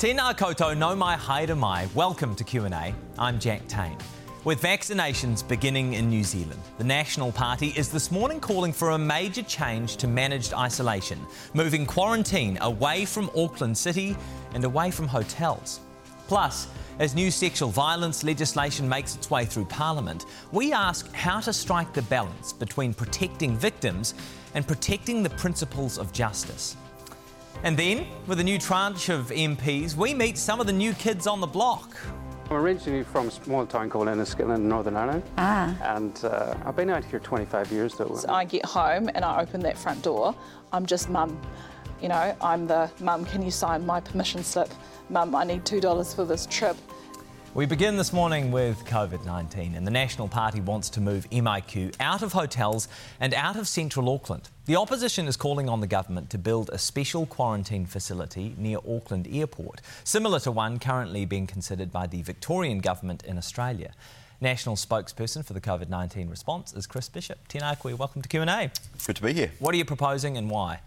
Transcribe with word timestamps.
Tēnā 0.00 0.34
koutou 0.34 0.74
nau 0.74 0.94
mai 0.96 1.14
haere 1.14 1.54
mai. 1.54 1.86
Welcome 1.94 2.34
to 2.36 2.42
Q&A. 2.42 2.94
I'm 3.18 3.38
Jack 3.38 3.68
Tame. 3.68 3.98
With 4.44 4.62
vaccinations 4.62 5.46
beginning 5.46 5.92
in 5.92 6.08
New 6.08 6.24
Zealand, 6.24 6.62
the 6.78 6.84
National 6.84 7.30
Party 7.30 7.74
is 7.76 7.90
this 7.90 8.10
morning 8.10 8.40
calling 8.40 8.72
for 8.72 8.92
a 8.92 8.98
major 8.98 9.42
change 9.42 9.98
to 9.98 10.08
managed 10.08 10.54
isolation, 10.54 11.18
moving 11.52 11.84
quarantine 11.84 12.56
away 12.62 13.04
from 13.04 13.28
Auckland 13.36 13.76
City 13.76 14.16
and 14.54 14.64
away 14.64 14.90
from 14.90 15.06
hotels. 15.06 15.80
Plus, 16.28 16.66
as 16.98 17.14
new 17.14 17.30
sexual 17.30 17.68
violence 17.68 18.24
legislation 18.24 18.88
makes 18.88 19.14
its 19.14 19.30
way 19.30 19.44
through 19.44 19.66
Parliament, 19.66 20.24
we 20.50 20.72
ask 20.72 21.12
how 21.12 21.40
to 21.40 21.52
strike 21.52 21.92
the 21.92 22.00
balance 22.08 22.54
between 22.54 22.94
protecting 22.94 23.54
victims 23.54 24.14
and 24.54 24.66
protecting 24.66 25.22
the 25.22 25.28
principles 25.28 25.98
of 25.98 26.10
justice. 26.10 26.74
And 27.62 27.76
then, 27.76 28.06
with 28.26 28.40
a 28.40 28.44
new 28.44 28.58
tranche 28.58 29.10
of 29.10 29.28
MPs, 29.28 29.94
we 29.94 30.14
meet 30.14 30.38
some 30.38 30.60
of 30.60 30.66
the 30.66 30.72
new 30.72 30.94
kids 30.94 31.26
on 31.26 31.40
the 31.40 31.46
block. 31.46 31.94
I'm 32.48 32.56
originally 32.56 33.04
from 33.04 33.28
a 33.28 33.30
small 33.30 33.66
town 33.66 33.90
called 33.90 34.08
Enniskillen 34.08 34.56
in 34.56 34.66
Northern 34.66 34.96
Ireland. 34.96 35.22
Ah. 35.36 35.76
And 35.82 36.24
uh, 36.24 36.54
I've 36.64 36.74
been 36.74 36.88
out 36.88 37.04
here 37.04 37.20
25 37.20 37.70
years 37.70 37.94
though. 37.96 38.16
So 38.16 38.32
I 38.32 38.44
get 38.44 38.64
home 38.64 39.10
and 39.14 39.26
I 39.26 39.42
open 39.42 39.60
that 39.60 39.76
front 39.76 40.02
door. 40.02 40.34
I'm 40.72 40.86
just 40.86 41.10
mum. 41.10 41.38
You 42.00 42.08
know, 42.08 42.34
I'm 42.40 42.66
the 42.66 42.90
mum, 42.98 43.26
can 43.26 43.42
you 43.42 43.50
sign 43.50 43.84
my 43.84 44.00
permission 44.00 44.42
slip? 44.42 44.70
Mum, 45.10 45.34
I 45.34 45.44
need 45.44 45.64
$2 45.64 46.16
for 46.16 46.24
this 46.24 46.46
trip. 46.46 46.78
We 47.52 47.66
begin 47.66 47.96
this 47.96 48.12
morning 48.12 48.52
with 48.52 48.84
COVID 48.84 49.26
19, 49.26 49.74
and 49.74 49.84
the 49.84 49.90
National 49.90 50.28
Party 50.28 50.60
wants 50.60 50.88
to 50.90 51.00
move 51.00 51.28
MIQ 51.30 51.96
out 51.98 52.22
of 52.22 52.32
hotels 52.32 52.86
and 53.18 53.34
out 53.34 53.56
of 53.56 53.66
central 53.66 54.08
Auckland. 54.08 54.48
The 54.70 54.76
opposition 54.76 55.26
is 55.26 55.36
calling 55.36 55.68
on 55.68 55.80
the 55.80 55.88
government 55.88 56.30
to 56.30 56.38
build 56.38 56.70
a 56.72 56.78
special 56.78 57.26
quarantine 57.26 57.86
facility 57.86 58.54
near 58.56 58.78
Auckland 58.88 59.26
Airport, 59.28 59.80
similar 60.04 60.38
to 60.38 60.52
one 60.52 60.78
currently 60.78 61.24
being 61.24 61.48
considered 61.48 61.90
by 61.90 62.06
the 62.06 62.22
Victorian 62.22 62.78
government 62.78 63.24
in 63.24 63.36
Australia. 63.36 63.92
National 64.40 64.76
spokesperson 64.76 65.44
for 65.44 65.54
the 65.54 65.60
COVID 65.60 65.88
19 65.88 66.30
response 66.30 66.72
is 66.72 66.86
Chris 66.86 67.08
Bishop. 67.08 67.48
Tēnā 67.48 67.80
koe, 67.80 67.96
welcome 67.96 68.22
to 68.22 68.28
Q&A. 68.28 68.70
Good 69.04 69.16
to 69.16 69.22
be 69.22 69.32
here. 69.32 69.50
What 69.58 69.74
are 69.74 69.76
you 69.76 69.84
proposing 69.84 70.36
and 70.36 70.48
why? 70.48 70.82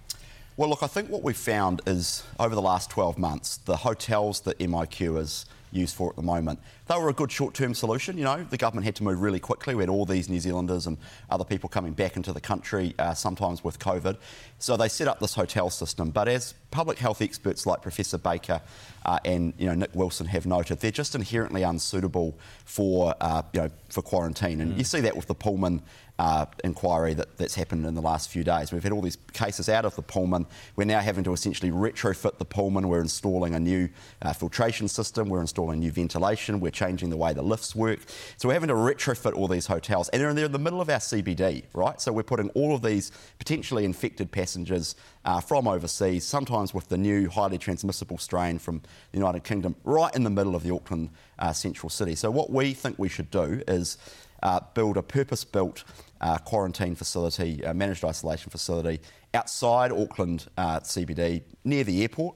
Well, 0.55 0.69
look, 0.69 0.81
I 0.81 0.87
think 0.87 1.09
what 1.09 1.21
we've 1.21 1.35
found 1.35 1.81
is 1.85 2.23
over 2.39 2.55
the 2.55 2.61
last 2.61 2.89
12 2.89 3.17
months, 3.17 3.57
the 3.57 3.75
hotels 3.75 4.39
that 4.41 4.59
MIQ 4.59 5.19
is 5.19 5.45
used 5.73 5.93
for 5.93 6.09
at 6.09 6.15
the 6.15 6.21
moment, 6.21 6.59
they 6.87 6.97
were 6.97 7.09
a 7.09 7.13
good 7.13 7.31
short 7.31 7.53
term 7.53 7.73
solution. 7.73 8.17
You 8.17 8.25
know, 8.25 8.43
the 8.43 8.57
government 8.57 8.85
had 8.85 8.95
to 8.95 9.03
move 9.03 9.21
really 9.21 9.39
quickly. 9.39 9.75
We 9.75 9.83
had 9.83 9.89
all 9.89 10.05
these 10.05 10.29
New 10.29 10.39
Zealanders 10.39 10.87
and 10.87 10.97
other 11.29 11.45
people 11.45 11.69
coming 11.69 11.93
back 11.93 12.17
into 12.17 12.33
the 12.33 12.41
country, 12.41 12.93
uh, 12.99 13.13
sometimes 13.13 13.63
with 13.63 13.79
COVID. 13.79 14.17
So 14.59 14.75
they 14.77 14.89
set 14.89 15.07
up 15.07 15.19
this 15.19 15.33
hotel 15.33 15.69
system. 15.69 16.09
But 16.09 16.27
as 16.27 16.53
public 16.71 16.97
health 16.97 17.21
experts 17.21 17.65
like 17.65 17.81
Professor 17.81 18.17
Baker 18.17 18.61
uh, 19.05 19.19
and 19.25 19.53
you 19.57 19.67
know 19.67 19.75
Nick 19.75 19.93
Wilson 19.93 20.27
have 20.27 20.45
noted, 20.45 20.79
they're 20.79 20.91
just 20.91 21.15
inherently 21.15 21.63
unsuitable 21.63 22.37
for 22.65 23.15
uh, 23.21 23.43
you 23.53 23.61
know 23.61 23.69
for 23.89 24.01
quarantine. 24.01 24.61
And 24.61 24.73
mm. 24.73 24.77
you 24.77 24.83
see 24.83 24.99
that 25.01 25.15
with 25.15 25.27
the 25.27 25.35
Pullman 25.35 25.81
uh, 26.19 26.45
inquiry 26.63 27.13
that, 27.15 27.37
that's 27.37 27.55
happened 27.55 27.85
in 27.85 27.95
the 27.95 28.01
last 28.01 28.29
few 28.29 28.43
days. 28.43 28.71
We've 28.71 28.83
had 28.83 28.91
all 28.91 29.01
these 29.01 29.17
cases 29.33 29.67
out 29.67 29.83
of 29.85 29.95
the 29.95 30.01
Pullman. 30.01 30.45
We're 30.75 30.85
now 30.85 30.99
having 30.99 31.23
to 31.23 31.33
essentially 31.33 31.71
retrofit 31.71 32.37
the 32.37 32.45
Pullman. 32.45 32.87
We're 32.87 33.01
installing 33.01 33.55
a 33.55 33.59
new 33.59 33.89
uh, 34.21 34.33
filtration 34.33 34.87
system. 34.87 35.29
We're 35.29 35.41
installing 35.41 35.79
new 35.79 35.91
ventilation. 35.91 36.59
We're 36.59 36.71
changing 36.73 37.09
the 37.09 37.17
way 37.17 37.33
the 37.33 37.41
lifts 37.41 37.75
work. 37.75 37.99
So 38.37 38.47
we're 38.47 38.55
having 38.55 38.69
to 38.69 38.73
retrofit 38.73 39.33
all 39.33 39.47
these 39.47 39.67
hotels. 39.67 40.09
And 40.09 40.21
they're 40.21 40.45
in 40.45 40.51
the 40.51 40.59
middle 40.59 40.81
of 40.81 40.89
our 40.89 40.97
CBD, 40.97 41.63
right? 41.73 41.99
So 42.01 42.11
we're 42.11 42.23
putting 42.23 42.49
all 42.49 42.75
of 42.75 42.81
these 42.81 43.11
potentially 43.39 43.85
infected 43.85 44.31
passengers 44.31 44.95
uh, 45.25 45.39
from 45.39 45.67
overseas, 45.67 46.25
sometimes 46.25 46.73
with 46.73 46.89
the 46.89 46.97
new 46.97 47.29
highly 47.29 47.57
transmissible 47.57 48.17
strain 48.17 48.59
from 48.59 48.81
the 49.11 49.17
United 49.17 49.43
Kingdom, 49.43 49.75
right 49.83 50.13
in 50.15 50.23
the 50.23 50.29
middle 50.29 50.55
of 50.55 50.63
the 50.63 50.73
Auckland 50.73 51.09
uh, 51.39 51.53
central 51.53 51.89
city. 51.89 52.15
So 52.15 52.31
what 52.31 52.49
we 52.49 52.73
think 52.73 52.99
we 52.99 53.09
should 53.09 53.31
do 53.31 53.61
is 53.67 53.97
uh, 54.43 54.59
build 54.73 54.97
a 54.97 55.01
purpose 55.01 55.43
built 55.43 55.83
uh, 56.21 56.37
quarantine 56.37 56.95
facility, 56.95 57.63
uh, 57.65 57.73
managed 57.73 58.03
isolation 58.05 58.49
facility 58.49 58.99
outside 59.33 59.91
Auckland 59.91 60.47
uh, 60.57 60.79
CBD 60.81 61.41
near 61.63 61.83
the 61.83 62.01
airport. 62.01 62.35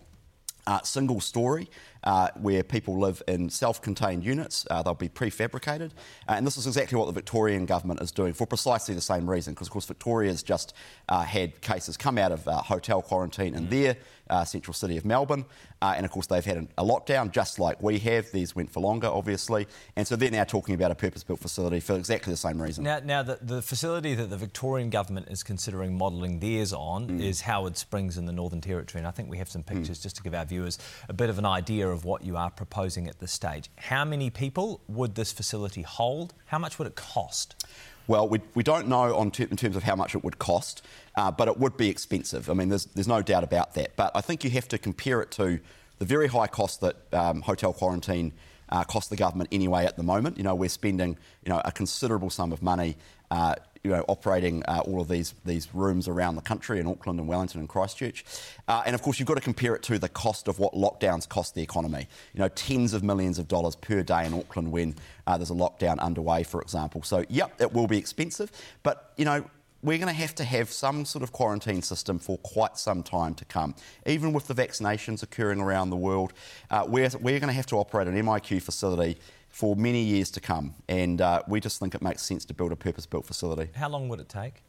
Uh, 0.65 0.81
single 0.81 1.21
story, 1.21 1.69
uh, 2.07 2.29
where 2.39 2.63
people 2.63 2.97
live 2.97 3.21
in 3.27 3.49
self 3.49 3.81
contained 3.81 4.23
units. 4.23 4.65
Uh, 4.71 4.81
they'll 4.81 4.93
be 4.93 5.09
prefabricated. 5.09 5.91
Uh, 6.25 6.35
and 6.37 6.47
this 6.47 6.55
is 6.55 6.65
exactly 6.65 6.97
what 6.97 7.05
the 7.05 7.11
Victorian 7.11 7.65
government 7.65 8.01
is 8.01 8.13
doing 8.13 8.31
for 8.31 8.47
precisely 8.47 8.95
the 8.95 9.01
same 9.01 9.29
reason, 9.29 9.53
because, 9.53 9.67
of 9.67 9.73
course, 9.73 9.85
Victoria's 9.85 10.41
just 10.41 10.73
uh, 11.09 11.23
had 11.23 11.59
cases 11.59 11.97
come 11.97 12.17
out 12.17 12.31
of 12.31 12.47
uh, 12.47 12.61
hotel 12.61 13.01
quarantine 13.01 13.53
in 13.53 13.67
mm. 13.67 13.69
their 13.71 13.97
central 14.45 14.73
city 14.73 14.97
of 14.97 15.05
Melbourne. 15.05 15.45
and, 15.81 16.05
of 16.05 16.11
course, 16.11 16.27
they've 16.27 16.43
had 16.43 16.67
a 16.77 16.83
lockdown 16.83 17.31
just 17.31 17.59
like 17.59 17.81
we 17.81 17.97
have. 17.99 18.29
These 18.31 18.53
went 18.53 18.69
for 18.69 18.81
longer, 18.81 19.07
obviously. 19.07 19.67
And 19.95 20.05
so 20.05 20.17
they're 20.17 20.31
now 20.31 20.43
talking 20.43 20.75
about 20.75 20.91
a 20.91 20.95
purpose 20.95 21.23
built 21.23 21.39
facility 21.39 21.79
for 21.79 21.95
exactly 21.95 22.31
the 22.31 22.37
same 22.37 22.61
reason. 22.61 22.83
Now, 22.83 22.99
now 22.99 23.23
the, 23.23 23.39
the 23.41 23.61
facility 23.61 24.15
that 24.15 24.29
the 24.29 24.35
Victorian 24.35 24.89
government 24.89 25.29
is 25.29 25.43
considering 25.43 25.97
modelling 25.97 26.39
theirs 26.39 26.73
on 26.73 27.07
mm. 27.07 27.21
is 27.21 27.41
Howard 27.41 27.77
Springs 27.77 28.17
in 28.17 28.25
the 28.25 28.33
Northern 28.33 28.59
Territory. 28.59 28.99
And 28.99 29.07
I 29.07 29.11
think 29.11 29.29
we 29.29 29.37
have 29.37 29.49
some 29.49 29.63
mm. 29.63 29.67
pictures 29.67 29.99
mm. 29.99 30.03
just 30.03 30.17
to 30.17 30.23
give 30.23 30.33
our 30.33 30.45
viewers 30.45 30.77
a 31.07 31.13
bit 31.13 31.29
of 31.29 31.39
an 31.39 31.45
idea 31.45 31.87
of 31.87 31.96
what 32.05 32.23
you 32.23 32.37
are 32.37 32.49
proposing 32.49 33.07
at 33.07 33.19
this 33.19 33.31
stage. 33.31 33.69
How 33.77 34.05
many 34.05 34.29
people 34.29 34.81
would 34.87 35.15
this 35.15 35.31
facility 35.31 35.81
hold? 35.81 36.33
How 36.47 36.59
much 36.59 36.77
would 36.79 36.87
it 36.87 36.95
cost? 36.95 37.55
Well, 38.07 38.27
we, 38.27 38.39
we 38.55 38.63
don't 38.63 38.87
know 38.87 39.15
on 39.17 39.31
in 39.37 39.57
terms 39.57 39.75
of 39.75 39.83
how 39.83 39.95
much 39.95 40.15
it 40.15 40.23
would 40.23 40.39
cost, 40.39 40.81
uh, 41.15 41.29
but 41.29 41.47
it 41.47 41.57
would 41.57 41.75
be 41.75 41.89
expensive. 41.89 42.49
I 42.49 42.53
mean, 42.53 42.69
there's, 42.69 42.85
there's 42.85 43.07
no 43.07 43.21
doubt 43.21 43.43
about 43.43 43.73
that. 43.73 43.95
But 43.97 44.11
I 44.15 44.21
think 44.21 44.43
you 44.43 44.49
have 44.51 44.67
to 44.69 44.77
compare 44.77 45.21
it 45.21 45.31
to 45.31 45.59
the 45.99 46.05
very 46.05 46.27
high 46.27 46.47
cost 46.47 46.81
that 46.81 46.95
um, 47.13 47.41
hotel 47.41 47.73
quarantine 47.73 48.33
uh, 48.69 48.83
cost 48.83 49.09
the 49.09 49.15
government 49.15 49.49
anyway 49.51 49.85
at 49.85 49.97
the 49.97 50.03
moment. 50.03 50.37
You 50.37 50.43
know, 50.43 50.55
we're 50.55 50.69
spending 50.69 51.17
you 51.43 51.49
know 51.49 51.61
a 51.63 51.71
considerable 51.71 52.29
sum 52.29 52.51
of 52.51 52.61
money 52.61 52.97
uh, 53.31 53.55
you 53.83 53.91
know, 53.91 54.03
operating 54.07 54.63
uh, 54.65 54.81
all 54.85 55.01
of 55.01 55.07
these, 55.07 55.33
these 55.45 55.73
rooms 55.73 56.07
around 56.07 56.35
the 56.35 56.41
country 56.41 56.79
in 56.79 56.87
Auckland 56.87 57.19
and 57.19 57.27
Wellington 57.27 57.59
and 57.59 57.69
Christchurch. 57.69 58.23
Uh, 58.67 58.83
and 58.85 58.95
of 58.95 59.01
course, 59.01 59.19
you've 59.19 59.27
got 59.27 59.35
to 59.35 59.41
compare 59.41 59.75
it 59.75 59.83
to 59.83 59.99
the 59.99 60.09
cost 60.09 60.47
of 60.47 60.59
what 60.59 60.73
lockdowns 60.73 61.27
cost 61.27 61.55
the 61.55 61.61
economy. 61.61 62.07
You 62.33 62.39
know, 62.39 62.49
tens 62.49 62.93
of 62.93 63.03
millions 63.03 63.39
of 63.39 63.47
dollars 63.47 63.75
per 63.75 64.03
day 64.03 64.25
in 64.25 64.33
Auckland 64.33 64.71
when 64.71 64.95
uh, 65.25 65.37
there's 65.37 65.51
a 65.51 65.55
lockdown 65.55 65.99
underway, 65.99 66.43
for 66.43 66.61
example. 66.61 67.03
So, 67.03 67.23
yep, 67.29 67.59
it 67.59 67.73
will 67.73 67.87
be 67.87 67.97
expensive, 67.97 68.51
but, 68.83 69.13
you 69.17 69.25
know, 69.25 69.45
we're 69.83 69.97
going 69.97 70.13
to 70.13 70.19
have 70.19 70.33
to 70.35 70.43
have 70.43 70.71
some 70.71 71.05
sort 71.05 71.23
of 71.23 71.31
quarantine 71.31 71.81
system 71.81 72.17
for 72.17 72.37
quite 72.39 72.77
some 72.77 73.03
time 73.03 73.35
to 73.35 73.45
come. 73.45 73.75
Even 74.05 74.33
with 74.33 74.47
the 74.47 74.55
vaccinations 74.55 75.21
occurring 75.21 75.61
around 75.61 75.91
the 75.91 75.95
world, 75.95 76.33
uh, 76.71 76.83
we're, 76.87 77.09
we're 77.21 77.39
going 77.39 77.47
to 77.47 77.53
have 77.53 77.67
to 77.67 77.75
operate 77.75 78.07
an 78.07 78.15
MIQ 78.15 78.61
facility 78.61 79.17
for 79.57 79.75
many 79.75 80.03
years 80.03 80.29
to 80.29 80.39
come. 80.39 80.75
And 80.87 81.19
uh, 81.19 81.41
we 81.47 81.59
just 81.59 81.79
think 81.79 81.95
it 81.95 82.01
makes 82.03 82.21
sense 82.21 82.45
to 82.45 82.53
build 82.53 82.71
a 82.71 82.75
purpose 82.75 83.07
built 83.07 83.25
facility. 83.25 83.71
How 83.75 83.89
long 83.89 84.07
would 84.07 84.19
it 84.19 84.29
take? 84.29 84.61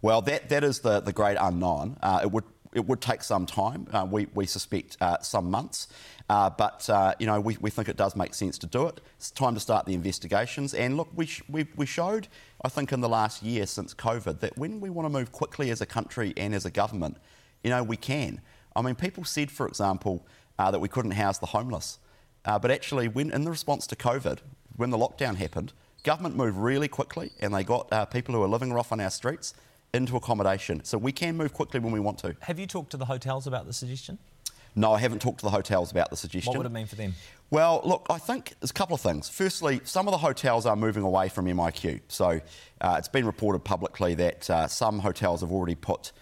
Well, 0.00 0.22
that, 0.22 0.48
that 0.48 0.62
is 0.62 0.78
the, 0.78 1.00
the 1.00 1.12
great 1.12 1.36
unknown. 1.40 1.96
Uh, 2.00 2.20
it 2.22 2.30
would 2.30 2.44
it 2.72 2.86
would 2.86 3.02
take 3.02 3.22
some 3.22 3.44
time. 3.44 3.86
Uh, 3.92 4.06
we, 4.10 4.28
we 4.32 4.46
suspect 4.46 4.96
uh, 5.00 5.20
some 5.20 5.50
months, 5.50 5.88
uh, 6.30 6.48
but 6.48 6.88
uh, 6.88 7.14
you 7.18 7.26
know 7.26 7.38
we, 7.38 7.56
we 7.60 7.68
think 7.68 7.88
it 7.88 7.96
does 7.96 8.16
make 8.16 8.32
sense 8.32 8.56
to 8.58 8.66
do 8.66 8.86
it. 8.86 9.00
It's 9.16 9.30
time 9.30 9.54
to 9.54 9.60
start 9.60 9.86
the 9.86 9.92
investigations. 9.92 10.72
And 10.72 10.96
look, 10.96 11.08
we, 11.14 11.26
sh- 11.26 11.42
we, 11.50 11.66
we 11.76 11.84
showed, 11.84 12.28
I 12.64 12.68
think, 12.70 12.92
in 12.92 13.00
the 13.00 13.10
last 13.10 13.42
year 13.42 13.66
since 13.66 13.92
COVID, 13.92 14.38
that 14.40 14.56
when 14.56 14.80
we 14.80 14.88
want 14.88 15.04
to 15.04 15.10
move 15.10 15.32
quickly 15.32 15.70
as 15.70 15.82
a 15.82 15.86
country 15.86 16.32
and 16.36 16.54
as 16.54 16.64
a 16.64 16.70
government, 16.70 17.18
you 17.62 17.70
know 17.70 17.82
we 17.82 17.96
can. 17.96 18.40
I 18.74 18.82
mean, 18.82 18.94
people 18.94 19.24
said, 19.24 19.50
for 19.50 19.66
example, 19.66 20.24
uh, 20.58 20.70
that 20.70 20.78
we 20.78 20.88
couldn't 20.88 21.10
house 21.10 21.38
the 21.38 21.46
homeless. 21.46 21.98
Uh, 22.44 22.58
but 22.58 22.70
actually, 22.70 23.08
when 23.08 23.30
in 23.30 23.44
the 23.44 23.50
response 23.50 23.86
to 23.88 23.96
COVID, 23.96 24.38
when 24.76 24.90
the 24.90 24.98
lockdown 24.98 25.36
happened, 25.36 25.72
government 26.02 26.36
moved 26.36 26.56
really 26.56 26.88
quickly 26.88 27.30
and 27.40 27.54
they 27.54 27.62
got 27.62 27.92
uh, 27.92 28.04
people 28.04 28.34
who 28.34 28.42
are 28.42 28.48
living 28.48 28.72
rough 28.72 28.92
on 28.92 29.00
our 29.00 29.10
streets 29.10 29.54
into 29.94 30.16
accommodation. 30.16 30.82
So 30.84 30.98
we 30.98 31.12
can 31.12 31.36
move 31.36 31.52
quickly 31.52 31.80
when 31.80 31.92
we 31.92 32.00
want 32.00 32.18
to. 32.18 32.34
Have 32.40 32.58
you 32.58 32.66
talked 32.66 32.90
to 32.92 32.96
the 32.96 33.04
hotels 33.04 33.46
about 33.46 33.66
the 33.66 33.72
suggestion? 33.72 34.18
No, 34.74 34.92
I 34.94 34.98
haven't 35.00 35.20
talked 35.20 35.40
to 35.40 35.44
the 35.44 35.50
hotels 35.50 35.90
about 35.90 36.08
the 36.08 36.16
suggestion. 36.16 36.50
What 36.50 36.58
would 36.58 36.66
it 36.66 36.72
mean 36.72 36.86
for 36.86 36.96
them? 36.96 37.14
Well, 37.50 37.82
look, 37.84 38.06
I 38.08 38.16
think 38.16 38.54
there's 38.58 38.70
a 38.70 38.74
couple 38.74 38.94
of 38.94 39.02
things. 39.02 39.28
Firstly, 39.28 39.82
some 39.84 40.08
of 40.08 40.12
the 40.12 40.18
hotels 40.18 40.64
are 40.64 40.76
moving 40.76 41.02
away 41.02 41.28
from 41.28 41.44
MIQ. 41.44 42.00
So 42.08 42.40
uh, 42.80 42.96
it's 42.98 43.08
been 43.08 43.26
reported 43.26 43.60
publicly 43.64 44.14
that 44.14 44.48
uh, 44.48 44.66
some 44.68 45.00
hotels 45.00 45.42
have 45.42 45.52
already 45.52 45.74
put 45.74 46.12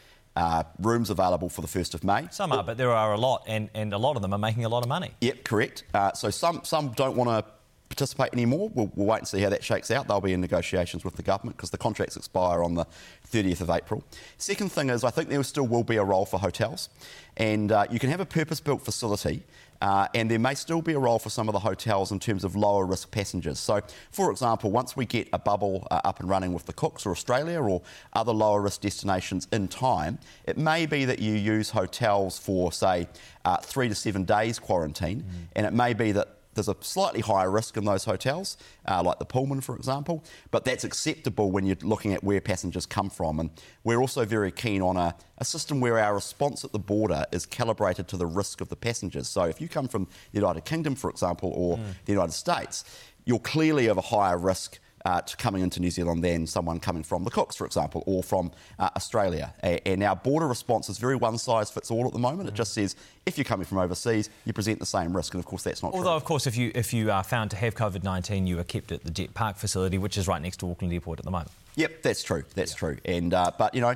uh, 0.40 0.62
rooms 0.80 1.10
available 1.10 1.50
for 1.50 1.60
the 1.60 1.68
1st 1.68 1.94
of 1.94 2.02
May. 2.02 2.26
Some 2.30 2.50
are, 2.50 2.64
but 2.64 2.78
there 2.78 2.90
are 2.90 3.12
a 3.12 3.18
lot, 3.18 3.44
and, 3.46 3.68
and 3.74 3.92
a 3.92 3.98
lot 3.98 4.16
of 4.16 4.22
them 4.22 4.32
are 4.32 4.38
making 4.38 4.64
a 4.64 4.68
lot 4.70 4.82
of 4.82 4.88
money. 4.88 5.10
Yep, 5.20 5.44
correct. 5.44 5.84
Uh, 5.92 6.12
so 6.12 6.30
some, 6.30 6.64
some 6.64 6.92
don't 6.92 7.14
want 7.14 7.28
to 7.28 7.44
participate 7.90 8.32
anymore. 8.32 8.70
We'll, 8.74 8.90
we'll, 8.94 9.06
wait 9.06 9.18
and 9.18 9.28
see 9.28 9.40
how 9.40 9.50
that 9.50 9.62
shakes 9.62 9.90
out. 9.90 10.08
They'll 10.08 10.20
be 10.20 10.32
in 10.32 10.40
negotiations 10.40 11.04
with 11.04 11.16
the 11.16 11.22
government 11.22 11.58
because 11.58 11.70
the 11.70 11.78
contracts 11.78 12.16
expire 12.16 12.62
on 12.62 12.74
the 12.74 12.86
30th 13.30 13.60
of 13.60 13.68
April. 13.68 14.02
Second 14.38 14.72
thing 14.72 14.88
is, 14.88 15.04
I 15.04 15.10
think 15.10 15.28
there 15.28 15.42
still 15.42 15.66
will 15.66 15.84
be 15.84 15.96
a 15.96 16.04
role 16.04 16.24
for 16.24 16.40
hotels, 16.40 16.88
and 17.36 17.70
uh, 17.70 17.84
you 17.90 17.98
can 17.98 18.08
have 18.08 18.20
a 18.20 18.26
purpose-built 18.26 18.82
facility 18.82 19.42
Uh, 19.80 20.06
and 20.14 20.30
there 20.30 20.38
may 20.38 20.54
still 20.54 20.82
be 20.82 20.92
a 20.92 20.98
role 20.98 21.18
for 21.18 21.30
some 21.30 21.48
of 21.48 21.52
the 21.52 21.58
hotels 21.58 22.12
in 22.12 22.18
terms 22.18 22.44
of 22.44 22.54
lower 22.54 22.84
risk 22.84 23.10
passengers. 23.10 23.58
So, 23.58 23.80
for 24.10 24.30
example, 24.30 24.70
once 24.70 24.96
we 24.96 25.06
get 25.06 25.28
a 25.32 25.38
bubble 25.38 25.86
uh, 25.90 26.00
up 26.04 26.20
and 26.20 26.28
running 26.28 26.52
with 26.52 26.66
the 26.66 26.72
Cooks 26.72 27.06
or 27.06 27.12
Australia 27.12 27.60
or 27.60 27.82
other 28.12 28.32
lower 28.32 28.60
risk 28.60 28.82
destinations 28.82 29.48
in 29.52 29.68
time, 29.68 30.18
it 30.44 30.58
may 30.58 30.86
be 30.86 31.04
that 31.06 31.18
you 31.18 31.34
use 31.34 31.70
hotels 31.70 32.38
for, 32.38 32.72
say, 32.72 33.08
uh, 33.44 33.56
three 33.58 33.88
to 33.88 33.94
seven 33.94 34.24
days 34.24 34.58
quarantine, 34.58 35.22
mm. 35.22 35.48
and 35.56 35.64
it 35.64 35.72
may 35.72 35.94
be 35.94 36.12
that 36.12 36.39
there's 36.54 36.68
a 36.68 36.76
slightly 36.80 37.20
higher 37.20 37.50
risk 37.50 37.76
in 37.76 37.84
those 37.84 38.04
hotels, 38.04 38.56
uh, 38.86 39.02
like 39.02 39.18
the 39.18 39.24
Pullman, 39.24 39.60
for 39.60 39.76
example, 39.76 40.24
but 40.50 40.64
that's 40.64 40.84
acceptable 40.84 41.50
when 41.50 41.64
you're 41.64 41.76
looking 41.82 42.12
at 42.12 42.24
where 42.24 42.40
passengers 42.40 42.86
come 42.86 43.10
from. 43.10 43.38
And 43.38 43.50
we're 43.84 44.00
also 44.00 44.24
very 44.24 44.50
keen 44.50 44.82
on 44.82 44.96
a, 44.96 45.14
a, 45.38 45.44
system 45.44 45.80
where 45.80 45.98
our 45.98 46.14
response 46.14 46.64
at 46.64 46.72
the 46.72 46.78
border 46.78 47.24
is 47.32 47.46
calibrated 47.46 48.08
to 48.08 48.16
the 48.16 48.26
risk 48.26 48.60
of 48.60 48.68
the 48.68 48.76
passengers. 48.76 49.28
So 49.28 49.44
if 49.44 49.60
you 49.60 49.68
come 49.68 49.88
from 49.88 50.06
the 50.32 50.40
United 50.40 50.64
Kingdom, 50.64 50.94
for 50.96 51.10
example, 51.10 51.52
or 51.54 51.78
mm. 51.78 51.84
the 52.04 52.12
United 52.12 52.32
States, 52.32 52.84
you're 53.24 53.38
clearly 53.38 53.86
of 53.86 53.96
a 53.96 54.02
higher 54.02 54.38
risk 54.38 54.78
uh, 55.04 55.20
to 55.22 55.36
coming 55.36 55.62
into 55.62 55.80
New 55.80 55.90
Zealand 55.90 56.22
than 56.22 56.46
someone 56.46 56.80
coming 56.80 57.02
from 57.02 57.24
the 57.24 57.30
Cooks, 57.30 57.56
for 57.56 57.66
example, 57.66 58.02
or 58.06 58.22
from 58.22 58.50
uh, 58.78 58.90
Australia. 58.96 59.54
And 59.62 60.02
our 60.02 60.16
border 60.16 60.46
response 60.46 60.88
is 60.88 60.98
very 60.98 61.16
one 61.16 61.38
size 61.38 61.70
fits 61.70 61.90
all 61.90 62.06
at 62.06 62.12
the 62.12 62.18
moment. 62.18 62.48
Mm. 62.48 62.52
It 62.52 62.54
just 62.54 62.74
says 62.74 62.96
if 63.26 63.38
you're 63.38 63.44
coming 63.44 63.66
from 63.66 63.78
overseas, 63.78 64.30
you 64.44 64.52
present 64.52 64.78
the 64.78 64.86
same 64.86 65.16
risk, 65.16 65.34
and 65.34 65.40
of 65.40 65.46
course 65.46 65.62
that's 65.62 65.82
not 65.82 65.90
true. 65.90 65.98
Although, 65.98 66.10
true. 66.10 66.16
of 66.16 66.24
course, 66.24 66.46
if 66.46 66.56
you 66.56 66.72
if 66.74 66.92
you 66.92 67.10
are 67.10 67.22
found 67.22 67.50
to 67.52 67.56
have 67.56 67.74
COVID 67.74 68.02
nineteen, 68.02 68.46
you 68.46 68.58
are 68.58 68.64
kept 68.64 68.92
at 68.92 69.04
the 69.04 69.10
Jet 69.10 69.34
Park 69.34 69.56
facility, 69.56 69.98
which 69.98 70.18
is 70.18 70.28
right 70.28 70.42
next 70.42 70.58
to 70.58 70.70
Auckland 70.70 70.92
Airport 70.92 71.18
at 71.18 71.24
the 71.24 71.30
moment. 71.30 71.50
Yep, 71.76 72.02
that's 72.02 72.22
true. 72.22 72.44
That's 72.54 72.74
true. 72.74 72.98
And 73.04 73.32
uh, 73.32 73.52
but 73.56 73.74
you 73.74 73.80
know, 73.80 73.94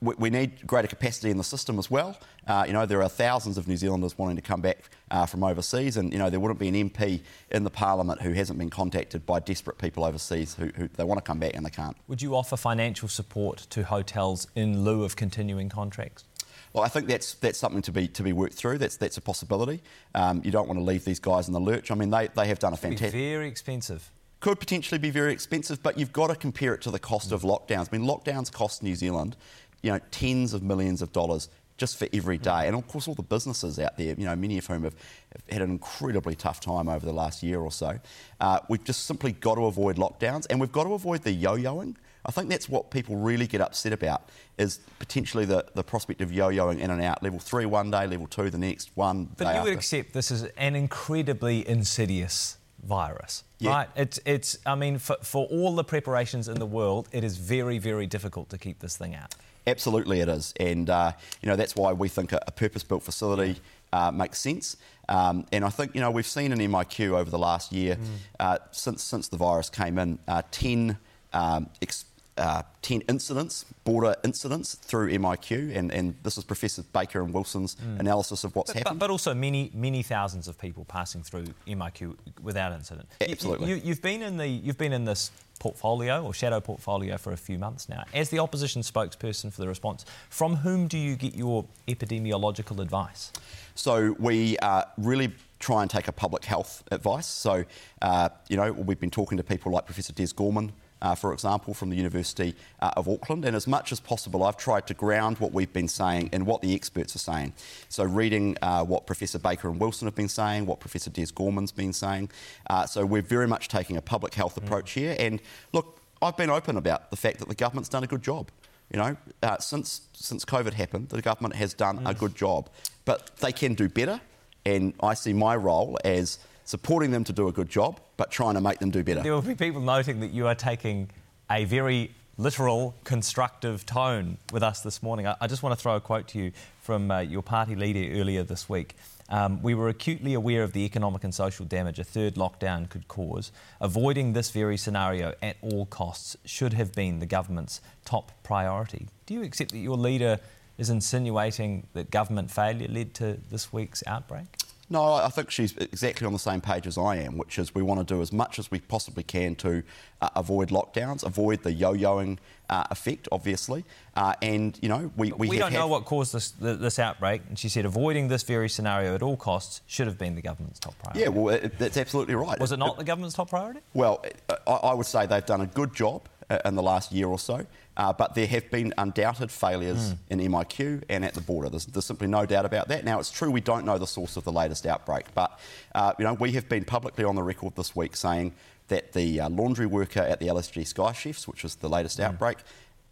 we 0.00 0.30
need 0.30 0.66
greater 0.66 0.88
capacity 0.88 1.30
in 1.30 1.38
the 1.38 1.44
system 1.44 1.78
as 1.78 1.90
well. 1.90 2.16
Uh, 2.46 2.64
you 2.66 2.72
know, 2.72 2.86
there 2.86 3.02
are 3.02 3.08
thousands 3.08 3.58
of 3.58 3.66
New 3.66 3.76
Zealanders 3.76 4.16
wanting 4.18 4.36
to 4.36 4.42
come 4.42 4.60
back 4.60 4.90
uh, 5.10 5.26
from 5.26 5.44
overseas, 5.44 5.96
and 5.96 6.12
you 6.12 6.18
know, 6.18 6.30
there 6.30 6.40
wouldn't 6.40 6.58
be 6.58 6.68
an 6.68 6.90
MP 6.90 7.20
in 7.50 7.64
the 7.64 7.70
Parliament 7.70 8.22
who 8.22 8.32
hasn't 8.32 8.58
been 8.58 8.70
contacted 8.70 9.24
by 9.24 9.40
desperate 9.40 9.78
people 9.78 10.04
overseas 10.04 10.54
who, 10.54 10.70
who 10.76 10.88
they 10.88 11.04
want 11.04 11.18
to 11.18 11.22
come 11.22 11.38
back 11.38 11.54
and 11.54 11.64
they 11.64 11.70
can't. 11.70 11.96
Would 12.08 12.22
you 12.22 12.34
offer 12.34 12.56
financial 12.56 13.08
support 13.08 13.58
to 13.70 13.84
hotels 13.84 14.46
in 14.54 14.84
lieu 14.84 15.04
of 15.04 15.16
continuing 15.16 15.68
contracts? 15.68 16.24
Well, 16.72 16.84
I 16.84 16.88
think 16.88 17.06
that's 17.06 17.34
that's 17.34 17.58
something 17.58 17.82
to 17.82 17.92
be 17.92 18.08
to 18.08 18.22
be 18.22 18.32
worked 18.32 18.54
through. 18.54 18.78
That's 18.78 18.96
that's 18.96 19.16
a 19.16 19.22
possibility. 19.22 19.82
Um, 20.14 20.42
you 20.44 20.50
don't 20.50 20.66
want 20.66 20.78
to 20.78 20.84
leave 20.84 21.04
these 21.04 21.20
guys 21.20 21.46
in 21.48 21.54
the 21.54 21.60
lurch. 21.60 21.90
I 21.90 21.94
mean, 21.94 22.10
they, 22.10 22.28
they 22.28 22.48
have 22.48 22.58
done 22.58 22.72
a 22.72 22.76
fantastic. 22.76 23.12
Very 23.12 23.48
expensive 23.48 24.10
could 24.38 24.60
potentially 24.60 24.98
be 24.98 25.08
very 25.08 25.32
expensive, 25.32 25.82
but 25.82 25.98
you've 25.98 26.12
got 26.12 26.26
to 26.26 26.36
compare 26.36 26.74
it 26.74 26.82
to 26.82 26.90
the 26.90 26.98
cost 26.98 27.32
of 27.32 27.40
lockdowns. 27.40 27.88
I 27.90 27.96
mean, 27.96 28.06
lockdowns 28.06 28.52
cost 28.52 28.82
New 28.82 28.94
Zealand 28.94 29.34
you 29.82 29.92
know, 29.92 30.00
tens 30.10 30.52
of 30.52 30.62
millions 30.62 31.00
of 31.00 31.12
dollars 31.12 31.48
just 31.76 31.98
for 31.98 32.08
every 32.12 32.38
day. 32.38 32.66
And 32.66 32.76
of 32.76 32.86
course, 32.88 33.06
all 33.08 33.14
the 33.14 33.22
businesses 33.22 33.78
out 33.78 33.96
there, 33.96 34.14
you 34.16 34.24
know, 34.24 34.36
many 34.36 34.58
of 34.58 34.66
whom 34.66 34.84
have, 34.84 34.94
have 35.32 35.42
had 35.48 35.62
an 35.62 35.70
incredibly 35.70 36.34
tough 36.34 36.60
time 36.60 36.88
over 36.88 37.04
the 37.04 37.12
last 37.12 37.42
year 37.42 37.60
or 37.60 37.70
so. 37.70 37.98
Uh, 38.40 38.60
we've 38.68 38.84
just 38.84 39.06
simply 39.06 39.32
got 39.32 39.56
to 39.56 39.66
avoid 39.66 39.96
lockdowns 39.96 40.46
and 40.48 40.60
we've 40.60 40.72
got 40.72 40.84
to 40.84 40.94
avoid 40.94 41.22
the 41.22 41.32
yo-yoing. 41.32 41.96
I 42.24 42.32
think 42.32 42.50
that's 42.50 42.68
what 42.68 42.90
people 42.90 43.16
really 43.16 43.46
get 43.46 43.60
upset 43.60 43.92
about 43.92 44.30
is 44.58 44.80
potentially 44.98 45.44
the, 45.44 45.64
the 45.74 45.84
prospect 45.84 46.20
of 46.20 46.32
yo-yoing 46.32 46.80
in 46.80 46.90
and 46.90 47.00
out. 47.00 47.22
Level 47.22 47.38
three 47.38 47.66
one 47.66 47.90
day, 47.90 48.06
level 48.06 48.26
two 48.26 48.50
the 48.50 48.58
next 48.58 48.90
one. 48.96 49.28
But 49.36 49.44
you 49.44 49.50
after. 49.50 49.70
would 49.70 49.76
accept 49.76 50.12
this 50.12 50.30
is 50.30 50.42
an 50.56 50.74
incredibly 50.74 51.68
insidious 51.68 52.56
virus, 52.82 53.44
yeah. 53.58 53.70
right? 53.70 53.88
It's, 53.96 54.18
it's, 54.24 54.58
I 54.66 54.74
mean, 54.74 54.98
for, 54.98 55.16
for 55.22 55.46
all 55.46 55.74
the 55.74 55.84
preparations 55.84 56.48
in 56.48 56.58
the 56.58 56.66
world, 56.66 57.08
it 57.12 57.22
is 57.22 57.36
very, 57.36 57.78
very 57.78 58.06
difficult 58.06 58.48
to 58.50 58.58
keep 58.58 58.80
this 58.80 58.96
thing 58.96 59.14
out. 59.14 59.34
Absolutely, 59.66 60.20
it 60.20 60.28
is, 60.28 60.54
and 60.60 60.88
uh, 60.88 61.12
you 61.42 61.48
know 61.48 61.56
that's 61.56 61.74
why 61.74 61.92
we 61.92 62.08
think 62.08 62.32
a, 62.32 62.40
a 62.46 62.52
purpose-built 62.52 63.02
facility 63.02 63.56
uh, 63.92 64.10
makes 64.10 64.38
sense. 64.38 64.76
Um, 65.08 65.46
and 65.52 65.64
I 65.64 65.70
think 65.70 65.94
you 65.94 66.00
know 66.00 66.10
we've 66.10 66.26
seen 66.26 66.52
in 66.52 66.58
MIQ 66.58 67.18
over 67.18 67.30
the 67.30 67.38
last 67.38 67.72
year, 67.72 67.96
mm. 67.96 68.06
uh, 68.38 68.58
since 68.70 69.02
since 69.02 69.28
the 69.28 69.36
virus 69.36 69.70
came 69.70 69.98
in, 69.98 70.18
uh, 70.28 70.42
ten. 70.50 70.98
Um, 71.32 71.68
ex- 71.82 72.06
uh, 72.38 72.62
10 72.82 73.02
incidents, 73.08 73.64
border 73.84 74.14
incidents 74.22 74.74
through 74.74 75.10
MIQ, 75.10 75.74
and, 75.74 75.90
and 75.90 76.14
this 76.22 76.36
is 76.36 76.44
Professor 76.44 76.82
Baker 76.82 77.22
and 77.22 77.32
Wilson's 77.32 77.76
mm. 77.76 77.98
analysis 77.98 78.44
of 78.44 78.54
what's 78.54 78.70
but, 78.72 78.78
happened. 78.78 78.98
But, 78.98 79.06
but, 79.06 79.10
also 79.10 79.34
many, 79.34 79.70
many 79.72 80.02
thousands 80.02 80.46
of 80.46 80.58
people 80.58 80.84
passing 80.84 81.22
through 81.22 81.46
MIQ 81.66 82.14
without 82.42 82.72
incident. 82.72 83.08
Absolutely. 83.20 83.80
You, 83.80 83.88
have 83.88 84.02
been 84.02 84.22
in 84.22 84.36
the, 84.36 84.46
you've 84.46 84.78
been 84.78 84.92
in 84.92 85.06
this 85.06 85.30
portfolio 85.58 86.22
or 86.22 86.34
shadow 86.34 86.60
portfolio 86.60 87.16
for 87.16 87.32
a 87.32 87.36
few 87.36 87.58
months 87.58 87.88
now. 87.88 88.04
As 88.14 88.30
the 88.30 88.38
opposition 88.38 88.82
spokesperson 88.82 89.52
for 89.52 89.60
the 89.60 89.68
response, 89.68 90.04
from 90.30 90.56
whom 90.56 90.88
do 90.88 90.98
you 90.98 91.16
get 91.16 91.34
your 91.34 91.64
epidemiological 91.88 92.80
advice? 92.80 93.32
So 93.74 94.16
we 94.18 94.56
uh, 94.58 94.84
really 94.96 95.32
try 95.58 95.82
and 95.82 95.90
take 95.90 96.08
a 96.08 96.12
public 96.12 96.44
health 96.44 96.82
advice. 96.90 97.26
So, 97.26 97.64
uh, 98.02 98.28
you 98.48 98.56
know, 98.56 98.72
we've 98.72 99.00
been 99.00 99.10
talking 99.10 99.38
to 99.38 99.44
people 99.44 99.72
like 99.72 99.86
Professor 99.86 100.12
Des 100.12 100.28
Gorman, 100.34 100.72
uh, 101.06 101.14
for 101.14 101.32
example, 101.32 101.72
from 101.72 101.88
the 101.88 101.96
University 101.96 102.54
uh, 102.80 102.90
of 102.96 103.08
Auckland. 103.08 103.44
And 103.44 103.54
as 103.54 103.68
much 103.68 103.92
as 103.92 104.00
possible, 104.00 104.42
I've 104.42 104.56
tried 104.56 104.88
to 104.88 104.94
ground 104.94 105.38
what 105.38 105.52
we've 105.52 105.72
been 105.72 105.86
saying 105.86 106.30
in 106.32 106.44
what 106.44 106.62
the 106.62 106.74
experts 106.74 107.14
are 107.14 107.20
saying. 107.20 107.52
So, 107.88 108.02
reading 108.02 108.56
uh, 108.60 108.84
what 108.84 109.06
Professor 109.06 109.38
Baker 109.38 109.68
and 109.68 109.78
Wilson 109.78 110.08
have 110.08 110.16
been 110.16 110.28
saying, 110.28 110.66
what 110.66 110.80
Professor 110.80 111.10
Des 111.10 111.26
Gorman's 111.32 111.70
been 111.70 111.92
saying. 111.92 112.30
Uh, 112.68 112.86
so, 112.86 113.06
we're 113.06 113.22
very 113.22 113.46
much 113.46 113.68
taking 113.68 113.96
a 113.96 114.02
public 114.02 114.34
health 114.34 114.56
approach 114.56 114.90
mm. 114.92 115.00
here. 115.00 115.16
And 115.20 115.40
look, 115.72 116.00
I've 116.20 116.36
been 116.36 116.50
open 116.50 116.76
about 116.76 117.10
the 117.12 117.16
fact 117.16 117.38
that 117.38 117.48
the 117.48 117.54
government's 117.54 117.88
done 117.88 118.02
a 118.02 118.08
good 118.08 118.22
job. 118.22 118.50
You 118.92 118.98
know, 118.98 119.16
uh, 119.44 119.58
since 119.58 120.08
since 120.12 120.44
COVID 120.44 120.72
happened, 120.72 121.10
the 121.10 121.22
government 121.22 121.54
has 121.54 121.72
done 121.72 121.98
mm. 122.00 122.10
a 122.10 122.14
good 122.14 122.34
job, 122.34 122.68
but 123.04 123.36
they 123.36 123.52
can 123.52 123.74
do 123.74 123.88
better. 123.88 124.20
And 124.64 124.92
I 125.00 125.14
see 125.14 125.32
my 125.32 125.54
role 125.54 125.98
as 126.04 126.40
supporting 126.66 127.10
them 127.10 127.24
to 127.24 127.32
do 127.32 127.48
a 127.48 127.52
good 127.52 127.70
job, 127.70 128.00
but 128.18 128.30
trying 128.30 128.54
to 128.54 128.60
make 128.60 128.78
them 128.78 128.90
do 128.90 129.02
better. 129.02 129.22
There 129.22 129.32
will 129.32 129.40
be 129.40 129.54
people 129.54 129.80
noting 129.80 130.20
that 130.20 130.32
you 130.32 130.46
are 130.46 130.54
taking 130.54 131.08
a 131.50 131.64
very 131.64 132.10
literal, 132.36 132.94
constructive 133.04 133.86
tone 133.86 134.36
with 134.52 134.62
us 134.62 134.80
this 134.82 135.02
morning. 135.02 135.26
I, 135.26 135.46
just 135.46 135.62
want 135.62 135.76
to 135.76 135.82
throw 135.82 135.96
a 135.96 136.00
quote 136.00 136.28
to 136.28 136.38
you 136.38 136.52
from 136.82 137.10
uh, 137.10 137.20
your 137.20 137.42
party 137.42 137.74
leader 137.74 138.20
earlier 138.20 138.42
this 138.42 138.68
week. 138.68 138.94
Um, 139.28 139.62
we 139.62 139.74
were 139.74 139.88
acutely 139.88 140.34
aware 140.34 140.62
of 140.62 140.72
the 140.72 140.84
economic 140.84 141.24
and 141.24 141.34
social 141.34 141.64
damage 141.64 141.98
a 141.98 142.04
third 142.04 142.34
lockdown 142.34 142.88
could 142.88 143.08
cause. 143.08 143.52
Avoiding 143.80 144.34
this 144.34 144.50
very 144.50 144.76
scenario 144.76 145.34
at 145.42 145.56
all 145.62 145.86
costs 145.86 146.36
should 146.44 146.74
have 146.74 146.92
been 146.92 147.20
the 147.20 147.26
government's 147.26 147.80
top 148.04 148.32
priority. 148.42 149.08
Do 149.24 149.34
you 149.34 149.42
accept 149.42 149.72
that 149.72 149.78
your 149.78 149.96
leader 149.96 150.38
is 150.78 150.90
insinuating 150.90 151.86
that 151.94 152.10
government 152.10 152.50
failure 152.50 152.88
led 152.88 153.14
to 153.14 153.38
this 153.50 153.72
week's 153.72 154.02
outbreak? 154.06 154.44
No, 154.88 155.14
I 155.14 155.28
think 155.30 155.50
she's 155.50 155.76
exactly 155.78 156.26
on 156.26 156.32
the 156.32 156.38
same 156.38 156.60
page 156.60 156.86
as 156.86 156.96
I 156.96 157.16
am, 157.16 157.36
which 157.36 157.58
is 157.58 157.74
we 157.74 157.82
want 157.82 158.06
to 158.06 158.14
do 158.14 158.22
as 158.22 158.32
much 158.32 158.60
as 158.60 158.70
we 158.70 158.78
possibly 158.78 159.24
can 159.24 159.56
to 159.56 159.82
uh, 160.20 160.28
avoid 160.36 160.68
lockdowns, 160.68 161.24
avoid 161.24 161.64
the 161.64 161.72
yo-yoing 161.72 162.38
uh, 162.70 162.84
effect, 162.90 163.26
obviously. 163.32 163.84
Uh, 164.14 164.34
and, 164.42 164.78
you 164.80 164.88
know, 164.88 165.10
we... 165.16 165.32
We, 165.32 165.48
we 165.48 165.58
don't 165.58 165.72
know 165.72 165.88
what 165.88 166.04
caused 166.04 166.32
this, 166.32 166.52
this 166.60 167.00
outbreak. 167.00 167.42
And 167.48 167.58
she 167.58 167.68
said 167.68 167.84
avoiding 167.84 168.28
this 168.28 168.44
very 168.44 168.68
scenario 168.68 169.16
at 169.16 169.22
all 169.22 169.36
costs 169.36 169.80
should 169.86 170.06
have 170.06 170.18
been 170.18 170.36
the 170.36 170.42
government's 170.42 170.78
top 170.78 170.96
priority. 170.98 171.20
Yeah, 171.20 171.28
well, 171.28 171.54
it, 171.54 171.78
that's 171.78 171.96
absolutely 171.96 172.36
right. 172.36 172.58
Was 172.60 172.70
it 172.70 172.78
not 172.78 172.94
it, 172.94 172.98
the 172.98 173.04
government's 173.04 173.34
top 173.34 173.50
priority? 173.50 173.80
Well, 173.92 174.24
I, 174.48 174.70
I 174.70 174.94
would 174.94 175.06
say 175.06 175.26
they've 175.26 175.44
done 175.44 175.62
a 175.62 175.66
good 175.66 175.94
job 175.94 176.28
in 176.64 176.74
the 176.74 176.82
last 176.82 177.12
year 177.12 177.26
or 177.26 177.38
so. 177.38 177.66
Uh, 177.96 178.12
but 178.12 178.34
there 178.34 178.46
have 178.46 178.70
been 178.70 178.92
undoubted 178.98 179.50
failures 179.50 180.12
mm. 180.12 180.18
in 180.28 180.38
MIQ 180.52 181.02
and 181.08 181.24
at 181.24 181.32
the 181.34 181.40
border. 181.40 181.70
There's, 181.70 181.86
there's, 181.86 182.04
simply 182.04 182.26
no 182.26 182.44
doubt 182.44 182.66
about 182.66 182.88
that. 182.88 183.04
Now, 183.04 183.18
it's 183.18 183.30
true 183.30 183.50
we 183.50 183.62
don't 183.62 183.86
know 183.86 183.96
the 183.96 184.06
source 184.06 184.36
of 184.36 184.44
the 184.44 184.52
latest 184.52 184.86
outbreak, 184.86 185.26
but 185.34 185.58
uh, 185.94 186.12
you 186.18 186.24
know 186.24 186.34
we 186.34 186.52
have 186.52 186.68
been 186.68 186.84
publicly 186.84 187.24
on 187.24 187.36
the 187.36 187.42
record 187.42 187.74
this 187.74 187.96
week 187.96 188.14
saying 188.14 188.52
that 188.88 189.12
the 189.14 189.40
uh, 189.40 189.48
laundry 189.48 189.86
worker 189.86 190.20
at 190.20 190.40
the 190.40 190.46
LSG 190.46 190.86
Sky 190.86 191.12
Chefs, 191.12 191.48
which 191.48 191.62
was 191.62 191.76
the 191.76 191.88
latest 191.88 192.18
mm. 192.18 192.24
outbreak, 192.24 192.58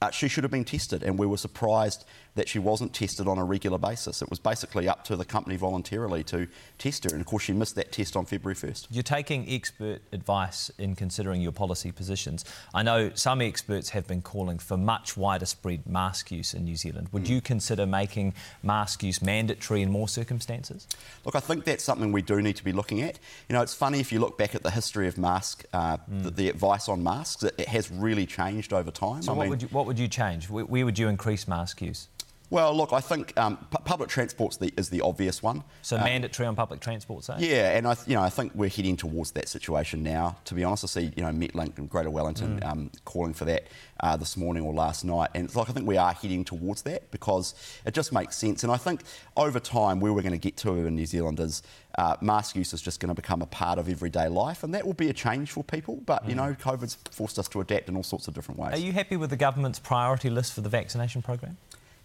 uh, 0.03 0.11
she 0.11 0.29
should 0.29 0.45
have 0.45 0.51
been 0.51 0.65
tested, 0.65 1.03
and 1.03 1.19
we 1.19 1.27
were 1.27 1.39
surprised 1.39 2.05
that 2.35 2.49
she 2.49 2.59
wasn't 2.59 2.93
tested 2.93 3.29
on 3.29 3.39
a 3.39 3.45
regular 3.45 3.79
basis. 3.79 4.21
It 4.23 4.31
was 4.31 4.39
basically 4.39 4.89
up 4.89 5.05
to 5.05 5.17
the 5.17 5.25
company 5.25 5.57
voluntarily 5.57 6.25
to 6.25 6.49
test 6.79 7.05
her, 7.05 7.11
and 7.11 7.21
of 7.21 7.27
course, 7.27 7.45
she 7.45 7.53
missed 7.53 7.77
that 7.77 7.93
test 7.93 8.17
on 8.17 8.27
February 8.27 8.57
1st. 8.57 8.89
You're 8.91 9.03
taking 9.03 9.49
expert 9.49 10.03
advice 10.13 10.71
in 10.79 10.97
considering 10.97 11.41
your 11.41 11.53
policy 11.53 11.93
positions. 11.93 12.45
I 12.73 12.83
know 12.83 13.11
some 13.15 13.41
experts 13.41 13.91
have 13.91 14.07
been 14.07 14.23
calling 14.23 14.59
for 14.59 14.77
much 14.77 15.17
wider 15.17 15.47
spread 15.47 15.87
mask 15.87 16.33
use 16.33 16.55
in 16.55 16.65
New 16.65 16.77
Zealand. 16.77 17.09
Would 17.13 17.25
mm. 17.25 17.31
you 17.31 17.41
consider 17.41 17.87
making 17.87 18.35
mask 18.63 19.03
use 19.03 19.23
mandatory 19.23 19.83
in 19.83 19.91
more 19.91 20.09
circumstances? 20.09 20.87
Look, 21.25 21.37
I 21.37 21.41
think 21.41 21.65
that's 21.65 21.85
something 21.85 22.13
we 22.13 22.23
do 22.23 22.43
need 22.43 22.57
to 22.57 22.65
be 22.65 22.73
looking 22.73 23.03
at. 23.03 23.19
You 23.49 23.55
know, 23.55 23.63
it's 23.63 23.75
funny 23.75 24.01
if 24.01 24.13
you 24.13 24.19
look 24.19 24.37
back 24.37 24.55
at 24.55 24.63
the 24.63 24.71
history 24.71 25.07
of 25.07 25.19
mask, 25.19 25.65
uh, 25.73 25.99
mm. 25.99 26.25
the, 26.25 26.31
the, 26.31 26.49
advice 26.55 26.89
on 26.89 27.03
masks, 27.03 27.43
it, 27.43 27.55
it, 27.59 27.69
has 27.69 27.91
really 27.91 28.27
changed 28.27 28.73
over 28.73 28.91
time. 28.91 29.23
So, 29.23 29.33
I 29.33 29.37
what, 29.37 29.43
mean, 29.45 29.51
would 29.51 29.63
you, 29.63 29.69
what 29.69 29.87
would 29.87 29.99
you 29.99 30.09
change? 30.09 30.51
Where, 30.51 30.65
where 30.65 30.85
would 30.85 30.99
you 30.99 31.09
increase 31.09 31.49
mask 31.49 31.81
use? 31.83 32.09
Well, 32.55 32.73
look, 32.73 32.93
I 32.93 33.01
think 33.01 33.37
um, 33.37 33.57
public 33.85 34.09
transport 34.09 34.57
is 34.77 34.89
the 34.89 35.01
obvious 35.01 35.43
one. 35.43 35.65
So 35.83 35.97
um, 35.97 36.05
mandatory 36.05 36.47
on 36.47 36.55
public 36.55 36.79
transport, 36.79 37.25
say? 37.25 37.35
Yeah, 37.41 37.77
and 37.77 37.85
I, 37.85 37.97
you 38.07 38.15
know, 38.15 38.23
I 38.23 38.31
think 38.31 38.53
we're 38.55 38.71
heading 38.71 38.97
towards 38.97 39.33
that 39.33 39.49
situation 39.49 40.05
now. 40.05 40.37
To 40.45 40.55
be 40.55 40.63
honest, 40.63 40.85
I 40.85 40.87
see, 40.87 41.13
you 41.17 41.25
know, 41.25 41.31
Metlink 41.31 41.79
and 41.79 41.91
Greater 41.91 42.11
Wellington 42.11 42.61
mm. 42.61 42.65
um, 42.65 42.91
calling 43.05 43.35
for 43.35 43.45
that 43.47 43.65
uh, 43.99 44.17
this 44.17 44.37
morning 44.37 44.63
or 44.63 44.73
last 44.73 45.05
night, 45.05 45.31
and 45.35 45.47
it's 45.47 45.57
like 45.57 45.69
I 45.69 45.73
think 45.73 45.89
we 45.89 45.97
are 45.97 46.13
heading 46.13 46.45
towards 46.45 46.83
that 46.83 47.11
because 47.11 47.55
it 47.85 47.93
just 47.93 48.13
makes 48.13 48.37
sense. 48.37 48.63
And 48.63 48.71
I 48.71 48.77
think 48.77 49.03
over 49.37 49.59
time, 49.59 49.99
where 49.99 50.13
we're 50.13 50.23
going 50.23 50.31
to 50.31 50.39
get 50.39 50.57
to 50.59 50.75
in 50.75 50.95
New 50.95 51.07
Zealand 51.07 51.41
is 51.41 51.61
uh, 51.99 52.17
mask 52.21 52.55
use 52.55 52.73
is 52.73 52.81
just 52.81 53.01
going 53.01 53.09
to 53.09 53.21
become 53.21 53.43
a 53.43 53.47
part 53.47 53.81
of 53.81 53.89
everyday 53.89 54.29
life, 54.29 54.63
and 54.63 54.73
that 54.75 54.87
will 54.87 54.95
be 54.95 55.09
a 55.09 55.13
change 55.13 55.51
for 55.51 55.65
people. 55.65 56.03
But, 56.07 56.25
mm. 56.25 56.29
you 56.29 56.35
know, 56.37 56.55
COVID's 56.55 56.99
forced 57.11 57.37
us 57.37 57.49
to 57.49 57.61
adapt 57.61 57.89
in 57.89 57.97
all 57.97 58.05
sorts 58.05 58.29
of 58.29 58.35
different 58.35 58.61
ways. 58.61 58.75
Are 58.75 58.85
you 58.85 58.93
happy 58.93 59.17
with 59.17 59.31
the 59.31 59.37
government's 59.37 59.81
priority 59.81 60.31
list 60.31 60.53
for 60.53 60.61
the 60.61 60.69
vaccination 60.69 61.21
program? 61.21 61.57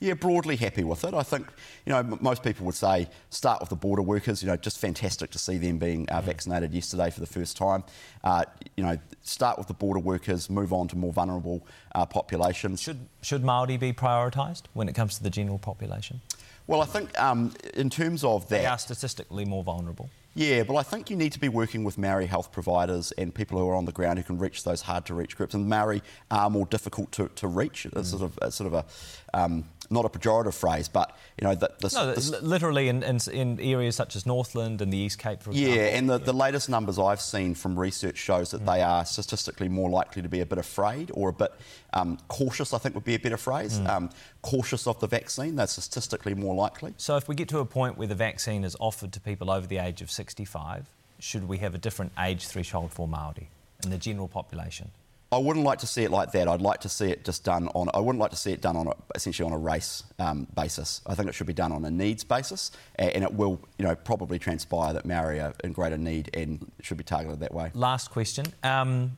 Yeah, 0.01 0.13
broadly 0.13 0.55
happy 0.55 0.85
with 0.85 1.03
it. 1.03 1.13
I 1.13 1.23
think, 1.23 1.47
you 1.85 1.91
know, 1.91 2.17
most 2.21 2.41
people 2.41 2.65
would 2.65 2.75
say 2.75 3.09
start 3.29 3.59
with 3.59 3.69
the 3.69 3.75
border 3.75 4.01
workers. 4.01 4.41
You 4.41 4.47
know, 4.47 4.55
just 4.55 4.79
fantastic 4.79 5.29
to 5.31 5.39
see 5.39 5.57
them 5.57 5.77
being 5.77 6.09
uh, 6.09 6.21
mm. 6.21 6.23
vaccinated 6.23 6.73
yesterday 6.73 7.09
for 7.09 7.19
the 7.19 7.27
first 7.27 7.57
time. 7.57 7.83
Uh, 8.23 8.45
you 8.77 8.83
know, 8.83 8.97
start 9.23 9.57
with 9.57 9.67
the 9.67 9.73
border 9.73 9.99
workers, 9.99 10.49
move 10.49 10.71
on 10.71 10.87
to 10.87 10.97
more 10.97 11.11
vulnerable 11.11 11.65
uh, 11.95 12.05
populations. 12.05 12.81
Should 12.81 13.07
should 13.21 13.43
Maori 13.43 13.75
be 13.75 13.91
prioritised 13.91 14.63
when 14.73 14.87
it 14.87 14.95
comes 14.95 15.17
to 15.17 15.23
the 15.23 15.29
general 15.29 15.59
population? 15.59 16.21
Well, 16.65 16.81
I 16.81 16.85
think 16.85 17.19
um, 17.19 17.53
in 17.73 17.89
terms 17.89 18.23
of 18.23 18.47
that, 18.49 18.61
they 18.61 18.65
are 18.65 18.77
statistically 18.77 19.43
more 19.43 19.63
vulnerable. 19.63 20.09
Yeah, 20.35 20.63
but 20.63 20.75
I 20.75 20.83
think 20.83 21.09
you 21.09 21.17
need 21.17 21.33
to 21.33 21.39
be 21.39 21.49
working 21.49 21.83
with 21.83 21.97
Maori 21.97 22.27
health 22.27 22.51
providers 22.51 23.11
and 23.13 23.33
people 23.33 23.57
who 23.59 23.67
are 23.67 23.75
on 23.75 23.85
the 23.85 23.91
ground 23.91 24.19
who 24.19 24.23
can 24.23 24.37
reach 24.37 24.63
those 24.63 24.81
hard 24.81 25.05
to 25.07 25.13
reach 25.13 25.35
groups. 25.35 25.53
And 25.53 25.67
Maori 25.67 26.01
are 26.29 26.49
more 26.49 26.65
difficult 26.67 27.11
to, 27.13 27.29
to 27.35 27.47
reach. 27.47 27.85
It's 27.85 27.95
mm. 27.95 28.05
sort 28.05 28.21
of, 28.21 28.39
it's 28.41 28.55
sort 28.55 28.67
of 28.67 28.73
a 28.73 28.85
um, 29.37 29.65
not 29.89 30.05
a 30.05 30.09
pejorative 30.09 30.53
phrase, 30.53 30.87
but 30.87 31.17
you 31.39 31.47
know, 31.47 31.55
the, 31.55 31.71
this, 31.81 31.95
no, 31.95 32.13
this, 32.13 32.29
literally 32.41 32.89
in, 32.89 33.01
in, 33.01 33.19
in, 33.31 33.59
areas 33.59 33.95
such 33.95 34.15
as 34.15 34.25
Northland 34.25 34.81
and 34.81 34.93
the 34.93 34.97
East 34.97 35.17
Cape, 35.17 35.41
for 35.41 35.49
example. 35.51 35.75
Yeah, 35.75 35.83
and 35.85 36.09
the, 36.09 36.19
yeah. 36.19 36.25
the 36.25 36.33
latest 36.33 36.69
numbers 36.69 36.99
I've 36.99 37.21
seen 37.21 37.55
from 37.55 37.77
research 37.77 38.17
shows 38.17 38.51
that 38.51 38.61
mm. 38.61 38.73
they 38.73 38.81
are 38.81 39.03
statistically 39.05 39.67
more 39.67 39.89
likely 39.89 40.21
to 40.21 40.29
be 40.29 40.41
a 40.41 40.45
bit 40.45 40.59
afraid 40.59 41.11
or 41.13 41.29
a 41.29 41.33
bit 41.33 41.51
um, 41.93 42.17
cautious. 42.27 42.73
I 42.73 42.77
think 42.77 42.95
would 42.95 43.03
be 43.03 43.15
a 43.15 43.19
better 43.19 43.37
phrase. 43.37 43.79
Mm. 43.79 43.89
Um, 43.89 44.09
cautious 44.41 44.87
of 44.87 44.99
the 44.99 45.07
vaccine. 45.07 45.55
They're 45.55 45.67
statistically 45.67 46.33
more 46.33 46.55
likely. 46.55 46.93
So, 46.97 47.15
if 47.17 47.27
we 47.27 47.35
get 47.35 47.49
to 47.49 47.59
a 47.59 47.65
point 47.65 47.97
where 47.97 48.07
the 48.07 48.15
vaccine 48.15 48.63
is 48.63 48.75
offered 48.79 49.11
to 49.13 49.19
people 49.19 49.51
over 49.51 49.67
the 49.67 49.77
age 49.77 50.01
of 50.01 50.11
65, 50.11 50.89
should 51.19 51.47
we 51.47 51.57
have 51.57 51.75
a 51.75 51.77
different 51.77 52.11
age 52.17 52.47
threshold 52.47 52.91
for 52.91 53.07
Maori 53.07 53.49
in 53.83 53.89
the 53.89 53.97
general 53.97 54.27
population? 54.27 54.91
I 55.31 55.37
wouldn't 55.37 55.63
like 55.63 55.79
to 55.79 55.87
see 55.87 56.03
it 56.03 56.09
like 56.09 56.31
that. 56.31 56.47
I'd 56.47 56.61
like 56.61 56.79
to 56.81 56.89
see 56.89 57.11
it 57.11 57.23
just 57.23 57.43
done 57.43 57.67
on. 57.75 57.89
I 57.93 57.99
wouldn't 57.99 58.19
like 58.19 58.31
to 58.31 58.37
see 58.37 58.51
it 58.51 58.61
done 58.61 58.75
on 58.75 58.87
a, 58.87 58.93
essentially 59.13 59.45
on 59.45 59.53
a 59.53 59.59
race 59.59 60.03
um, 60.17 60.47
basis. 60.55 61.01
I 61.05 61.13
think 61.13 61.29
it 61.29 61.35
should 61.35 61.45
be 61.45 61.53
done 61.53 61.71
on 61.71 61.85
a 61.85 61.91
needs 61.91 62.23
basis, 62.23 62.71
and 62.95 63.23
it 63.23 63.31
will, 63.31 63.61
you 63.77 63.85
know, 63.85 63.93
probably 63.93 64.39
transpire 64.39 64.91
that 64.93 65.05
Maori 65.05 65.39
are 65.39 65.53
in 65.63 65.71
greater 65.71 65.97
need 65.97 66.31
and 66.33 66.71
should 66.81 66.97
be 66.97 67.03
targeted 67.03 67.41
that 67.41 67.53
way. 67.53 67.69
Last 67.75 68.09
question: 68.09 68.47
um, 68.63 69.17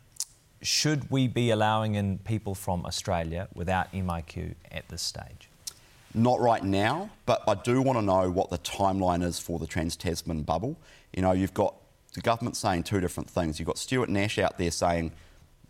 Should 0.62 1.10
we 1.10 1.27
be 1.27 1.50
allowing 1.50 1.96
in 1.96 2.20
people 2.20 2.53
from 2.53 2.86
Australia 2.86 3.48
without 3.56 3.91
MIQ 3.94 4.53
at 4.72 4.88
this 4.89 5.01
stage? 5.01 5.50
Not 6.13 6.39
right 6.39 6.63
now, 6.63 7.10
but 7.25 7.44
I 7.48 7.56
do 7.56 7.82
want 7.82 7.98
to 7.98 8.01
know 8.01 8.30
what 8.30 8.50
the 8.50 8.58
timeline 8.60 9.24
is 9.24 9.39
for 9.39 9.60
the 9.60 9.65
Trans 9.65 9.96
Tasman 9.96 10.44
bubble. 10.44 10.77
You 11.13 11.22
know, 11.22 11.32
you've 11.32 11.53
got 11.53 11.75
the 12.13 12.22
government 12.22 12.58
saying 12.58 12.84
two 12.84 13.00
different 13.00 13.30
things. 13.30 13.60
You've 13.60 13.68
got 13.68 13.77
Stuart 13.77 14.10
Nash 14.10 14.38
out 14.38 14.58
there 14.58 14.72
saying 14.72 15.13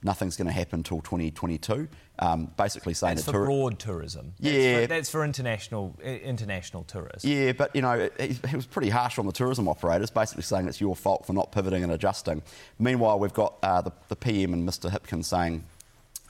nothing's 0.04 0.36
going 0.36 0.48
to 0.48 0.54
happen 0.54 0.80
until 0.80 1.02
2022. 1.02 1.88
Um, 2.24 2.52
basically 2.56 2.94
saying 2.94 3.16
that's 3.16 3.26
for 3.26 3.32
tour- 3.32 3.46
broad 3.46 3.80
tourism. 3.80 4.34
Yeah, 4.40 4.52
that's 4.52 4.82
for, 4.82 4.88
that's 4.88 5.10
for, 5.10 5.24
international 5.26 5.98
international 6.04 6.84
tourists. 6.84 7.26
Yeah, 7.26 7.54
but 7.54 7.76
you 7.76 7.82
know 7.82 8.10
he, 8.20 8.38
he, 8.48 8.56
was 8.56 8.68
pretty 8.68 8.90
harsh 8.90 9.18
on 9.18 9.26
the 9.26 9.32
tourism 9.32 9.68
operators, 9.68 10.12
basically 10.12 10.44
saying 10.44 10.68
it's 10.68 10.80
your 10.80 10.96
fault 10.96 11.26
for 11.26 11.34
not 11.34 11.52
pivoting 11.52 11.82
and 11.82 11.92
adjusting. 11.92 12.44
Meanwhile, 12.78 13.18
we've 13.18 13.34
got 13.34 13.56
uh, 13.64 13.82
the, 13.82 13.92
the, 14.10 14.16
PM 14.16 14.54
and 14.54 14.70
Mr. 14.70 14.92
Hipkins 14.92 15.26
saying, 15.26 15.64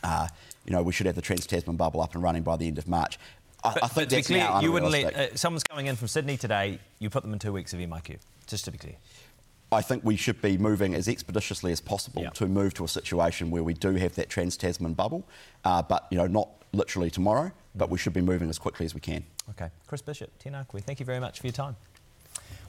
uh, 0.01 0.29
you 0.63 0.71
know, 0.71 0.81
we 0.81 0.93
should 0.93 1.07
have 1.07 1.15
the 1.15 1.21
Trans 1.21 1.45
Tasman 1.45 1.75
bubble 1.75 1.99
up 1.99 2.13
and 2.13 2.23
running 2.23 2.43
by 2.43 2.55
the 2.55 2.67
end 2.67 2.77
of 2.77 2.87
March. 2.87 3.19
I, 3.61 3.73
but, 3.73 3.83
I 3.83 3.87
think 3.87 3.95
but 3.95 4.09
that's 4.15 4.27
clear, 4.27 4.49
you 4.61 4.71
wouldn't 4.71 4.93
let 4.93 5.13
uh, 5.13 5.35
someone's 5.35 5.63
coming 5.63 5.87
in 5.87 5.97
from 5.97 6.07
Sydney 6.07 6.37
today. 6.37 6.79
You 6.99 7.09
put 7.09 7.23
them 7.23 7.33
in 7.33 7.39
two 7.39 7.51
weeks 7.51 7.73
of 7.73 7.79
MIQ, 7.79 8.19
just 8.47 8.63
to 8.63 8.71
be 8.71 8.77
clear. 8.77 8.95
I 9.73 9.81
think 9.81 10.03
we 10.03 10.17
should 10.17 10.41
be 10.41 10.57
moving 10.57 10.93
as 10.95 11.07
expeditiously 11.07 11.71
as 11.71 11.79
possible 11.79 12.23
yep. 12.23 12.33
to 12.35 12.45
move 12.45 12.73
to 12.73 12.83
a 12.83 12.89
situation 12.89 13.49
where 13.49 13.63
we 13.63 13.73
do 13.73 13.95
have 13.95 14.15
that 14.15 14.29
Trans 14.29 14.57
Tasman 14.57 14.93
bubble, 14.93 15.25
uh, 15.63 15.81
but 15.81 16.07
you 16.11 16.17
know 16.17 16.27
not 16.27 16.49
literally 16.73 17.09
tomorrow, 17.09 17.51
but 17.75 17.89
we 17.89 17.97
should 17.97 18.13
be 18.13 18.21
moving 18.21 18.49
as 18.49 18.59
quickly 18.59 18.85
as 18.85 18.93
we 18.93 18.99
can. 18.99 19.23
Okay, 19.51 19.69
Chris 19.87 20.01
Bishop, 20.01 20.29
Tēnā 20.43 20.67
koe, 20.67 20.79
thank 20.79 20.99
you 20.99 21.05
very 21.05 21.21
much 21.21 21.39
for 21.39 21.47
your 21.47 21.53
time. 21.53 21.77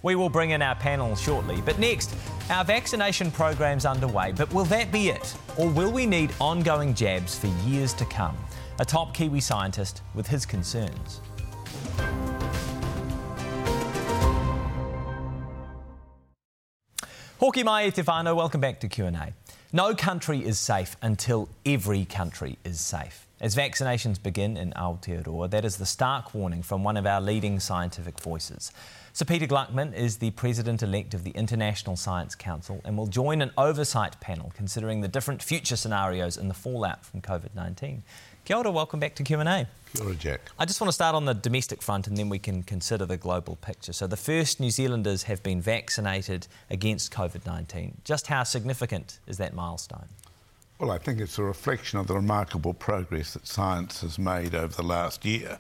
We 0.02 0.14
will 0.14 0.28
bring 0.28 0.50
in 0.50 0.62
our 0.62 0.74
panel 0.76 1.14
shortly, 1.16 1.60
but 1.64 1.78
next, 1.78 2.14
our 2.50 2.64
vaccination 2.64 3.30
program's 3.30 3.84
underway. 3.84 4.32
But 4.32 4.52
will 4.52 4.64
that 4.66 4.92
be 4.92 5.08
it, 5.08 5.36
or 5.56 5.68
will 5.68 5.90
we 5.90 6.06
need 6.06 6.32
ongoing 6.40 6.94
jabs 6.94 7.36
for 7.36 7.48
years 7.66 7.94
to 7.94 8.04
come? 8.04 8.36
A 8.78 8.84
top 8.84 9.12
Kiwi 9.12 9.40
scientist 9.40 10.02
with 10.14 10.26
his 10.26 10.46
concerns. 10.46 11.20
Hoki 17.42 17.64
mai 17.64 17.90
whānau, 17.90 18.36
welcome 18.36 18.60
back 18.60 18.78
to 18.78 18.86
Q&A. 18.86 19.32
No 19.72 19.96
country 19.96 20.46
is 20.46 20.60
safe 20.60 20.94
until 21.02 21.48
every 21.66 22.04
country 22.04 22.56
is 22.62 22.78
safe. 22.78 23.26
As 23.40 23.56
vaccinations 23.56 24.22
begin 24.22 24.56
in 24.56 24.70
Aotearoa, 24.74 25.50
that 25.50 25.64
is 25.64 25.76
the 25.76 25.84
stark 25.84 26.34
warning 26.34 26.62
from 26.62 26.84
one 26.84 26.96
of 26.96 27.04
our 27.04 27.20
leading 27.20 27.58
scientific 27.58 28.20
voices. 28.20 28.70
Sir 29.12 29.24
Peter 29.24 29.48
Gluckman 29.48 29.92
is 29.92 30.18
the 30.18 30.30
president-elect 30.30 31.14
of 31.14 31.24
the 31.24 31.32
International 31.32 31.96
Science 31.96 32.36
Council 32.36 32.80
and 32.84 32.96
will 32.96 33.08
join 33.08 33.42
an 33.42 33.50
oversight 33.58 34.20
panel 34.20 34.52
considering 34.54 35.00
the 35.00 35.08
different 35.08 35.42
future 35.42 35.74
scenarios 35.74 36.36
in 36.36 36.46
the 36.46 36.54
fallout 36.54 37.04
from 37.04 37.22
COVID-19. 37.22 38.02
Kia 38.44 38.56
ora, 38.56 38.70
welcome 38.70 39.00
back 39.00 39.16
to 39.16 39.24
Q&A. 39.24 39.66
Jack. 40.18 40.40
I 40.58 40.64
just 40.64 40.80
want 40.80 40.88
to 40.88 40.92
start 40.92 41.14
on 41.14 41.24
the 41.24 41.34
domestic 41.34 41.82
front 41.82 42.06
and 42.06 42.16
then 42.16 42.28
we 42.28 42.38
can 42.38 42.62
consider 42.62 43.04
the 43.04 43.16
global 43.16 43.56
picture. 43.56 43.92
So 43.92 44.06
the 44.06 44.16
first 44.16 44.60
New 44.60 44.70
Zealanders 44.70 45.24
have 45.24 45.42
been 45.42 45.60
vaccinated 45.60 46.46
against 46.70 47.12
COVID-19. 47.12 47.92
Just 48.04 48.26
how 48.26 48.42
significant 48.42 49.18
is 49.26 49.38
that 49.38 49.54
milestone? 49.54 50.08
Well, 50.78 50.90
I 50.90 50.98
think 50.98 51.20
it's 51.20 51.38
a 51.38 51.44
reflection 51.44 51.98
of 51.98 52.06
the 52.06 52.14
remarkable 52.14 52.74
progress 52.74 53.34
that 53.34 53.46
science 53.46 54.00
has 54.00 54.18
made 54.18 54.54
over 54.54 54.74
the 54.74 54.82
last 54.82 55.24
year 55.24 55.58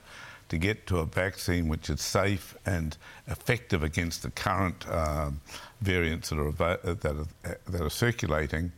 to 0.48 0.58
get 0.58 0.86
to 0.86 0.98
a 0.98 1.06
vaccine 1.06 1.68
which 1.68 1.88
is 1.88 2.00
safe 2.00 2.56
and 2.66 2.96
effective 3.26 3.82
against 3.82 4.22
the 4.22 4.30
current 4.30 4.86
um, 4.88 5.40
variants 5.80 6.30
that 6.30 6.38
are, 6.38 6.52
that, 6.52 7.06
are, 7.06 7.58
that 7.68 7.80
are 7.80 7.90
circulating. 7.90 8.72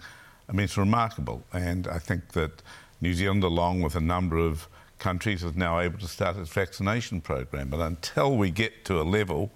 I 0.48 0.52
mean, 0.52 0.64
it's 0.64 0.76
remarkable. 0.76 1.42
And 1.52 1.88
I 1.88 1.98
think 1.98 2.28
that 2.32 2.62
New 3.00 3.14
Zealand, 3.14 3.42
along 3.42 3.82
with 3.82 3.96
a 3.96 4.00
number 4.00 4.38
of 4.38 4.68
countries, 4.98 5.42
is 5.42 5.56
now 5.56 5.80
able 5.80 5.98
to 5.98 6.08
start 6.08 6.36
its 6.36 6.50
vaccination 6.50 7.20
program. 7.20 7.68
But 7.68 7.80
until 7.80 8.36
we 8.36 8.50
get 8.50 8.84
to 8.86 9.00
a 9.00 9.02
level 9.02 9.50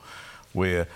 where 0.52 0.86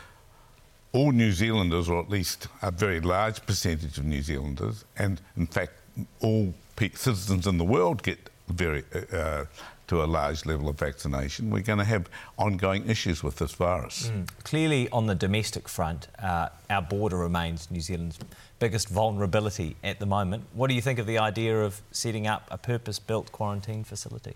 all 0.93 1.13
New 1.13 1.33
Zealanders, 1.33 1.89
or 1.89 2.01
at 2.01 2.11
least 2.11 2.49
a 2.61 2.71
very 2.71 3.01
large 3.01 3.45
percentage 3.47 3.99
of 3.99 4.05
New 4.05 4.23
Zealanders, 4.23 4.85
and 4.99 5.21
in 5.37 5.47
fact 5.47 5.73
all 6.21 6.55
citizens 6.95 7.47
in 7.47 7.59
the 7.59 7.65
world 7.65 8.03
get 8.03 8.31
very 8.49 8.85
uh, 9.13 9.45
to 9.93 10.03
a 10.03 10.07
large 10.07 10.47
level 10.47 10.71
of 10.71 10.79
vaccination, 10.79 11.51
we're 11.51 11.61
going 11.61 11.79
to 11.79 11.85
have 11.85 12.09
ongoing 12.39 12.89
issues 12.89 13.23
with 13.23 13.37
this 13.37 13.53
virus. 13.53 14.09
Mm. 14.09 14.27
Clearly, 14.43 14.89
on 14.89 15.07
the 15.07 15.15
domestic 15.15 15.69
front, 15.69 16.09
uh, 16.19 16.49
our 16.71 16.81
border 16.81 17.19
remains 17.19 17.71
New 17.71 17.83
Zealand's 17.83 18.19
biggest 18.59 18.89
vulnerability 18.89 19.77
at 19.85 19.99
the 19.99 20.07
moment. 20.07 20.45
What 20.55 20.69
do 20.69 20.75
you 20.75 20.81
think 20.81 20.99
of 20.99 21.05
the 21.07 21.19
idea 21.19 21.63
of 21.63 21.83
setting 21.91 22.27
up 22.27 22.49
a 22.51 22.57
purpose 22.57 22.99
built 22.99 23.33
quarantine 23.33 23.85
facility? 23.85 24.35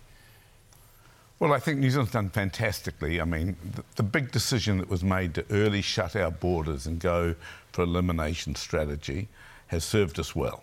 Well, 1.39 1.55
I 1.55 1.59
think 1.59 1.79
New 1.79 1.91
Zealand's 1.91 2.13
done 2.13 2.29
fantastically. 2.29 3.19
I 3.19 3.25
mean, 3.25 3.57
the, 3.77 3.83
the, 3.95 4.03
big 4.03 4.33
decision 4.33 4.77
that 4.77 4.91
was 4.91 5.03
made 5.03 5.35
to 5.37 5.45
early 5.51 5.81
shut 5.81 6.17
our 6.17 6.31
borders 6.31 6.87
and 6.87 7.01
go 7.01 7.35
for 7.73 7.83
elimination 7.83 8.55
strategy 8.57 9.29
has 9.69 9.85
served 9.85 10.21
us 10.21 10.37
well. 10.37 10.63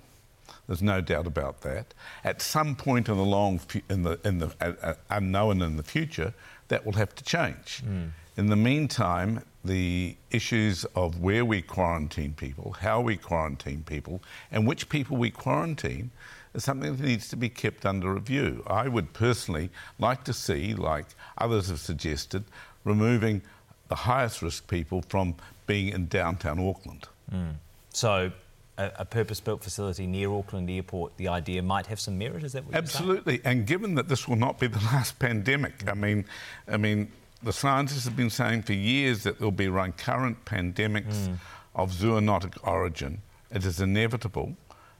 There's 0.67 0.81
no 0.81 1.01
doubt 1.01 1.27
about 1.27 1.61
that. 1.61 1.93
At 2.23 2.41
some 2.41 2.75
point 2.75 3.09
in 3.09 3.17
the 3.17 3.23
long, 3.23 3.59
in 3.89 4.03
the, 4.03 4.19
in 4.23 4.39
the 4.39 4.47
uh, 4.61 4.73
uh, 4.81 4.93
unknown 5.09 5.61
in 5.61 5.77
the 5.77 5.83
future, 5.83 6.33
that 6.69 6.85
will 6.85 6.93
have 6.93 7.13
to 7.15 7.23
change. 7.23 7.83
Mm. 7.85 8.11
In 8.37 8.47
the 8.47 8.55
meantime, 8.55 9.43
the 9.63 10.15
issues 10.31 10.85
of 10.95 11.19
where 11.19 11.45
we 11.45 11.61
quarantine 11.61 12.33
people, 12.33 12.73
how 12.79 13.01
we 13.01 13.17
quarantine 13.17 13.83
people, 13.83 14.21
and 14.51 14.65
which 14.65 14.89
people 14.89 15.17
we 15.17 15.29
quarantine 15.29 16.11
is 16.53 16.63
something 16.63 16.95
that 16.95 17.03
needs 17.03 17.27
to 17.29 17.35
be 17.35 17.49
kept 17.49 17.85
under 17.85 18.13
review. 18.13 18.63
I 18.67 18.87
would 18.87 19.13
personally 19.13 19.69
like 19.99 20.23
to 20.25 20.33
see, 20.33 20.73
like 20.73 21.07
others 21.37 21.69
have 21.69 21.79
suggested, 21.79 22.43
removing 22.83 23.41
the 23.87 23.95
highest 23.95 24.41
risk 24.41 24.67
people 24.67 25.03
from 25.07 25.35
being 25.67 25.89
in 25.89 26.07
downtown 26.07 26.59
Auckland. 26.59 27.07
Mm. 27.31 27.55
So 27.89 28.31
a, 28.77 28.91
a 28.99 29.05
purpose-built 29.05 29.63
facility 29.63 30.07
near 30.07 30.31
Auckland 30.31 30.69
Airport, 30.69 31.15
the 31.17 31.27
idea 31.27 31.61
might 31.61 31.87
have 31.87 31.99
some 31.99 32.17
merit. 32.17 32.43
Is 32.43 32.53
that 32.53 32.65
what 32.65 32.75
Absolutely, 32.75 33.41
and 33.43 33.65
given 33.65 33.95
that 33.95 34.07
this 34.07 34.27
will 34.27 34.35
not 34.35 34.59
be 34.59 34.67
the 34.67 34.79
last 34.91 35.19
pandemic, 35.19 35.87
I 35.87 35.93
mean, 35.93 36.25
I 36.67 36.77
mean, 36.77 37.11
the 37.41 37.53
scientists 37.53 38.05
have 38.05 38.15
been 38.15 38.29
saying 38.29 38.63
for 38.63 38.73
years 38.73 39.23
that 39.23 39.39
there 39.39 39.45
will 39.45 39.51
be 39.51 39.67
recurrent 39.67 40.43
pandemics 40.45 41.27
mm. 41.27 41.37
of 41.75 41.91
zoonotic 41.91 42.55
origin. 42.65 43.21
It 43.51 43.65
is 43.65 43.79
inevitable. 43.79 44.55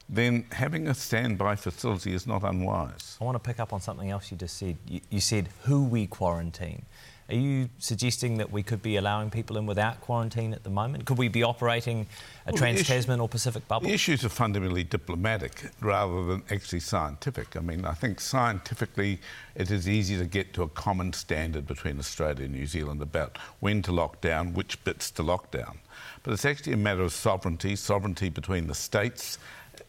Then 0.08 0.44
having 0.52 0.86
a 0.86 0.94
standby 0.94 1.56
facility 1.56 2.12
is 2.12 2.26
not 2.26 2.42
unwise. 2.42 3.16
I 3.20 3.24
want 3.24 3.36
to 3.36 3.38
pick 3.40 3.58
up 3.58 3.72
on 3.72 3.80
something 3.80 4.10
else 4.10 4.30
you 4.30 4.36
just 4.36 4.58
said. 4.58 4.76
You, 4.86 5.00
you 5.08 5.20
said 5.20 5.48
who 5.62 5.82
we 5.82 6.06
quarantine. 6.06 6.84
Are 7.28 7.34
you 7.34 7.70
suggesting 7.78 8.36
that 8.36 8.52
we 8.52 8.62
could 8.62 8.82
be 8.82 8.96
allowing 8.96 9.30
people 9.30 9.56
in 9.56 9.64
without 9.64 10.00
quarantine 10.02 10.52
at 10.52 10.62
the 10.62 10.68
moment? 10.68 11.06
Could 11.06 11.16
we 11.16 11.28
be 11.28 11.42
operating 11.42 12.06
a 12.46 12.52
well, 12.52 12.58
Trans 12.58 12.86
Tasman 12.86 13.18
or 13.18 13.30
Pacific 13.30 13.66
bubble? 13.66 13.86
The 13.86 13.94
issues 13.94 14.24
are 14.26 14.28
fundamentally 14.28 14.84
diplomatic 14.84 15.70
rather 15.80 16.22
than 16.26 16.42
actually 16.50 16.80
scientific. 16.80 17.56
I 17.56 17.60
mean, 17.60 17.86
I 17.86 17.94
think 17.94 18.20
scientifically 18.20 19.20
it 19.54 19.70
is 19.70 19.88
easy 19.88 20.18
to 20.18 20.26
get 20.26 20.52
to 20.54 20.64
a 20.64 20.68
common 20.68 21.14
standard 21.14 21.66
between 21.66 21.98
Australia 21.98 22.44
and 22.44 22.54
New 22.54 22.66
Zealand 22.66 23.00
about 23.00 23.38
when 23.60 23.80
to 23.82 23.92
lock 23.92 24.20
down, 24.20 24.52
which 24.52 24.82
bits 24.84 25.10
to 25.12 25.22
lock 25.22 25.50
down. 25.50 25.78
But 26.24 26.34
it's 26.34 26.44
actually 26.44 26.74
a 26.74 26.78
matter 26.78 27.02
of 27.02 27.12
sovereignty, 27.14 27.74
sovereignty 27.74 28.28
between 28.28 28.66
the 28.66 28.74
states 28.74 29.38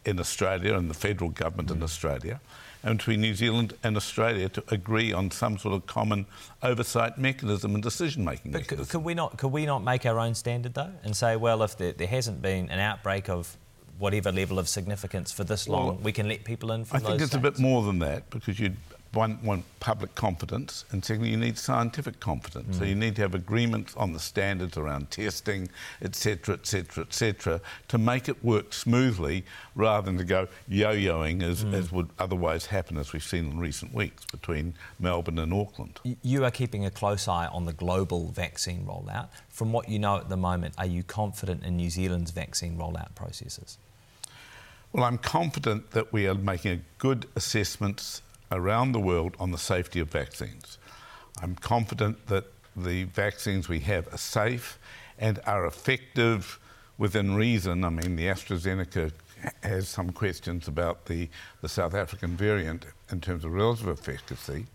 in 0.06 0.18
Australia 0.18 0.74
and 0.74 0.88
the 0.88 0.94
federal 0.94 1.30
government 1.30 1.68
mm. 1.68 1.76
in 1.76 1.82
Australia 1.82 2.40
and 2.82 2.98
between 2.98 3.20
New 3.20 3.34
Zealand 3.34 3.74
and 3.82 3.96
Australia 3.96 4.48
to 4.50 4.64
agree 4.68 5.12
on 5.12 5.30
some 5.30 5.58
sort 5.58 5.74
of 5.74 5.86
common 5.86 6.26
oversight 6.62 7.18
mechanism 7.18 7.74
and 7.74 7.82
decision 7.82 8.24
making 8.24 8.52
mechanism. 8.52 8.86
Could, 8.86 9.04
we 9.04 9.14
not, 9.14 9.38
could 9.38 9.52
we 9.52 9.66
not 9.66 9.82
make 9.82 10.06
our 10.06 10.18
own 10.18 10.34
standard 10.34 10.74
though 10.74 10.92
and 11.02 11.16
say, 11.16 11.36
well, 11.36 11.62
if 11.62 11.76
there, 11.76 11.92
there 11.92 12.06
hasn't 12.06 12.42
been 12.42 12.70
an 12.70 12.78
outbreak 12.78 13.28
of 13.28 13.56
whatever 13.98 14.30
level 14.30 14.58
of 14.58 14.68
significance 14.68 15.32
for 15.32 15.44
this 15.44 15.68
long, 15.68 15.86
well, 15.86 15.96
we 16.02 16.12
can 16.12 16.28
let 16.28 16.44
people 16.44 16.72
in 16.72 16.84
from 16.84 16.98
I 16.98 17.00
think 17.00 17.20
it's 17.20 17.30
states? 17.30 17.34
a 17.34 17.50
bit 17.50 17.58
more 17.58 17.82
than 17.82 17.98
that 18.00 18.28
because 18.30 18.58
you'd 18.60 18.76
one, 19.12 19.38
one 19.42 19.64
public 19.80 20.14
confidence, 20.14 20.84
and 20.90 21.04
secondly, 21.04 21.30
you 21.30 21.36
need 21.36 21.58
scientific 21.58 22.20
confidence. 22.20 22.76
Mm. 22.76 22.78
So 22.78 22.84
you 22.84 22.94
need 22.94 23.16
to 23.16 23.22
have 23.22 23.34
agreements 23.34 23.94
on 23.96 24.12
the 24.12 24.18
standards 24.18 24.76
around 24.76 25.10
testing, 25.10 25.68
etc., 26.02 26.54
etc., 26.54 27.04
etc., 27.04 27.60
to 27.88 27.98
make 27.98 28.28
it 28.28 28.44
work 28.44 28.72
smoothly 28.72 29.44
rather 29.74 30.06
than 30.06 30.18
to 30.18 30.24
go 30.24 30.48
yo-yoing 30.68 31.42
as, 31.42 31.64
mm. 31.64 31.72
as 31.72 31.90
would 31.92 32.10
otherwise 32.18 32.66
happen, 32.66 32.98
as 32.98 33.12
we've 33.12 33.22
seen 33.22 33.50
in 33.50 33.58
recent 33.58 33.94
weeks 33.94 34.24
between 34.26 34.74
Melbourne 34.98 35.38
and 35.38 35.52
Auckland. 35.52 36.00
You 36.22 36.44
are 36.44 36.50
keeping 36.50 36.84
a 36.84 36.90
close 36.90 37.28
eye 37.28 37.46
on 37.46 37.64
the 37.64 37.72
global 37.72 38.28
vaccine 38.28 38.84
rollout. 38.84 39.28
From 39.48 39.72
what 39.72 39.88
you 39.88 39.98
know 39.98 40.16
at 40.16 40.28
the 40.28 40.36
moment, 40.36 40.74
are 40.78 40.86
you 40.86 41.02
confident 41.02 41.64
in 41.64 41.76
New 41.76 41.90
Zealand's 41.90 42.30
vaccine 42.30 42.76
rollout 42.76 43.14
processes? 43.14 43.78
Well, 44.92 45.04
I'm 45.04 45.18
confident 45.18 45.90
that 45.90 46.12
we 46.12 46.26
are 46.26 46.34
making 46.34 46.84
good 46.98 47.26
assessments 47.36 48.22
around 48.50 48.92
the 48.92 49.00
world 49.00 49.36
on 49.38 49.50
the 49.50 49.58
safety 49.58 50.00
of 50.00 50.08
vaccines. 50.08 50.78
I'm 51.42 51.54
confident 51.54 52.26
that 52.28 52.44
the 52.76 53.04
vaccines 53.04 53.68
we 53.68 53.80
have 53.80 54.12
are 54.12 54.18
safe 54.18 54.78
and 55.18 55.40
are 55.46 55.66
effective 55.66 56.58
within 56.98 57.34
reason. 57.34 57.84
I 57.84 57.90
mean, 57.90 58.16
the 58.16 58.26
AstraZeneca 58.26 59.12
has 59.62 59.88
some 59.88 60.10
questions 60.10 60.68
about 60.68 61.06
the, 61.06 61.28
the 61.60 61.68
South 61.68 61.94
African 61.94 62.36
variant 62.36 62.86
in 63.10 63.20
terms 63.20 63.44
of 63.44 63.52
relative 63.52 63.88
efficacy. 63.88 64.66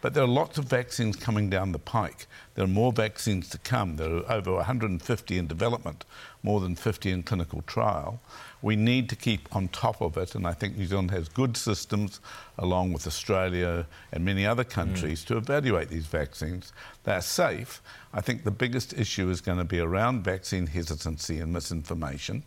But 0.00 0.14
there 0.14 0.24
are 0.24 0.28
lots 0.28 0.56
of 0.56 0.64
vaccines 0.64 1.16
coming 1.16 1.50
down 1.50 1.72
the 1.72 1.78
pike. 1.78 2.26
There 2.54 2.64
are 2.64 2.68
more 2.68 2.92
vaccines 2.92 3.48
to 3.50 3.58
come. 3.58 3.96
There 3.96 4.16
are 4.16 4.32
over 4.32 4.54
150 4.54 5.38
in 5.38 5.46
development, 5.46 6.04
more 6.42 6.60
than 6.60 6.74
50 6.74 7.10
in 7.10 7.22
clinical 7.22 7.62
trial. 7.62 8.20
We 8.62 8.76
need 8.76 9.08
to 9.10 9.16
keep 9.16 9.54
on 9.54 9.68
top 9.68 10.00
of 10.00 10.16
it, 10.16 10.34
and 10.34 10.46
I 10.46 10.52
think 10.52 10.76
New 10.76 10.86
Zealand 10.86 11.10
has 11.10 11.28
good 11.28 11.56
systems, 11.56 12.20
along 12.58 12.92
with 12.92 13.06
Australia 13.06 13.86
and 14.12 14.24
many 14.24 14.46
other 14.46 14.64
countries, 14.64 15.22
mm. 15.22 15.26
to 15.28 15.36
evaluate 15.36 15.88
these 15.88 16.06
vaccines. 16.06 16.72
They're 17.04 17.20
safe. 17.20 17.82
I 18.12 18.20
think 18.20 18.44
the 18.44 18.50
biggest 18.50 18.94
issue 18.94 19.28
is 19.28 19.40
going 19.40 19.58
to 19.58 19.64
be 19.64 19.80
around 19.80 20.24
vaccine 20.24 20.66
hesitancy 20.66 21.40
and 21.40 21.52
misinformation 21.52 22.42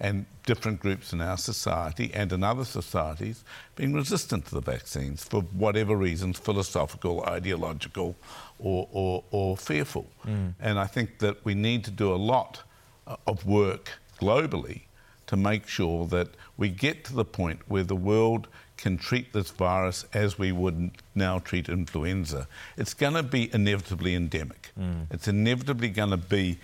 and 0.00 0.26
different 0.44 0.80
groups 0.80 1.12
in 1.12 1.20
our 1.20 1.38
society 1.38 2.10
and 2.14 2.32
in 2.32 2.42
other 2.42 2.64
societies 2.64 3.44
being 3.76 3.94
resistant 3.94 4.46
to 4.46 4.54
the 4.54 4.60
vaccines 4.60 5.24
for 5.24 5.42
whatever 5.42 5.96
reasons, 5.96 6.38
philosophical, 6.38 7.22
ideological, 7.24 8.16
or, 8.58 8.88
or, 8.92 9.24
or 9.30 9.56
fearful. 9.56 10.06
Mm. 10.26 10.54
And 10.60 10.78
I 10.78 10.86
think 10.86 11.18
that 11.18 11.44
we 11.44 11.54
need 11.54 11.84
to 11.84 11.90
do 11.90 12.12
a 12.12 12.16
lot 12.16 12.62
uh, 13.06 13.16
of 13.26 13.46
work 13.46 13.92
globally 14.20 14.82
to 15.26 15.36
make 15.36 15.66
sure 15.66 16.06
that 16.06 16.28
we 16.56 16.68
get 16.68 17.04
to 17.04 17.14
the 17.14 17.24
point 17.24 17.60
where 17.66 17.82
the 17.82 17.96
world 17.96 18.48
can 18.76 18.96
treat 18.96 19.32
this 19.32 19.50
virus 19.50 20.04
as 20.12 20.38
we 20.38 20.52
would 20.52 20.90
now 21.14 21.38
treat 21.38 21.68
influenza. 21.68 22.46
It's 22.76 22.94
going 22.94 23.14
to 23.14 23.22
be 23.22 23.52
inevitably 23.54 24.14
endemic. 24.14 24.72
Mm. 24.78 25.06
It's 25.10 25.28
inevitably 25.28 25.88
going 25.88 26.10
to 26.10 26.16
be 26.16 26.58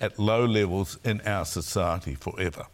at 0.00 0.18
low 0.18 0.44
levels 0.44 0.98
in 1.04 1.20
our 1.22 1.44
society 1.44 2.14
forever. 2.14 2.66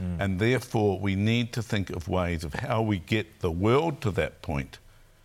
Mm. 0.00 0.20
And 0.20 0.38
therefore, 0.38 0.98
we 0.98 1.14
need 1.14 1.52
to 1.52 1.62
think 1.62 1.90
of 1.90 2.08
ways 2.08 2.44
of 2.44 2.54
how 2.54 2.82
we 2.82 2.98
get 2.98 3.40
the 3.40 3.50
world 3.50 4.00
to 4.02 4.10
that 4.12 4.42
point, 4.42 4.78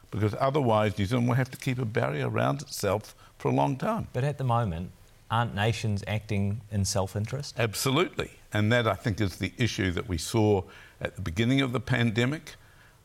because 0.09 0.35
otherwise, 0.39 0.97
New 0.97 1.05
Zealand 1.05 1.27
will 1.27 1.35
have 1.35 1.51
to 1.51 1.57
keep 1.57 1.79
a 1.79 1.85
barrier 1.85 2.29
around 2.29 2.61
itself 2.61 3.15
for 3.37 3.49
a 3.49 3.53
long 3.53 3.77
time. 3.77 4.07
But 4.13 4.23
at 4.23 4.37
the 4.37 4.43
moment, 4.43 4.91
aren't 5.29 5.55
nations 5.55 6.03
acting 6.07 6.61
in 6.71 6.85
self 6.85 7.15
interest? 7.15 7.55
Absolutely. 7.57 8.31
And 8.53 8.71
that, 8.71 8.87
I 8.87 8.95
think, 8.95 9.21
is 9.21 9.37
the 9.37 9.53
issue 9.57 9.91
that 9.91 10.07
we 10.07 10.17
saw 10.17 10.63
at 10.99 11.15
the 11.15 11.21
beginning 11.21 11.61
of 11.61 11.71
the 11.71 11.79
pandemic. 11.79 12.55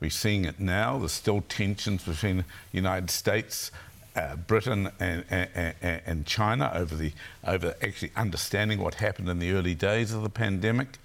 We're 0.00 0.10
seeing 0.10 0.44
it 0.44 0.60
now. 0.60 0.98
There's 0.98 1.12
still 1.12 1.42
tensions 1.48 2.04
between 2.04 2.38
the 2.38 2.44
United 2.72 3.10
States 3.10 3.70
uh, 4.16 4.36
Britain 4.36 4.90
and, 4.98 5.24
and, 5.30 5.74
and, 5.82 6.26
China 6.26 6.72
over 6.74 6.96
the 6.96 7.12
over 7.44 7.74
actually 7.82 8.12
understanding 8.16 8.80
what 8.80 8.94
happened 8.94 9.28
in 9.28 9.38
the 9.38 9.52
early 9.52 9.74
days 9.74 10.12
of 10.12 10.22
the 10.22 10.30
pandemic. 10.30 10.98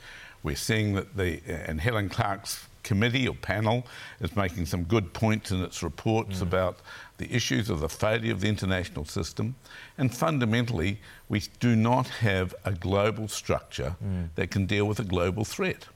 We're 0.44 0.56
seeing 0.56 0.94
that 0.96 1.16
the, 1.16 1.42
and 1.48 1.82
Helen 1.82 2.10
Clark's 2.10 2.68
committee 2.84 3.28
or 3.28 3.36
panel 3.36 3.86
is 4.20 4.36
making 4.36 4.66
some 4.66 4.84
good 4.84 5.14
points 5.14 5.52
in 5.52 5.62
its 5.62 5.84
reports 5.84 6.40
mm. 6.40 6.42
about 6.42 6.80
the 7.18 7.32
issues 7.34 7.70
of 7.70 7.80
the 7.80 7.90
failure 7.90 8.34
of 8.34 8.42
the 8.42 8.50
international 8.50 9.06
system. 9.06 9.56
And 9.98 10.14
fundamentally, 10.14 11.00
we 11.30 11.44
do 11.60 11.76
not 11.76 12.08
have 12.08 12.56
a 12.66 12.72
global 12.72 13.28
structure 13.28 13.96
mm. 14.04 14.30
that 14.36 14.50
can 14.52 14.66
deal 14.66 14.86
with 14.86 15.00
a 15.00 15.04
global 15.04 15.46
threat. 15.46 15.88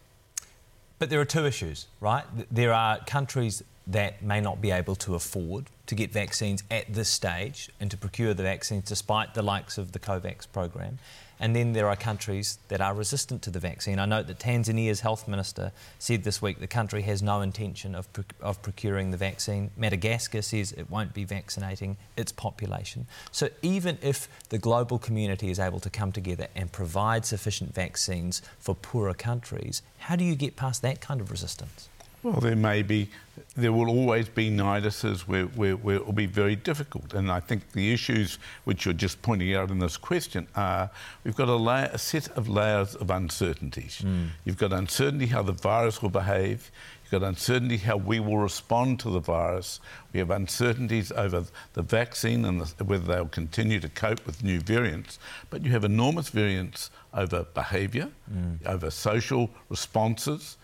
But 0.99 1.09
there 1.09 1.19
are 1.19 1.25
two 1.25 1.45
issues, 1.45 1.87
right? 1.99 2.23
There 2.51 2.73
are 2.73 2.99
countries 2.99 3.63
that 3.87 4.23
may 4.23 4.41
not 4.41 4.61
be 4.61 4.71
able 4.71 4.95
to 4.95 5.15
afford 5.15 5.65
to 5.87 5.95
get 5.95 6.11
vaccines 6.11 6.63
at 6.71 6.91
this 6.91 7.09
stage 7.09 7.69
and 7.79 7.91
to 7.91 7.97
procure 7.97 8.33
the 8.33 8.43
vaccines 8.43 8.85
despite 8.85 9.33
the 9.33 9.41
likes 9.41 9.77
of 9.77 9.91
the 9.91 9.99
COVAX 9.99 10.47
program. 10.51 10.97
And 11.39 11.55
then 11.55 11.73
there 11.73 11.87
are 11.87 11.95
countries 11.95 12.59
that 12.69 12.81
are 12.81 12.93
resistant 12.93 13.41
to 13.43 13.49
the 13.49 13.59
vaccine. 13.59 13.99
I 13.99 14.05
note 14.05 14.27
that 14.27 14.39
Tanzania's 14.39 15.01
health 15.01 15.27
minister 15.27 15.71
said 15.99 16.23
this 16.23 16.41
week 16.41 16.59
the 16.59 16.67
country 16.67 17.01
has 17.03 17.21
no 17.21 17.41
intention 17.41 17.95
of, 17.95 18.07
of 18.41 18.61
procuring 18.61 19.11
the 19.11 19.17
vaccine. 19.17 19.71
Madagascar 19.75 20.41
says 20.41 20.71
it 20.71 20.89
won't 20.89 21.13
be 21.13 21.23
vaccinating 21.23 21.97
its 22.15 22.31
population. 22.31 23.07
So 23.31 23.49
even 23.61 23.97
if 24.01 24.27
the 24.49 24.57
global 24.57 24.97
community 24.97 25.49
is 25.51 25.59
able 25.59 25.79
to 25.81 25.89
come 25.89 26.11
together 26.11 26.47
and 26.55 26.71
provide 26.71 27.25
sufficient 27.25 27.73
vaccines 27.73 28.41
for 28.59 28.75
poorer 28.75 29.13
countries, 29.13 29.81
how 29.99 30.15
do 30.15 30.23
you 30.23 30.35
get 30.35 30.55
past 30.55 30.81
that 30.83 31.01
kind 31.01 31.19
of 31.19 31.31
resistance? 31.31 31.89
Well, 32.25 32.41
there 32.41 32.55
may 32.55 32.81
be, 32.81 33.11
there 33.55 33.71
will 33.71 33.87
always 33.87 34.27
be 34.27 34.49
niduses 34.49 35.27
where, 35.27 35.43
where, 35.43 35.75
where, 35.75 35.97
it 35.97 36.05
will 36.07 36.11
be 36.11 36.25
very 36.25 36.55
difficult. 36.55 37.13
And 37.13 37.31
I 37.31 37.39
think 37.39 37.73
the 37.73 37.93
issues 37.93 38.39
which 38.63 38.83
you're 38.83 38.95
just 38.95 39.21
pointing 39.21 39.53
out 39.53 39.69
in 39.69 39.77
this 39.77 39.95
question 39.95 40.47
are 40.55 40.89
we've 41.23 41.35
got 41.35 41.49
a, 41.49 41.55
layer, 41.55 41.87
a 41.93 41.99
set 41.99 42.29
of 42.29 42.49
layers 42.49 42.95
of 42.95 43.11
uncertainties. 43.11 44.01
Mm. 44.03 44.29
You've 44.43 44.57
got 44.57 44.73
uncertainty 44.73 45.27
how 45.27 45.43
the 45.43 45.51
virus 45.51 46.01
will 46.01 46.09
behave. 46.09 46.71
You've 47.03 47.21
got 47.21 47.27
uncertainty 47.27 47.77
how 47.77 47.97
we 47.97 48.19
will 48.19 48.39
respond 48.39 48.99
to 49.01 49.11
the 49.11 49.19
virus. 49.19 49.79
We 50.11 50.17
have 50.17 50.31
uncertainties 50.31 51.11
over 51.11 51.45
the 51.73 51.83
vaccine 51.83 52.43
and 52.43 52.59
the, 52.59 52.83
whether 52.83 53.05
they'll 53.05 53.27
continue 53.27 53.79
to 53.81 53.89
cope 53.89 54.25
with 54.25 54.43
new 54.43 54.61
variants. 54.61 55.19
But 55.51 55.63
you 55.63 55.69
have 55.73 55.83
enormous 55.83 56.29
variance 56.29 56.89
over 57.13 57.45
behaviour, 57.53 58.09
mm. 58.33 58.65
over 58.65 58.89
social 58.89 59.51
responses 59.69 60.57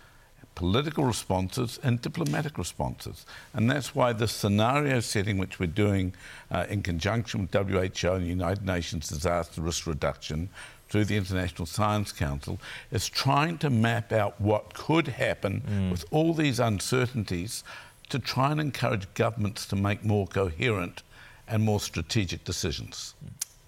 political 0.55 1.03
responses 1.03 1.79
and 1.83 2.01
diplomatic 2.01 2.57
responses. 2.57 3.25
And 3.53 3.69
that's 3.69 3.95
why 3.95 4.13
the 4.13 4.27
scenario 4.27 4.99
setting, 4.99 5.37
which 5.37 5.59
we're 5.59 5.67
doing 5.67 6.13
uh, 6.49 6.65
in 6.69 6.83
conjunction 6.83 7.41
with 7.41 7.53
WHO 7.53 8.13
and 8.13 8.23
the 8.23 8.29
United 8.29 8.65
Nations 8.65 9.07
Disaster 9.07 9.61
Risk 9.61 9.87
Reduction 9.87 10.49
through 10.89 11.05
the 11.05 11.15
International 11.15 11.65
Science 11.65 12.11
Council, 12.11 12.59
is 12.91 13.07
trying 13.07 13.57
to 13.59 13.69
map 13.69 14.11
out 14.11 14.39
what 14.41 14.73
could 14.73 15.07
happen 15.07 15.63
mm. 15.67 15.91
with 15.91 16.05
all 16.11 16.33
these 16.33 16.59
uncertainties 16.59 17.63
to 18.09 18.19
try 18.19 18.51
and 18.51 18.59
encourage 18.59 19.11
governments 19.13 19.65
to 19.67 19.75
make 19.75 20.03
more 20.03 20.27
coherent 20.27 21.01
and 21.47 21.63
more 21.63 21.79
strategic 21.79 22.43
decisions. 22.43 23.15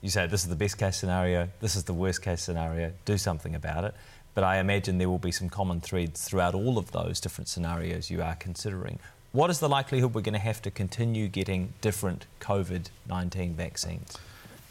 You 0.01 0.09
say 0.09 0.27
this 0.27 0.43
is 0.43 0.49
the 0.49 0.55
best 0.57 0.77
case 0.77 0.97
scenario, 0.97 1.47
this 1.61 1.77
is 1.77 1.85
the 1.85 1.93
worst 1.93 2.21
case 2.21 2.41
scenario, 2.41 2.91
do 3.05 3.17
something 3.17 3.55
about 3.55 3.85
it 3.85 3.95
but 4.33 4.43
I 4.43 4.59
imagine 4.59 4.97
there 4.97 5.09
will 5.09 5.19
be 5.19 5.31
some 5.31 5.49
common 5.49 5.81
threads 5.81 6.23
throughout 6.23 6.55
all 6.55 6.77
of 6.77 6.91
those 6.91 7.19
different 7.19 7.47
scenarios 7.47 8.09
you 8.09 8.21
are 8.21 8.35
considering. 8.35 8.99
What 9.31 9.49
is 9.49 9.59
the 9.59 9.69
likelihood 9.69 10.13
we're 10.13 10.21
going 10.21 10.33
to 10.33 10.39
have 10.39 10.61
to 10.63 10.71
continue 10.71 11.27
getting 11.27 11.73
different 11.81 12.25
COVID 12.39 12.89
19 13.07 13.53
vaccines? 13.53 14.17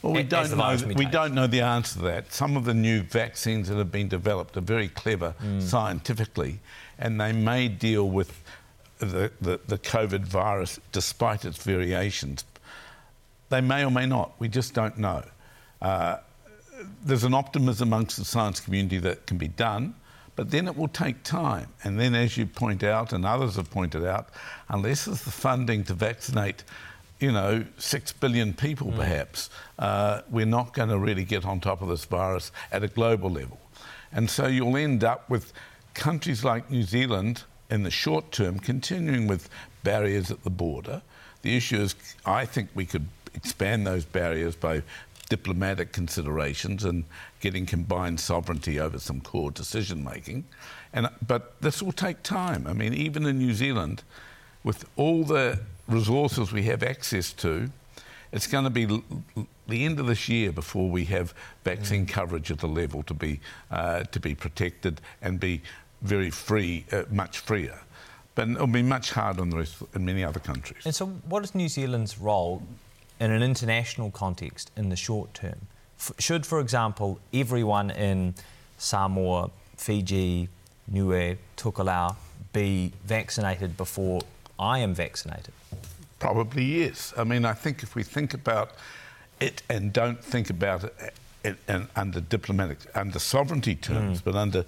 Well, 0.03 0.14
we 0.14 0.25
don't 0.25 0.57
know. 0.57 0.77
We 0.96 1.05
don't 1.05 1.33
know 1.33 1.46
the 1.46 1.61
answer 1.61 1.94
to 1.94 2.05
that. 2.07 2.33
Some 2.33 2.57
of 2.57 2.64
the 2.64 2.75
new 2.75 3.03
vaccines 3.03 3.68
that 3.68 3.79
have 3.79 3.92
been 3.92 4.09
developed 4.09 4.57
are 4.57 4.61
very 4.62 4.88
clever 4.88 5.35
mm. 5.40 5.62
scientifically, 5.62 6.59
and 6.98 7.20
they 7.20 7.33
may 7.33 7.68
deal 7.68 8.09
with 8.09 8.42
the, 8.98 9.31
the, 9.40 9.61
the, 9.66 9.79
COVID 9.79 10.20
virus 10.20 10.81
despite 10.92 11.44
its 11.44 11.59
variations. 11.62 12.44
They 13.48 13.61
may 13.61 13.85
or 13.85 13.90
may 13.90 14.07
not. 14.07 14.33
We 14.38 14.48
just 14.48 14.75
don't 14.75 14.98
know. 14.98 15.25
Uh, 15.81 16.18
there's 17.04 17.24
an 17.24 17.34
optimism 17.34 17.88
amongst 17.88 18.16
the 18.16 18.24
science 18.24 18.60
community 18.60 18.98
that 18.98 19.26
can 19.26 19.38
be 19.38 19.48
done, 19.48 19.94
but 20.36 20.50
then 20.50 20.66
it 20.66 20.76
will 20.76 20.88
take 20.88 21.22
time. 21.24 21.68
And 21.84 22.00
then, 22.00 22.14
as 22.14 22.36
you 22.36 22.46
point 22.46 22.82
out, 22.82 23.12
and 23.12 23.26
others 23.26 23.56
have 23.56 23.70
pointed 23.70 24.04
out, 24.04 24.28
unless 24.68 25.04
there's 25.04 25.22
the 25.22 25.30
funding 25.30 25.84
to 25.84 25.94
vaccinate 25.94 26.64
you 27.22 27.30
know, 27.30 27.64
six 27.78 28.12
billion 28.12 28.52
people 28.52 28.88
mm. 28.88 28.96
perhaps, 28.96 29.48
uh, 29.78 30.22
we're 30.28 30.44
not 30.44 30.74
going 30.74 30.88
to 30.88 30.98
really 30.98 31.24
get 31.24 31.44
on 31.44 31.60
top 31.60 31.80
of 31.80 31.88
this 31.88 32.04
virus 32.04 32.50
at 32.72 32.82
a 32.82 32.88
global 32.88 33.30
level. 33.30 33.60
And 34.12 34.28
so 34.28 34.48
you'll 34.48 34.76
end 34.76 35.04
up 35.04 35.30
with 35.30 35.52
countries 35.94 36.44
like 36.44 36.68
New 36.70 36.82
Zealand 36.82 37.44
in 37.70 37.84
the 37.84 37.90
short 37.90 38.32
term 38.32 38.58
continuing 38.58 39.28
with 39.28 39.48
barriers 39.84 40.30
at 40.30 40.42
the 40.42 40.50
border. 40.50 41.00
The 41.42 41.56
issue 41.56 41.80
is, 41.80 41.94
I 42.26 42.44
think 42.44 42.70
we 42.74 42.86
could 42.86 43.06
expand 43.34 43.86
those 43.86 44.04
barriers 44.04 44.56
by 44.56 44.82
diplomatic 45.33 45.92
considerations 45.92 46.85
and 46.85 47.05
getting 47.40 47.64
combined 47.64 48.21
sovereignty 48.21 48.79
over 48.79 48.99
some 48.99 49.18
core 49.18 49.51
decision 49.51 50.05
making. 50.05 50.45
And, 50.92 51.09
but 51.27 51.59
this 51.62 51.83
will 51.83 51.92
take 52.07 52.23
time. 52.23 52.66
I 52.66 52.75
mean, 52.75 52.92
even 52.92 53.25
in 53.25 53.38
New 53.38 53.55
Zealand, 53.55 54.03
with 54.62 54.85
all 54.95 55.25
the 55.25 55.59
resources 55.88 56.53
we 56.53 56.64
have 56.64 56.83
access 56.83 57.33
to, 57.45 57.71
it's 58.31 58.47
going 58.47 58.64
to 58.64 58.71
be 58.71 58.85
l- 58.85 59.47
the 59.66 59.87
end 59.87 59.99
of 59.99 60.07
this 60.07 60.29
year 60.29 60.53
before 60.53 60.90
we 60.90 61.07
have 61.07 61.33
vaccine 61.64 62.05
mm. 62.05 62.11
coverage 62.11 62.51
at 62.51 62.59
the 62.59 62.68
level 62.68 63.03
to 63.05 63.14
be 63.14 63.40
uh, 63.71 64.05
to 64.14 64.21
be 64.21 64.35
protected 64.35 65.01
and 65.23 65.40
be 65.40 65.62
very 66.03 66.31
free, 66.31 66.85
uh, 66.92 67.05
much 67.11 67.38
freer. 67.38 67.79
But 68.35 68.49
it'll 68.51 68.66
be 68.66 68.83
much 68.83 69.12
harder 69.12 69.42
in 69.42 69.49
the 69.49 69.57
rest 69.57 69.83
in 69.95 70.05
many 70.05 70.25
other 70.25 70.40
countries. 70.40 70.85
And 70.85 70.95
so, 70.95 71.07
what 71.07 71.42
is 71.42 71.55
New 71.55 71.71
Zealand's 71.71 72.18
role 72.18 72.62
in 73.22 73.30
an 73.30 73.42
international 73.42 74.11
context 74.11 74.72
in 74.76 74.88
the 74.88 74.96
short 74.96 75.32
term? 75.32 75.68
F- 75.98 76.12
should, 76.18 76.44
for 76.44 76.58
example, 76.58 77.20
everyone 77.32 77.90
in 77.90 78.35
Samoa, 78.78 79.50
Fiji, 79.76 80.48
Niue, 80.88 81.37
Tokelau 81.56 82.16
be 82.52 82.92
vaccinated 83.04 83.76
before 83.76 84.22
I 84.58 84.80
am 84.80 84.92
vaccinated? 84.92 85.54
Probably 86.18 86.64
yes. 86.64 87.14
I 87.16 87.22
mean, 87.22 87.44
I 87.44 87.52
think 87.52 87.85
if 87.85 87.94
we 87.94 88.02
think 88.02 88.35
about 88.35 88.72
it 89.40 89.62
and 89.70 89.92
don't 89.92 90.22
think 90.22 90.50
about 90.50 90.85
it, 90.85 91.14
it 91.44 91.56
and 91.68 91.87
under 91.94 92.20
diplomatic, 92.20 92.78
under 92.94 93.20
sovereignty 93.20 93.76
terms, 93.76 94.20
mm. 94.20 94.24
but 94.24 94.35
under 94.35 94.64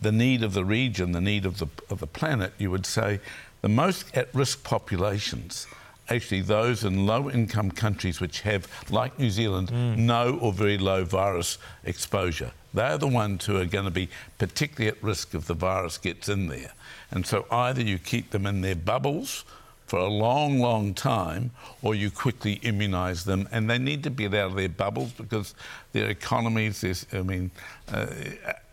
the 0.00 0.12
need 0.12 0.42
of 0.42 0.52
the 0.52 0.64
region, 0.64 1.12
the 1.12 1.20
need 1.22 1.46
of 1.46 1.58
the, 1.58 1.68
of 1.88 2.00
the 2.00 2.06
planet, 2.06 2.52
you 2.58 2.70
would 2.70 2.84
say 2.84 3.20
the 3.62 3.68
most 3.68 4.14
at 4.14 4.34
risk 4.34 4.62
populations, 4.62 5.66
actually 6.08 6.42
those 6.42 6.84
in 6.84 7.06
low 7.06 7.30
income 7.30 7.70
countries 7.70 8.20
which 8.20 8.40
have, 8.42 8.68
like 8.90 9.18
New 9.18 9.30
Zealand, 9.30 9.68
mm. 9.70 9.96
no 9.96 10.38
or 10.40 10.52
very 10.52 10.78
low 10.78 11.04
virus 11.04 11.58
exposure. 11.84 12.52
They're 12.72 12.98
the 12.98 13.08
ones 13.08 13.46
who 13.46 13.56
are 13.56 13.66
going 13.66 13.84
to 13.84 13.90
be 13.90 14.08
particularly 14.38 14.88
at 14.88 15.02
risk 15.02 15.34
if 15.34 15.46
the 15.46 15.54
virus 15.54 15.96
gets 15.98 16.28
in 16.28 16.48
there. 16.48 16.72
And 17.10 17.26
so 17.26 17.46
either 17.50 17.80
you 17.80 17.98
keep 17.98 18.30
them 18.30 18.46
in 18.46 18.60
their 18.60 18.74
bubbles 18.74 19.44
for 19.86 19.98
a 19.98 20.08
long, 20.08 20.58
long 20.58 20.94
time, 20.94 21.50
or 21.82 21.94
you 21.94 22.10
quickly 22.10 22.56
immunise 22.60 23.24
them. 23.24 23.48
And 23.52 23.68
they 23.68 23.78
need 23.78 24.02
to 24.04 24.10
get 24.10 24.34
out 24.34 24.50
of 24.50 24.56
their 24.56 24.68
bubbles 24.68 25.12
because 25.12 25.54
their 25.92 26.08
economies, 26.08 27.06
I 27.12 27.22
mean, 27.22 27.50
uh, 27.92 28.06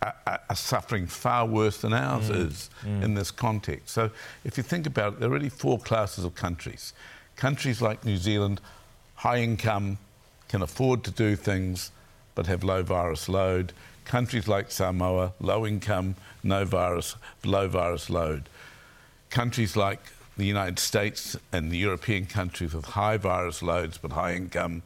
are, 0.02 0.16
are, 0.50 0.56
suffering 0.56 1.06
far 1.06 1.46
worse 1.46 1.82
than 1.82 1.94
ours 1.94 2.30
mm. 2.30 2.48
is 2.48 2.70
mm. 2.84 3.04
in 3.04 3.14
this 3.14 3.30
context. 3.30 3.90
So 3.90 4.10
if 4.46 4.58
you 4.58 4.64
think 4.64 4.88
about 4.88 5.14
it, 5.14 5.20
there 5.20 5.30
are 5.30 5.34
really 5.34 5.50
four 5.50 5.78
classes 5.80 6.24
of 6.24 6.34
countries. 6.34 6.94
Countries 7.36 7.82
like 7.82 8.06
New 8.06 8.18
Zealand, 8.18 8.62
high 9.16 9.40
income, 9.40 9.98
can 10.48 10.62
afford 10.62 11.04
to 11.06 11.12
do 11.12 11.36
things, 11.36 11.92
but 12.36 12.48
have 12.48 12.64
low 12.64 12.84
virus 12.84 13.30
load. 13.30 13.74
Countries 14.06 14.48
like 14.48 14.72
Samoa, 14.72 15.34
low 15.40 15.66
income, 15.66 16.16
no 16.44 16.66
virus, 16.66 17.16
low 17.44 17.68
virus 17.68 18.10
load. 18.10 18.50
Countries 19.30 19.76
like 19.76 20.02
the 20.38 20.46
United 20.46 20.80
States 20.80 21.38
and 21.52 21.72
the 21.72 21.78
European 21.78 22.26
countries 22.26 22.74
with 22.74 22.86
high 22.86 23.18
virus 23.18 23.62
loads 23.62 23.98
but 23.98 24.12
high 24.12 24.34
income, 24.34 24.82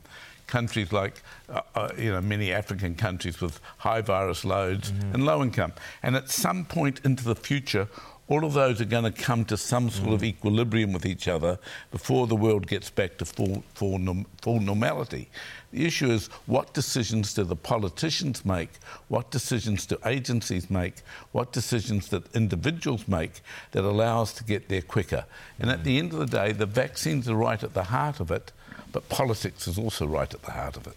countries 0.48 0.92
like 0.92 1.22
uh, 1.50 1.62
uh, 1.76 1.90
you 1.98 2.12
know 2.12 2.22
many 2.22 2.52
African 2.52 2.96
countries 2.96 3.42
with 3.42 3.60
high 3.78 4.02
virus 4.02 4.46
loads 4.46 4.92
mm-hmm. 4.92 5.14
and 5.14 5.26
low 5.26 5.42
income. 5.42 5.74
And 6.04 6.16
at 6.16 6.30
some 6.30 6.66
point 6.66 7.02
into 7.04 7.24
the 7.24 7.36
future, 7.36 7.88
all 8.28 8.44
of 8.44 8.54
those 8.54 8.82
are 8.82 8.86
going 8.86 9.04
to 9.04 9.12
come 9.12 9.46
to 9.46 9.56
some 9.56 9.90
sort 9.90 10.10
mm. 10.10 10.14
of 10.14 10.24
equilibrium 10.24 10.94
with 10.94 11.06
each 11.06 11.28
other 11.28 11.60
before 11.92 12.26
the 12.26 12.36
world 12.36 12.66
gets 12.66 12.90
back 12.90 13.18
to 13.18 13.26
full, 13.26 13.64
full, 13.76 14.00
full 14.42 14.60
normality. 14.60 15.30
The 15.72 15.86
issue 15.86 16.10
is 16.10 16.28
what 16.48 16.74
decisions 16.74 17.34
do 17.34 17.44
the 17.44 17.56
politicians 17.56 18.44
make, 18.44 18.70
what 19.10 19.30
decisions 19.30 19.86
do 19.86 19.98
agencies 20.06 20.72
make, 20.72 20.96
what 21.34 21.52
decisions 21.52 22.08
that 22.10 22.36
individuals 22.36 23.08
make 23.08 23.42
that 23.72 23.84
allow 23.84 24.24
us 24.24 24.34
to 24.34 24.44
get 24.44 24.70
there 24.70 24.82
quicker. 24.82 25.26
And 25.60 25.70
at 25.70 25.84
the 25.84 26.00
end 26.00 26.14
of 26.14 26.20
the 26.20 26.26
day, 26.26 26.52
the 26.52 26.66
vaccines 26.66 27.30
are 27.30 27.36
right 27.36 27.62
at 27.62 27.74
the 27.74 27.84
heart 27.84 28.20
of 28.20 28.32
it, 28.32 28.52
but 28.92 29.08
politics 29.10 29.68
is 29.68 29.78
also 29.78 30.08
right 30.08 30.34
at 30.34 30.42
the 30.42 30.52
heart 30.52 30.78
of 30.78 30.88
it. 30.88 30.96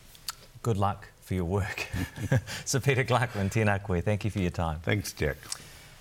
Good 0.62 0.78
luck 0.78 1.08
for 1.20 1.34
your 1.34 1.44
work. 1.44 1.88
Sir 2.64 2.80
Peter 2.80 3.04
Gluckman, 3.04 3.50
tēnā 3.50 3.82
koe. 3.82 4.00
Thank 4.00 4.24
you 4.24 4.30
for 4.30 4.38
your 4.38 4.50
time. 4.50 4.78
Thanks, 4.82 5.12
Jack. 5.12 5.36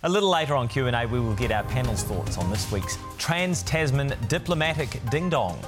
A 0.04 0.10
little 0.10 0.30
later 0.30 0.56
on 0.56 0.68
Q&A, 0.68 1.08
we 1.08 1.20
will 1.20 1.34
get 1.34 1.52
our 1.52 1.64
panel's 1.64 2.04
thoughts 2.04 2.38
on 2.38 2.52
this 2.52 2.72
week's 2.72 3.00
Trans-Tasman 3.18 4.14
diplomatic 4.28 5.02
ding-dong. 5.10 5.60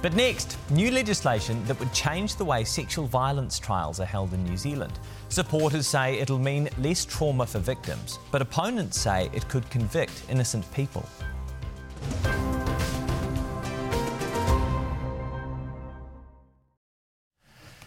But 0.00 0.14
next, 0.14 0.56
new 0.70 0.90
legislation 0.90 1.62
that 1.66 1.78
would 1.78 1.92
change 1.92 2.36
the 2.36 2.44
way 2.44 2.64
sexual 2.64 3.06
violence 3.06 3.58
trials 3.58 4.00
are 4.00 4.06
held 4.06 4.32
in 4.32 4.42
New 4.44 4.56
Zealand. 4.56 4.98
Supporters 5.28 5.86
say 5.86 6.18
it'll 6.18 6.38
mean 6.38 6.70
less 6.78 7.04
trauma 7.04 7.44
for 7.44 7.58
victims, 7.58 8.18
but 8.30 8.40
opponents 8.40 8.98
say 8.98 9.28
it 9.34 9.46
could 9.50 9.68
convict 9.68 10.22
innocent 10.30 10.64
people. 10.72 11.06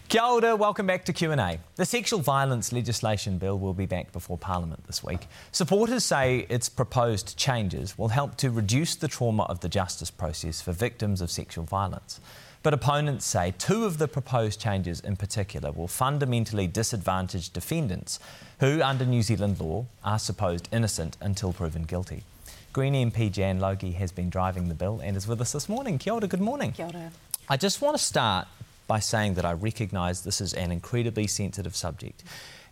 Kia 0.10 0.24
ora, 0.24 0.56
welcome 0.56 0.88
back 0.88 1.06
to 1.06 1.14
Q&A. 1.14 1.60
The 1.76 1.86
sexual 1.86 2.20
violence 2.20 2.74
legislation 2.74 3.38
bill 3.38 3.60
will 3.60 3.76
be 3.76 3.86
back 3.86 4.12
before 4.12 4.40
Parliament 4.40 4.88
this 4.88 5.04
week. 5.04 5.28
Supporters 5.52 6.04
say 6.04 6.48
its 6.50 6.68
proposed 6.68 7.38
changes 7.38 7.96
will 7.96 8.08
help 8.08 8.36
to 8.38 8.50
reduce 8.50 8.96
the 8.96 9.08
trauma 9.08 9.44
of 9.44 9.60
the 9.60 9.70
justice 9.70 10.10
process 10.10 10.62
for 10.64 10.72
victims 10.72 11.22
of 11.22 11.30
sexual 11.30 11.64
violence. 11.64 12.20
But 12.64 12.74
opponents 12.74 13.24
say 13.24 13.54
two 13.60 13.86
of 13.86 14.00
the 14.00 14.08
proposed 14.08 14.60
changes 14.60 15.00
in 15.00 15.16
particular 15.16 15.72
will 15.72 15.88
fundamentally 15.88 16.66
disadvantage 16.66 17.52
defendants 17.52 18.20
who, 18.62 18.82
under 18.82 19.06
New 19.06 19.22
Zealand 19.22 19.60
law, 19.60 19.86
are 20.04 20.18
supposed 20.18 20.70
innocent 20.72 21.18
until 21.22 21.54
proven 21.54 21.84
guilty. 21.84 22.24
Green 22.74 22.96
MP 22.96 23.32
Jan 23.32 23.60
Logie 23.60 23.92
has 23.92 24.12
been 24.12 24.32
driving 24.32 24.70
the 24.70 24.74
bill 24.74 25.02
and 25.04 25.16
is 25.16 25.28
with 25.28 25.40
us 25.40 25.52
this 25.52 25.70
morning. 25.70 26.00
Kia 26.00 26.14
ora, 26.14 26.26
good 26.28 26.42
morning. 26.42 26.72
Kia 26.72 26.88
ora. 26.88 27.12
I 27.48 27.58
just 27.58 27.80
want 27.80 27.96
to 27.96 28.04
start 28.04 28.48
by 28.90 29.00
saying 29.00 29.36
that 29.36 29.46
I 29.46 29.54
recognise 29.54 30.24
this 30.24 30.42
is 30.42 30.52
an 30.56 30.72
incredibly 30.72 31.28
sensitive 31.28 31.76
subject. 31.76 32.24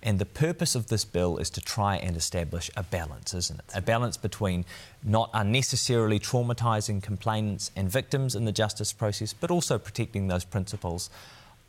And 0.01 0.17
the 0.17 0.25
purpose 0.25 0.73
of 0.73 0.87
this 0.87 1.05
bill 1.05 1.37
is 1.37 1.51
to 1.51 1.61
try 1.61 1.97
and 1.97 2.17
establish 2.17 2.71
a 2.75 2.81
balance, 2.81 3.35
isn't 3.35 3.59
it? 3.59 3.65
A 3.75 3.81
balance 3.81 4.17
between 4.17 4.65
not 5.03 5.29
unnecessarily 5.35 6.19
traumatising 6.19 7.03
complainants 7.03 7.69
and 7.75 7.87
victims 7.87 8.33
in 8.33 8.45
the 8.45 8.51
justice 8.51 8.91
process, 8.93 9.31
but 9.31 9.51
also 9.51 9.77
protecting 9.77 10.27
those 10.27 10.43
principles 10.43 11.11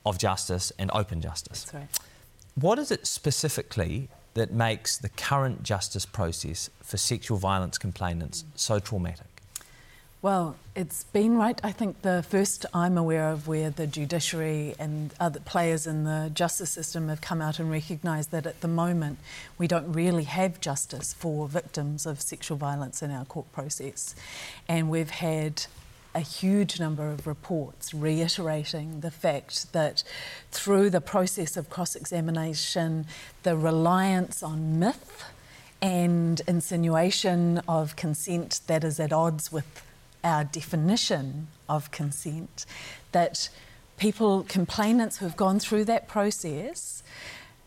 of 0.06 0.18
justice 0.18 0.72
and 0.78 0.90
open 0.94 1.20
justice. 1.20 1.66
Right. 1.74 1.86
What 2.54 2.78
is 2.78 2.90
it 2.90 3.06
specifically 3.06 4.08
that 4.32 4.50
makes 4.50 4.96
the 4.96 5.10
current 5.10 5.62
justice 5.62 6.06
process 6.06 6.70
for 6.82 6.96
sexual 6.96 7.36
violence 7.36 7.76
complainants 7.76 8.44
so 8.54 8.78
traumatic? 8.78 9.27
Well, 10.20 10.56
it's 10.74 11.04
been 11.04 11.36
right. 11.36 11.60
I 11.62 11.70
think 11.70 12.02
the 12.02 12.24
first 12.28 12.66
I'm 12.74 12.98
aware 12.98 13.28
of 13.30 13.46
where 13.46 13.70
the 13.70 13.86
judiciary 13.86 14.74
and 14.76 15.14
other 15.20 15.38
players 15.38 15.86
in 15.86 16.02
the 16.02 16.28
justice 16.34 16.70
system 16.70 17.08
have 17.08 17.20
come 17.20 17.40
out 17.40 17.60
and 17.60 17.70
recognised 17.70 18.32
that 18.32 18.44
at 18.44 18.60
the 18.60 18.66
moment 18.66 19.20
we 19.58 19.68
don't 19.68 19.92
really 19.92 20.24
have 20.24 20.60
justice 20.60 21.12
for 21.12 21.46
victims 21.46 22.04
of 22.04 22.20
sexual 22.20 22.56
violence 22.56 23.00
in 23.00 23.12
our 23.12 23.24
court 23.26 23.52
process. 23.52 24.16
And 24.66 24.90
we've 24.90 25.10
had 25.10 25.66
a 26.16 26.20
huge 26.20 26.80
number 26.80 27.08
of 27.12 27.24
reports 27.24 27.94
reiterating 27.94 29.02
the 29.02 29.12
fact 29.12 29.72
that 29.72 30.02
through 30.50 30.90
the 30.90 31.00
process 31.00 31.56
of 31.56 31.70
cross 31.70 31.94
examination, 31.94 33.06
the 33.44 33.56
reliance 33.56 34.42
on 34.42 34.80
myth 34.80 35.26
and 35.80 36.40
insinuation 36.48 37.58
of 37.68 37.94
consent 37.94 38.62
that 38.66 38.82
is 38.82 38.98
at 38.98 39.12
odds 39.12 39.52
with 39.52 39.84
our 40.24 40.44
definition 40.44 41.48
of 41.68 41.90
consent, 41.90 42.66
that 43.12 43.48
people, 43.96 44.44
complainants 44.44 45.18
who 45.18 45.26
have 45.26 45.36
gone 45.36 45.58
through 45.58 45.84
that 45.86 46.08
process, 46.08 47.02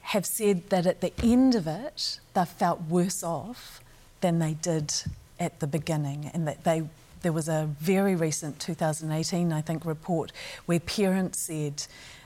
have 0.01 0.25
said 0.25 0.69
that 0.69 0.85
at 0.85 1.01
the 1.01 1.13
end 1.23 1.55
of 1.55 1.67
it, 1.67 2.19
they 2.33 2.45
felt 2.45 2.81
worse 2.81 3.23
off 3.23 3.81
than 4.21 4.39
they 4.39 4.53
did 4.53 4.93
at 5.39 5.59
the 5.59 5.67
beginning, 5.67 6.29
and 6.33 6.47
that 6.47 6.63
they 6.63 6.83
there 7.21 7.31
was 7.31 7.47
a 7.47 7.69
very 7.79 8.15
recent 8.15 8.59
2018, 8.59 9.53
I 9.53 9.61
think, 9.61 9.85
report 9.85 10.31
where 10.65 10.79
parents 10.79 11.39
said 11.39 11.85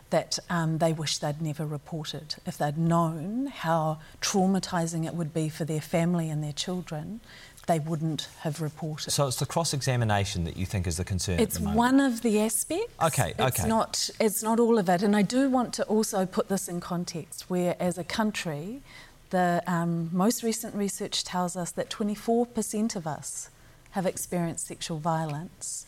that 0.09 0.39
um, 0.49 0.77
they 0.77 0.93
wish 0.93 1.17
they'd 1.17 1.41
never 1.41 1.65
reported. 1.65 2.35
If 2.45 2.57
they'd 2.57 2.77
known 2.77 3.47
how 3.47 3.99
traumatising 4.21 5.05
it 5.05 5.13
would 5.13 5.33
be 5.33 5.49
for 5.49 5.65
their 5.65 5.81
family 5.81 6.29
and 6.29 6.43
their 6.43 6.53
children, 6.53 7.19
they 7.67 7.80
wouldn't 7.80 8.28
have 8.41 8.62
reported. 8.62 9.12
So 9.12 9.28
it's 9.28 9.38
the 9.38 9.45
cross 9.45 9.73
examination 9.73 10.43
that 10.43 10.58
you 10.58 10.65
think 10.65 10.88
is 10.88 10.97
the 10.97 11.04
concern. 11.04 11.39
It's 11.39 11.58
the 11.58 11.69
one 11.69 11.99
of 11.99 12.21
the 12.21 12.39
aspects. 12.39 12.93
Okay, 13.01 13.34
okay. 13.34 13.47
It's 13.47 13.65
not. 13.65 14.10
It's 14.19 14.43
not 14.43 14.60
all 14.60 14.78
of 14.78 14.89
it, 14.89 15.01
and 15.01 15.15
I 15.15 15.21
do 15.21 15.49
want 15.49 15.73
to 15.75 15.84
also 15.86 16.25
put 16.25 16.49
this 16.49 16.67
in 16.67 16.80
context. 16.80 17.49
Where, 17.49 17.75
as 17.80 17.97
a 17.97 18.04
country, 18.04 18.82
the 19.30 19.63
um, 19.67 20.10
most 20.12 20.43
recent 20.43 20.75
research 20.75 21.23
tells 21.23 21.56
us 21.56 21.71
that 21.71 21.89
24% 21.89 22.95
of 22.95 23.08
us 23.08 23.49
have 23.91 24.06
experienced 24.06 24.67
sexual 24.67 24.99
violence, 24.99 25.86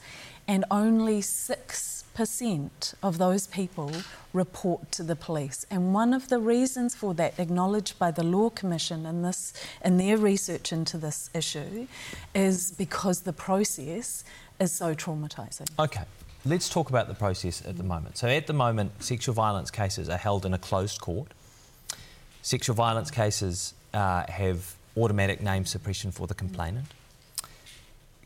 and 0.48 0.66
only 0.72 1.22
six 1.22 2.06
percent 2.18 2.96
of 3.04 3.20
those 3.20 3.46
people 3.46 3.92
report 4.34 4.92
to 4.92 5.04
the 5.04 5.16
police. 5.16 5.68
And 5.70 5.94
one 5.94 6.16
of 6.16 6.30
the 6.30 6.40
reasons 6.40 6.96
for 6.96 7.14
that, 7.14 7.40
acknowledged 7.40 8.00
by 8.00 8.10
the 8.10 8.24
Law 8.24 8.50
Commission 8.50 9.06
in 9.06 9.22
this 9.22 9.54
in 9.86 9.98
their 9.98 10.18
research 10.18 10.74
into 10.74 10.98
this 10.98 11.30
issue, 11.36 11.88
is 12.34 12.72
because 12.72 13.22
the 13.22 13.34
process 13.34 14.24
is 14.60 14.72
so 14.72 14.96
traumatising. 14.96 15.70
Okay. 15.78 16.06
Let's 16.44 16.70
talk 16.70 16.90
about 16.90 17.08
the 17.08 17.14
process 17.14 17.64
at 17.66 17.78
the 17.78 17.84
moment. 17.84 18.18
So, 18.18 18.28
at 18.28 18.48
the 18.48 18.54
moment, 18.54 19.04
sexual 19.04 19.36
violence 19.36 19.70
cases 19.70 20.10
are 20.10 20.18
held 20.18 20.46
in 20.46 20.54
a 20.54 20.58
closed 20.58 21.00
court. 21.02 21.28
Sexual 22.42 22.76
violence 22.76 23.12
cases 23.12 23.74
uh, 23.94 24.24
have 24.28 24.76
automatic 24.96 25.42
name 25.42 25.66
suppression 25.66 26.12
for 26.12 26.26
the 26.26 26.34
complainant. 26.34 26.88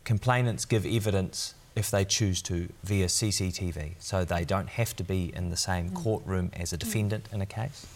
Complainants 0.04 0.64
give 0.64 0.86
evidence 0.86 1.54
if 1.74 1.90
they 1.90 2.04
choose 2.04 2.42
to 2.42 2.68
via 2.84 3.06
CCTV, 3.06 3.94
so 3.98 4.24
they 4.24 4.44
don't 4.44 4.68
have 4.68 4.94
to 4.96 5.04
be 5.04 5.32
in 5.34 5.50
the 5.50 5.56
same 5.56 5.90
mm. 5.90 5.94
courtroom 5.94 6.50
as 6.54 6.72
a 6.72 6.76
defendant 6.76 7.28
in 7.32 7.40
a 7.40 7.46
case. 7.46 7.86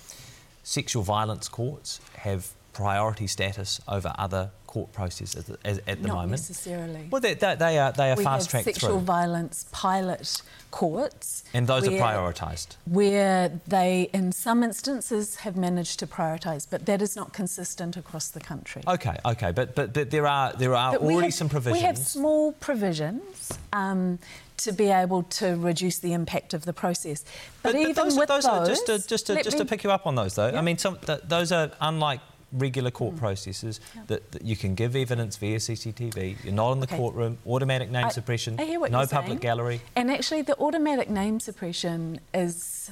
Sexual 0.62 1.02
violence 1.02 1.48
courts 1.48 2.00
have 2.16 2.52
priority 2.76 3.26
status 3.26 3.80
over 3.88 4.12
other 4.18 4.50
court 4.66 4.92
processes 4.92 5.48
at, 5.64 5.78
at 5.88 6.02
the 6.02 6.08
Not 6.08 6.14
moment. 6.14 6.32
necessarily. 6.32 7.08
Well, 7.10 7.22
they, 7.22 7.32
they, 7.32 7.54
they 7.54 7.78
are, 7.78 7.92
they 7.92 8.10
are 8.10 8.16
we 8.16 8.24
fast 8.24 8.50
tracked 8.50 8.66
sexual 8.66 8.90
through. 8.90 9.00
violence 9.00 9.64
pilot 9.72 10.42
courts. 10.70 11.44
And 11.54 11.66
those 11.66 11.88
where, 11.88 12.02
are 12.02 12.32
prioritised. 12.32 12.76
Where 12.84 13.58
they, 13.66 14.10
in 14.12 14.32
some 14.32 14.62
instances, 14.62 15.36
have 15.36 15.56
managed 15.56 15.98
to 16.00 16.06
prioritise, 16.06 16.66
but 16.68 16.84
that 16.84 17.00
is 17.00 17.16
not 17.16 17.32
consistent 17.32 17.96
across 17.96 18.28
the 18.28 18.40
country. 18.40 18.82
Okay, 18.86 19.16
okay, 19.24 19.52
but 19.52 19.74
but, 19.74 19.94
but 19.94 20.10
there 20.10 20.26
are 20.26 20.52
there 20.52 20.74
are 20.74 20.92
But 20.92 21.00
already 21.00 21.28
have, 21.28 21.34
some 21.34 21.48
provisions. 21.48 21.80
We 21.80 21.86
have 21.86 21.96
small 21.96 22.52
provisions. 22.52 23.52
Um, 23.72 24.18
to 24.58 24.72
be 24.72 24.88
able 24.88 25.22
to 25.22 25.54
reduce 25.56 25.98
the 25.98 26.14
impact 26.14 26.54
of 26.54 26.64
the 26.64 26.72
process, 26.72 27.24
but, 27.62 27.72
but 27.72 27.78
even 27.78 27.92
those, 27.92 28.16
with 28.16 28.26
those, 28.26 28.44
those, 28.44 28.52
are 28.52 28.66
just 28.66 28.86
to, 28.86 29.06
just 29.06 29.26
to, 29.26 29.34
just 29.42 29.58
me, 29.58 29.64
to 29.64 29.66
pick 29.66 29.84
you 29.84 29.90
up 29.90 30.06
on 30.06 30.14
those 30.14 30.34
though. 30.34 30.48
I 30.48 30.62
mean, 30.62 30.78
some, 30.78 30.96
th- 30.96 31.20
those 31.28 31.52
are 31.52 31.70
unlike 31.78 32.20
regular 32.57 32.90
court 32.90 33.14
mm. 33.14 33.19
processes 33.19 33.81
yeah. 33.95 34.03
that, 34.09 34.33
that, 34.33 34.42
you 34.45 34.57
can 34.57 34.75
give 34.75 34.97
evidence 34.97 35.37
via 35.37 35.59
CCTV. 35.59 36.45
You're 36.45 36.53
not 36.53 36.73
in 36.73 36.81
the 36.81 36.87
okay. 36.87 36.97
courtroom. 36.97 37.38
Automatic 37.47 37.90
name 37.90 38.07
I, 38.07 38.09
suppression. 38.11 38.59
I 38.59 38.64
no 38.64 39.07
public 39.07 39.27
saying. 39.27 39.38
gallery. 39.38 39.81
And 39.95 40.11
actually, 40.11 40.42
the 40.42 40.59
automatic 40.59 41.11
name 41.11 41.40
suppression 41.40 42.21
is 42.35 42.90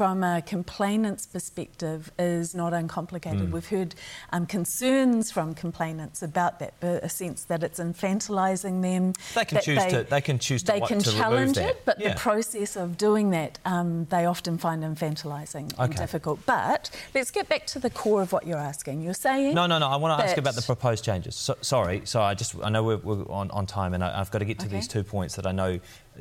from 0.00 0.24
a 0.24 0.40
complainant's 0.40 1.26
perspective 1.26 2.10
is 2.18 2.54
not 2.54 2.72
uncomplicated. 2.72 3.50
Mm. 3.50 3.50
We've 3.50 3.68
heard 3.68 3.94
um, 4.32 4.46
concerns 4.46 5.30
from 5.30 5.54
complainants 5.54 6.22
about 6.22 6.58
that, 6.60 6.72
a 6.80 7.08
sense 7.10 7.44
that 7.44 7.62
it's 7.62 7.78
infantilising 7.78 8.80
them. 8.80 9.12
They 9.34 9.44
can 9.44 9.60
choose 9.60 9.78
they, 9.78 9.90
to. 9.90 10.02
They 10.04 10.22
can 10.22 10.38
choose 10.38 10.62
to. 10.62 10.72
They 10.72 10.80
can 10.80 11.00
to 11.00 11.12
challenge 11.12 11.58
it, 11.58 11.82
but 11.84 12.00
yeah. 12.00 12.14
the 12.14 12.18
process 12.18 12.76
of 12.76 12.96
doing 12.96 13.28
that, 13.32 13.58
um, 13.66 14.06
they 14.06 14.24
often 14.24 14.56
find 14.56 14.82
infantilising 14.82 15.70
okay. 15.74 15.84
and 15.84 15.94
difficult. 15.94 16.46
But 16.46 16.90
let's 17.14 17.30
get 17.30 17.50
back 17.50 17.66
to 17.66 17.78
the 17.78 17.90
core 17.90 18.22
of 18.22 18.32
what 18.32 18.46
you're 18.46 18.56
asking. 18.56 19.02
You're 19.02 19.12
saying 19.12 19.54
no, 19.54 19.66
no, 19.66 19.78
no. 19.78 19.86
I 19.86 19.96
want 19.96 20.18
to 20.18 20.24
ask 20.24 20.38
about 20.38 20.54
the 20.54 20.62
proposed 20.62 21.04
changes. 21.04 21.34
So, 21.34 21.58
sorry, 21.60 22.00
so 22.04 22.22
I 22.22 22.32
just 22.32 22.56
I 22.62 22.70
know 22.70 22.82
we're, 22.82 22.96
we're 22.96 23.30
on, 23.30 23.50
on 23.50 23.66
time, 23.66 23.92
and 23.92 24.02
I, 24.02 24.16
have 24.16 24.30
got 24.30 24.38
to 24.38 24.46
get 24.46 24.60
to 24.60 24.66
okay. 24.66 24.76
these 24.76 24.88
two 24.88 25.04
points 25.04 25.36
that 25.36 25.46
I 25.46 25.52
know 25.52 25.78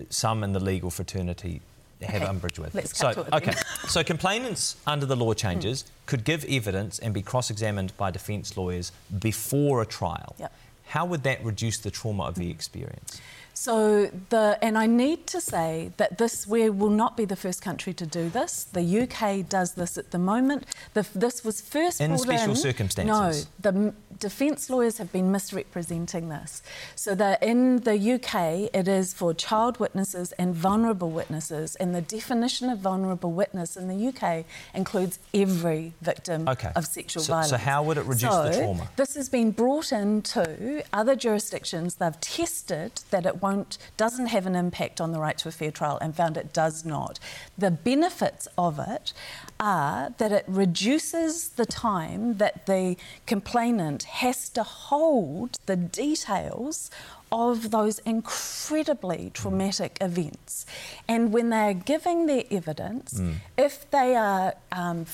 some 0.10 0.44
in 0.44 0.52
the 0.52 0.60
legal 0.60 0.90
fraternity 0.90 1.62
have 2.08 2.22
okay. 2.22 2.30
umbrage 2.30 2.60
with. 2.60 2.74
Let's 2.74 2.98
so, 2.98 3.14
to 3.14 3.22
it 3.22 3.34
okay. 3.34 3.54
so 3.88 4.04
complainants 4.04 4.78
under 4.88 5.06
the 5.06 5.16
law 5.16 5.34
changes 5.34 5.84
mm. 5.84 5.88
could 6.06 6.24
give 6.24 6.46
evidence 6.46 7.00
and 7.00 7.14
be 7.14 7.22
cross-examined 7.22 7.96
by 7.98 8.12
defence 8.12 8.56
lawyers 8.56 8.92
before 9.20 9.82
a 9.82 9.86
trial. 9.86 10.36
Yep. 10.40 10.54
How 10.88 11.06
would 11.06 11.24
that 11.24 11.44
reduce 11.44 11.78
the 11.78 11.92
trauma 11.92 12.24
of 12.24 12.36
the 12.36 12.50
experience? 12.50 13.22
So 13.60 14.10
the 14.30 14.58
and 14.62 14.78
I 14.78 14.86
need 14.86 15.28
to 15.28 15.42
say 15.42 15.92
that 15.98 16.18
this 16.18 16.48
we 16.48 16.70
will 16.70 16.90
not 16.90 17.18
be 17.18 17.26
the 17.26 17.36
first 17.36 17.62
country 17.62 17.94
to 17.96 18.06
do 18.06 18.30
this. 18.30 18.64
The 18.64 19.02
UK 19.02 19.50
does 19.50 19.74
this 19.74 19.98
at 19.98 20.12
the 20.12 20.18
moment. 20.18 20.64
The, 20.94 21.06
this 21.14 21.44
was 21.44 21.60
first 21.60 22.00
in 22.00 22.12
brought 22.12 22.22
special 22.22 22.52
in, 22.52 22.56
circumstances. 22.56 23.48
No, 23.62 23.72
the 23.72 23.94
defence 24.18 24.70
lawyers 24.70 24.98
have 24.98 25.12
been 25.12 25.30
misrepresenting 25.30 26.30
this. 26.30 26.62
So 26.96 27.16
that 27.16 27.44
in 27.44 27.82
the 27.82 27.98
UK 28.14 28.70
it 28.74 28.88
is 28.88 29.14
for 29.14 29.34
child 29.34 29.78
witnesses 29.78 30.32
and 30.34 30.56
vulnerable 30.56 31.10
witnesses, 31.10 31.76
and 31.76 31.94
the 31.94 32.02
definition 32.02 32.70
of 32.70 32.80
vulnerable 32.80 33.34
witness 33.34 33.76
in 33.76 33.90
the 33.90 34.08
UK 34.08 34.46
includes 34.74 35.20
every 35.34 35.92
victim 36.02 36.48
okay. 36.48 36.72
of 36.78 36.86
sexual 36.86 37.24
so, 37.24 37.34
violence. 37.34 37.50
So 37.50 37.58
how 37.58 37.84
would 37.84 37.98
it 37.98 38.06
reduce 38.06 38.32
so 38.32 38.44
the 38.44 38.58
trauma? 38.58 38.90
This 38.96 39.16
has 39.16 39.28
been 39.28 39.52
brought 39.52 39.92
into 39.92 40.82
other 40.94 41.18
jurisdictions. 41.18 41.96
They've 41.96 42.22
tested 42.22 43.02
that 43.12 43.26
it 43.26 43.42
won't, 43.42 43.49
doesn't 43.98 44.28
have 44.28 44.46
an 44.46 44.56
impact 44.56 45.02
on 45.02 45.12
the 45.12 45.20
right 45.20 45.38
to 45.40 45.50
a 45.50 45.52
fair 45.52 45.72
trial 45.72 45.98
and 46.02 46.16
found 46.16 46.38
it 46.38 46.54
does 46.54 46.86
not. 46.86 47.20
The 47.58 47.72
benefits 47.72 48.48
of 48.58 48.80
it 48.80 49.14
are 49.60 50.14
that 50.18 50.32
it 50.32 50.46
reduces 50.48 51.50
the 51.50 51.66
time 51.66 52.38
that 52.38 52.66
the 52.66 52.96
complainant 53.26 54.04
has 54.04 54.50
to 54.50 54.64
hold 54.64 55.58
the 55.66 55.76
details 55.76 56.90
of 57.32 57.72
those 57.72 58.00
incredibly 58.00 59.32
traumatic 59.34 59.98
events. 60.02 60.66
And 61.08 61.32
when 61.32 61.50
they're 61.50 61.74
giving 61.74 62.26
their 62.26 62.44
evidence, 62.50 63.14
mm. 63.14 63.36
if 63.58 63.90
they 63.92 64.16
are 64.16 64.56
um, 64.72 65.06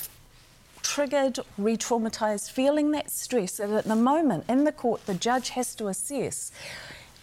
triggered, 0.82 1.38
re 1.58 1.76
traumatised, 1.76 2.50
feeling 2.50 2.92
that 2.92 3.10
stress, 3.10 3.58
that 3.58 3.70
at 3.70 3.84
the 3.84 3.96
moment 3.96 4.44
in 4.48 4.64
the 4.64 4.72
court 4.72 5.04
the 5.06 5.14
judge 5.14 5.50
has 5.50 5.74
to 5.74 5.88
assess 5.88 6.52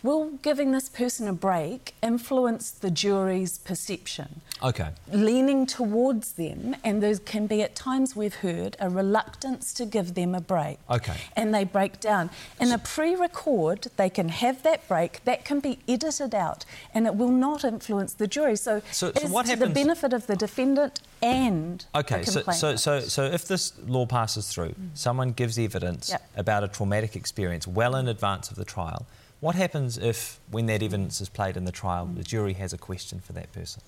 will 0.03 0.31
giving 0.41 0.73
this 0.73 0.89
person 0.89 1.27
a 1.27 1.33
break 1.33 1.95
influence 2.03 2.69
the 2.69 2.91
jury's 2.91 3.57
perception? 3.57 4.41
Okay. 4.61 4.89
Leaning 5.11 5.65
towards 5.65 6.33
them, 6.33 6.75
and 6.83 7.01
there 7.01 7.17
can 7.17 7.47
be 7.47 7.61
at 7.63 7.75
times 7.75 8.15
we've 8.15 8.35
heard 8.35 8.75
a 8.79 8.89
reluctance 8.89 9.73
to 9.73 9.85
give 9.85 10.13
them 10.13 10.35
a 10.35 10.41
break. 10.41 10.77
Okay. 10.89 11.15
And 11.35 11.53
they 11.53 11.63
break 11.63 11.99
down. 11.99 12.29
In 12.59 12.71
a 12.71 12.77
pre 12.77 13.15
record, 13.15 13.87
they 13.95 14.09
can 14.09 14.29
have 14.29 14.61
that 14.63 14.87
break, 14.87 15.23
that 15.23 15.45
can 15.45 15.59
be 15.61 15.79
edited 15.87 16.35
out, 16.35 16.65
and 16.93 17.07
it 17.07 17.15
will 17.15 17.31
not 17.31 17.63
influence 17.63 18.13
the 18.13 18.27
jury. 18.27 18.57
So, 18.57 18.81
so, 18.91 19.11
so 19.13 19.27
what 19.29 19.45
happens... 19.45 19.69
the 19.69 19.73
benefit 19.73 20.13
of 20.13 20.27
the 20.27 20.35
defendant 20.35 21.01
and 21.21 21.85
okay, 21.95 22.23
the 22.23 22.31
so, 22.31 22.41
so, 22.51 22.75
so, 22.75 22.99
so 22.99 23.23
if 23.23 23.47
this 23.47 23.71
law 23.87 24.05
passes 24.05 24.49
through, 24.49 24.69
mm. 24.69 24.89
someone 24.93 25.31
gives 25.31 25.57
evidence 25.57 26.09
yep. 26.09 26.29
about 26.35 26.65
a 26.65 26.67
traumatic 26.67 27.15
experience 27.15 27.65
well 27.65 27.95
in 27.95 28.09
advance 28.09 28.51
of 28.51 28.57
the 28.57 28.65
trial. 28.65 29.05
What 29.43 29.55
happens 29.55 29.97
if, 29.97 30.39
when 30.49 30.67
that 30.67 30.81
evidence 30.81 31.19
is 31.19 31.27
played 31.27 31.57
in 31.57 31.65
the 31.65 31.71
trial, 31.73 32.05
the 32.05 32.23
jury 32.23 32.53
has 32.53 32.71
a 32.71 32.77
question 32.77 33.19
for 33.19 33.33
that 33.33 33.51
person? 33.51 33.83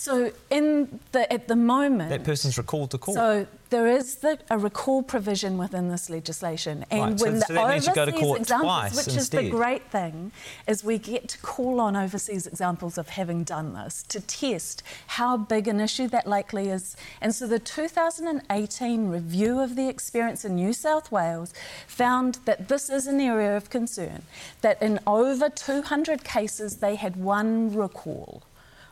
So 0.00 0.32
in 0.48 0.98
the 1.12 1.30
at 1.30 1.46
the 1.46 1.56
moment, 1.56 2.08
That 2.08 2.24
person's 2.24 2.56
recalled 2.56 2.90
to 2.92 2.96
court. 2.96 3.16
So 3.16 3.46
there 3.68 3.86
is 3.86 4.14
the, 4.14 4.38
a 4.48 4.56
recall 4.56 5.02
provision 5.02 5.58
within 5.58 5.90
this 5.90 6.08
legislation, 6.08 6.86
and 6.90 7.02
Right, 7.02 7.20
when 7.20 7.40
so 7.42 7.48
the 7.48 7.52
that 7.52 7.68
means 7.68 7.86
you 7.86 7.94
go 7.94 8.06
to 8.06 8.10
overseas 8.10 8.26
court 8.26 8.40
examples, 8.40 9.06
which 9.06 9.14
is 9.14 9.28
the 9.28 9.50
great 9.50 9.90
thing, 9.90 10.32
is 10.66 10.82
we 10.82 10.96
get 10.96 11.28
to 11.28 11.38
call 11.40 11.80
on 11.80 11.96
overseas 11.96 12.46
examples 12.46 12.96
of 12.96 13.10
having 13.10 13.44
done 13.44 13.74
this 13.74 14.02
to 14.04 14.22
test 14.22 14.82
how 15.18 15.36
big 15.36 15.68
an 15.68 15.80
issue 15.80 16.08
that 16.08 16.26
likely 16.26 16.70
is. 16.70 16.96
And 17.20 17.34
so 17.34 17.46
the 17.46 17.58
2018 17.58 19.06
review 19.10 19.60
of 19.60 19.76
the 19.76 19.86
experience 19.90 20.46
in 20.46 20.54
New 20.54 20.72
South 20.72 21.12
Wales 21.12 21.52
found 21.86 22.38
that 22.46 22.68
this 22.68 22.88
is 22.88 23.06
an 23.06 23.20
area 23.20 23.54
of 23.54 23.68
concern. 23.68 24.22
That 24.62 24.80
in 24.80 24.98
over 25.06 25.50
200 25.50 26.24
cases 26.24 26.76
they 26.76 26.94
had 26.94 27.16
one 27.16 27.74
recall. 27.74 28.44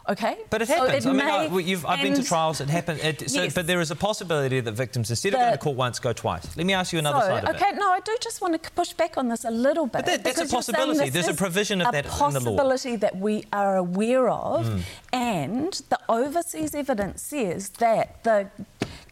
Okay, 0.09 0.39
But 0.49 0.63
it 0.63 0.69
So 0.69 0.75
happens. 0.87 1.05
I 1.05 1.13
mean, 1.13 1.21
I, 1.21 1.45
you've, 1.59 1.85
I've 1.85 2.01
been 2.01 2.15
to 2.15 2.23
trials. 2.23 2.63
It 2.63 2.71
happens. 2.71 3.05
It, 3.05 3.29
so, 3.31 3.43
Yes. 3.43 3.53
But 3.55 3.67
there 3.67 3.81
is 3.83 3.91
a 3.91 3.97
possibility 3.97 4.61
that 4.61 4.73
victims, 4.73 5.11
instead 5.11 5.35
of 5.35 5.41
The- 5.41 5.45
going 5.45 5.53
to 5.53 5.59
court 5.59 5.77
once, 5.77 5.99
go 5.99 6.15
twice. 6.15 6.57
Let 6.57 6.65
me 6.65 6.73
ask 6.73 6.95
you 6.95 6.99
another 6.99 7.21
so, 7.21 7.27
side 7.27 7.45
of 7.45 7.51
okay, 7.51 7.59
it. 7.59 7.69
Okay, 7.73 7.79
no, 7.79 7.91
I 7.91 8.01
do 8.01 8.17
just 8.23 8.41
want 8.41 8.61
to 8.63 8.71
push 8.71 8.95
back 8.95 9.19
on 9.19 9.29
this 9.29 9.45
a 9.45 9.51
little 9.51 9.87
bit. 9.87 10.07
that- 10.07 10.25
that's 10.25 10.39
a 10.39 10.45
because 10.45 10.53
you're 10.53 10.63
saying 10.63 10.77
possibility. 10.87 11.11
There's 11.11 11.29
a 11.29 11.35
provision 11.35 11.83
of 11.83 11.93
that 11.93 12.07
in 12.07 12.11
the 12.11 12.17
law. 12.19 12.27
A 12.29 12.33
possibility 12.33 12.97
that 12.97 13.17
we 13.19 13.45
are 13.53 13.77
aware 13.77 14.31
of, 14.31 14.67
Hmm. 14.67 14.79
and 15.13 15.73
the 15.91 15.99
overseas 16.09 16.75
evidence 16.75 17.21
says 17.23 17.69
that 17.79 18.25
the 18.25 18.49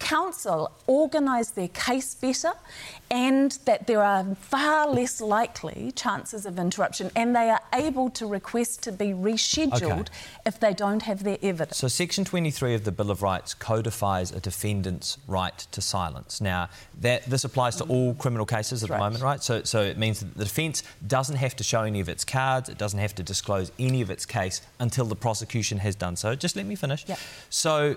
counsel 0.06 0.70
organise 0.86 1.50
their 1.50 1.66
case 1.66 2.14
better 2.14 2.52
and 3.10 3.58
that 3.64 3.88
there 3.88 4.00
are 4.02 4.24
far 4.36 4.88
less 4.88 5.20
likely 5.20 5.90
chances 5.96 6.46
of 6.46 6.60
interruption 6.60 7.10
and 7.16 7.34
they 7.34 7.50
are 7.50 7.60
able 7.74 8.08
to 8.10 8.24
request 8.24 8.84
to 8.84 8.92
be 8.92 9.06
rescheduled 9.06 9.82
Okay. 9.82 10.12
if 10.46 10.60
they 10.60 10.72
don't 10.72 11.02
have 11.02 11.24
their 11.24 11.38
evidence. 11.42 11.76
So, 11.78 11.88
Section 11.88 12.24
23 12.24 12.74
of 12.74 12.84
the 12.84 12.92
Bill 12.92 13.10
of 13.10 13.20
Rights 13.20 13.52
codifies 13.52 14.30
a 14.30 14.38
defendant's 14.38 15.18
right 15.26 15.58
to 15.72 15.80
silence. 15.80 16.40
Now, 16.40 16.68
that 17.00 17.24
this 17.24 17.42
applies 17.42 17.74
to 17.76 17.84
all 17.84 18.14
criminal 18.14 18.46
cases 18.46 18.84
at 18.84 18.90
Right. 18.90 18.98
the 18.98 19.04
moment, 19.04 19.22
right? 19.24 19.42
So, 19.42 19.64
so 19.64 19.80
it 19.82 19.98
means 19.98 20.20
that 20.20 20.36
the 20.36 20.44
defence 20.44 20.84
doesn't 21.04 21.36
have 21.36 21.56
to 21.56 21.64
show 21.64 21.82
any 21.82 21.98
of 21.98 22.08
its 22.08 22.24
cards, 22.24 22.68
it 22.68 22.78
doesn't 22.78 23.00
have 23.00 23.14
to 23.16 23.24
disclose 23.24 23.72
any 23.78 24.02
of 24.02 24.10
its 24.10 24.24
case 24.24 24.60
until 24.78 25.06
the 25.06 25.16
prosecution 25.16 25.78
has 25.78 25.96
done 25.96 26.14
so. 26.14 26.36
Just 26.36 26.54
let 26.54 26.64
me 26.66 26.76
finish. 26.76 27.04
Yeah. 27.08 27.16
So, 27.50 27.96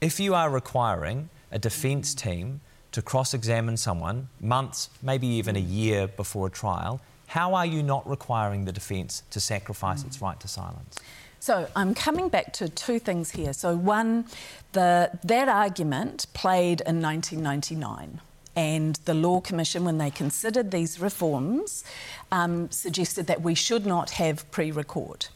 if 0.00 0.20
you 0.20 0.32
are 0.36 0.48
requiring 0.48 1.28
a 1.50 1.58
defence 1.58 2.14
team 2.14 2.60
to 2.92 3.02
cross 3.02 3.34
examine 3.34 3.76
someone 3.76 4.28
months, 4.40 4.90
maybe 5.02 5.26
even 5.26 5.56
a 5.56 5.60
year 5.60 6.08
before 6.08 6.46
a 6.46 6.50
trial, 6.50 7.00
how 7.28 7.54
are 7.54 7.66
you 7.66 7.82
not 7.82 8.08
requiring 8.08 8.64
the 8.64 8.72
defence 8.72 9.22
to 9.30 9.40
sacrifice 9.40 10.02
its 10.02 10.22
right 10.22 10.40
to 10.40 10.48
silence? 10.48 10.98
So 11.40 11.68
I'm 11.76 11.94
coming 11.94 12.28
back 12.28 12.52
to 12.54 12.68
two 12.68 12.98
things 12.98 13.30
here. 13.30 13.52
So 13.52 13.76
one, 13.76 14.24
the 14.72 15.10
that 15.24 15.48
argument 15.48 16.26
played 16.34 16.80
in 16.80 17.00
1999. 17.00 18.20
And 18.56 18.96
the 19.04 19.14
Law 19.14 19.40
Commission, 19.40 19.84
when 19.84 19.98
they 19.98 20.10
considered 20.10 20.72
these 20.72 20.98
reforms, 20.98 21.84
um, 22.32 22.68
suggested 22.72 23.28
that 23.28 23.40
we 23.40 23.54
should 23.54 23.86
not 23.86 24.10
have 24.10 24.50
pre 24.50 24.72
record. 24.72 25.26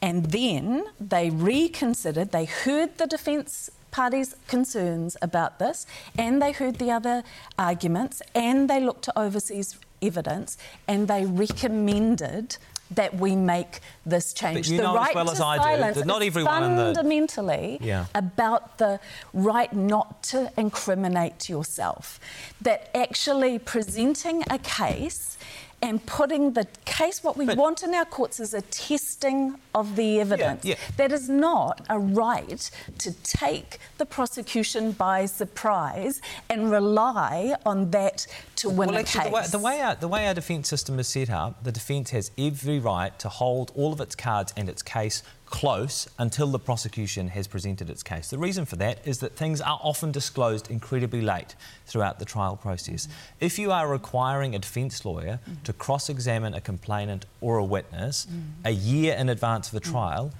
And 0.00 0.26
then 0.26 0.84
they 1.00 1.30
reconsidered, 1.30 2.30
they 2.30 2.44
heard 2.44 2.96
the 2.98 3.06
defence 3.06 3.70
parties' 3.90 4.36
concerns 4.48 5.16
about 5.22 5.58
this, 5.58 5.86
and 6.16 6.40
they 6.40 6.52
heard 6.52 6.76
the 6.78 6.90
other 6.90 7.22
arguments, 7.58 8.22
and 8.34 8.68
they 8.70 8.80
looked 8.80 9.02
to 9.04 9.18
overseas 9.18 9.78
evidence, 10.02 10.56
and 10.88 11.08
they 11.08 11.24
recommended 11.26 12.56
that 12.92 13.14
we 13.14 13.36
make 13.36 13.78
this 14.04 14.32
change. 14.32 14.68
the 14.68 14.78
know 14.78 14.90
as 14.90 14.96
right 14.96 15.14
well 15.14 15.26
to 15.26 15.32
as 15.32 15.40
I 15.40 15.56
do 15.58 15.62
silence 15.62 16.04
not 16.04 16.22
everyone 16.22 16.64
in 16.64 16.76
the- 16.76 16.94
fundamentally 16.94 17.78
Yeah. 17.80 18.06
about 18.16 18.78
the 18.78 18.98
right 19.32 19.72
not 19.72 20.24
to 20.24 20.50
incriminate 20.56 21.48
yourself. 21.48 22.18
That 22.60 22.90
actually 22.96 23.60
presenting 23.60 24.42
a 24.50 24.58
case 24.58 25.36
and 25.82 26.04
putting 26.04 26.52
the 26.52 26.66
case, 26.84 27.24
what 27.24 27.36
we 27.36 27.46
But- 27.46 27.56
want 27.56 27.82
in 27.82 27.94
our 27.94 28.04
courts 28.04 28.38
is 28.40 28.52
a 28.52 28.60
testing 28.62 29.58
of 29.74 29.96
the 29.96 30.20
evidence. 30.20 30.64
yeah. 30.64 30.74
That 30.96 31.10
is 31.12 31.28
not 31.28 31.80
a 31.88 31.98
right 31.98 32.70
to 32.98 33.12
take 33.22 33.78
the 33.98 34.04
prosecution 34.06 34.92
by 34.92 35.26
surprise 35.26 36.20
and 36.50 36.70
rely 36.70 37.56
on 37.64 37.90
that 37.92 38.26
to 38.56 38.68
win 38.68 38.88
well, 38.90 38.96
a 38.98 39.00
actually, 39.00 39.24
the 39.24 39.30
way, 39.30 39.40
case. 39.42 39.50
the 39.50 39.58
way 39.58 39.80
our 39.80 39.94
the 39.94 40.08
way 40.08 40.26
our 40.26 40.34
defence 40.34 40.68
system 40.68 40.98
is 40.98 41.08
set 41.08 41.30
up, 41.30 41.64
the 41.64 41.72
defence 41.72 42.10
has 42.10 42.30
every 42.36 42.78
right 42.78 43.18
to 43.18 43.28
hold 43.28 43.72
all 43.74 43.92
of 43.92 44.00
its 44.00 44.14
cards 44.14 44.52
and 44.56 44.68
its 44.68 44.82
case 44.82 45.22
close 45.50 46.08
until 46.18 46.46
the 46.46 46.58
prosecution 46.58 47.28
has 47.28 47.46
presented 47.46 47.90
its 47.90 48.02
case. 48.02 48.30
The 48.30 48.38
reason 48.38 48.64
for 48.64 48.76
that 48.76 49.06
is 49.06 49.18
that 49.18 49.36
things 49.36 49.60
are 49.60 49.78
often 49.82 50.12
disclosed 50.12 50.70
incredibly 50.70 51.20
late 51.20 51.56
throughout 51.86 52.18
the 52.18 52.24
trial 52.24 52.56
process. 52.56 53.08
If 53.40 53.58
you 53.58 53.72
are 53.72 53.88
requiring 53.88 54.54
a 54.54 54.58
defence 54.60 55.04
lawyer 55.04 55.40
to 55.64 55.72
cross-examine 55.72 56.54
a 56.54 56.60
complainant 56.60 57.26
or 57.40 57.58
a 57.58 57.64
witness 57.64 58.26
a 58.64 58.70
year 58.70 59.14
in 59.14 59.28
advance 59.28 59.68
of 59.68 59.74
a 59.74 59.80
trial, 59.80 60.32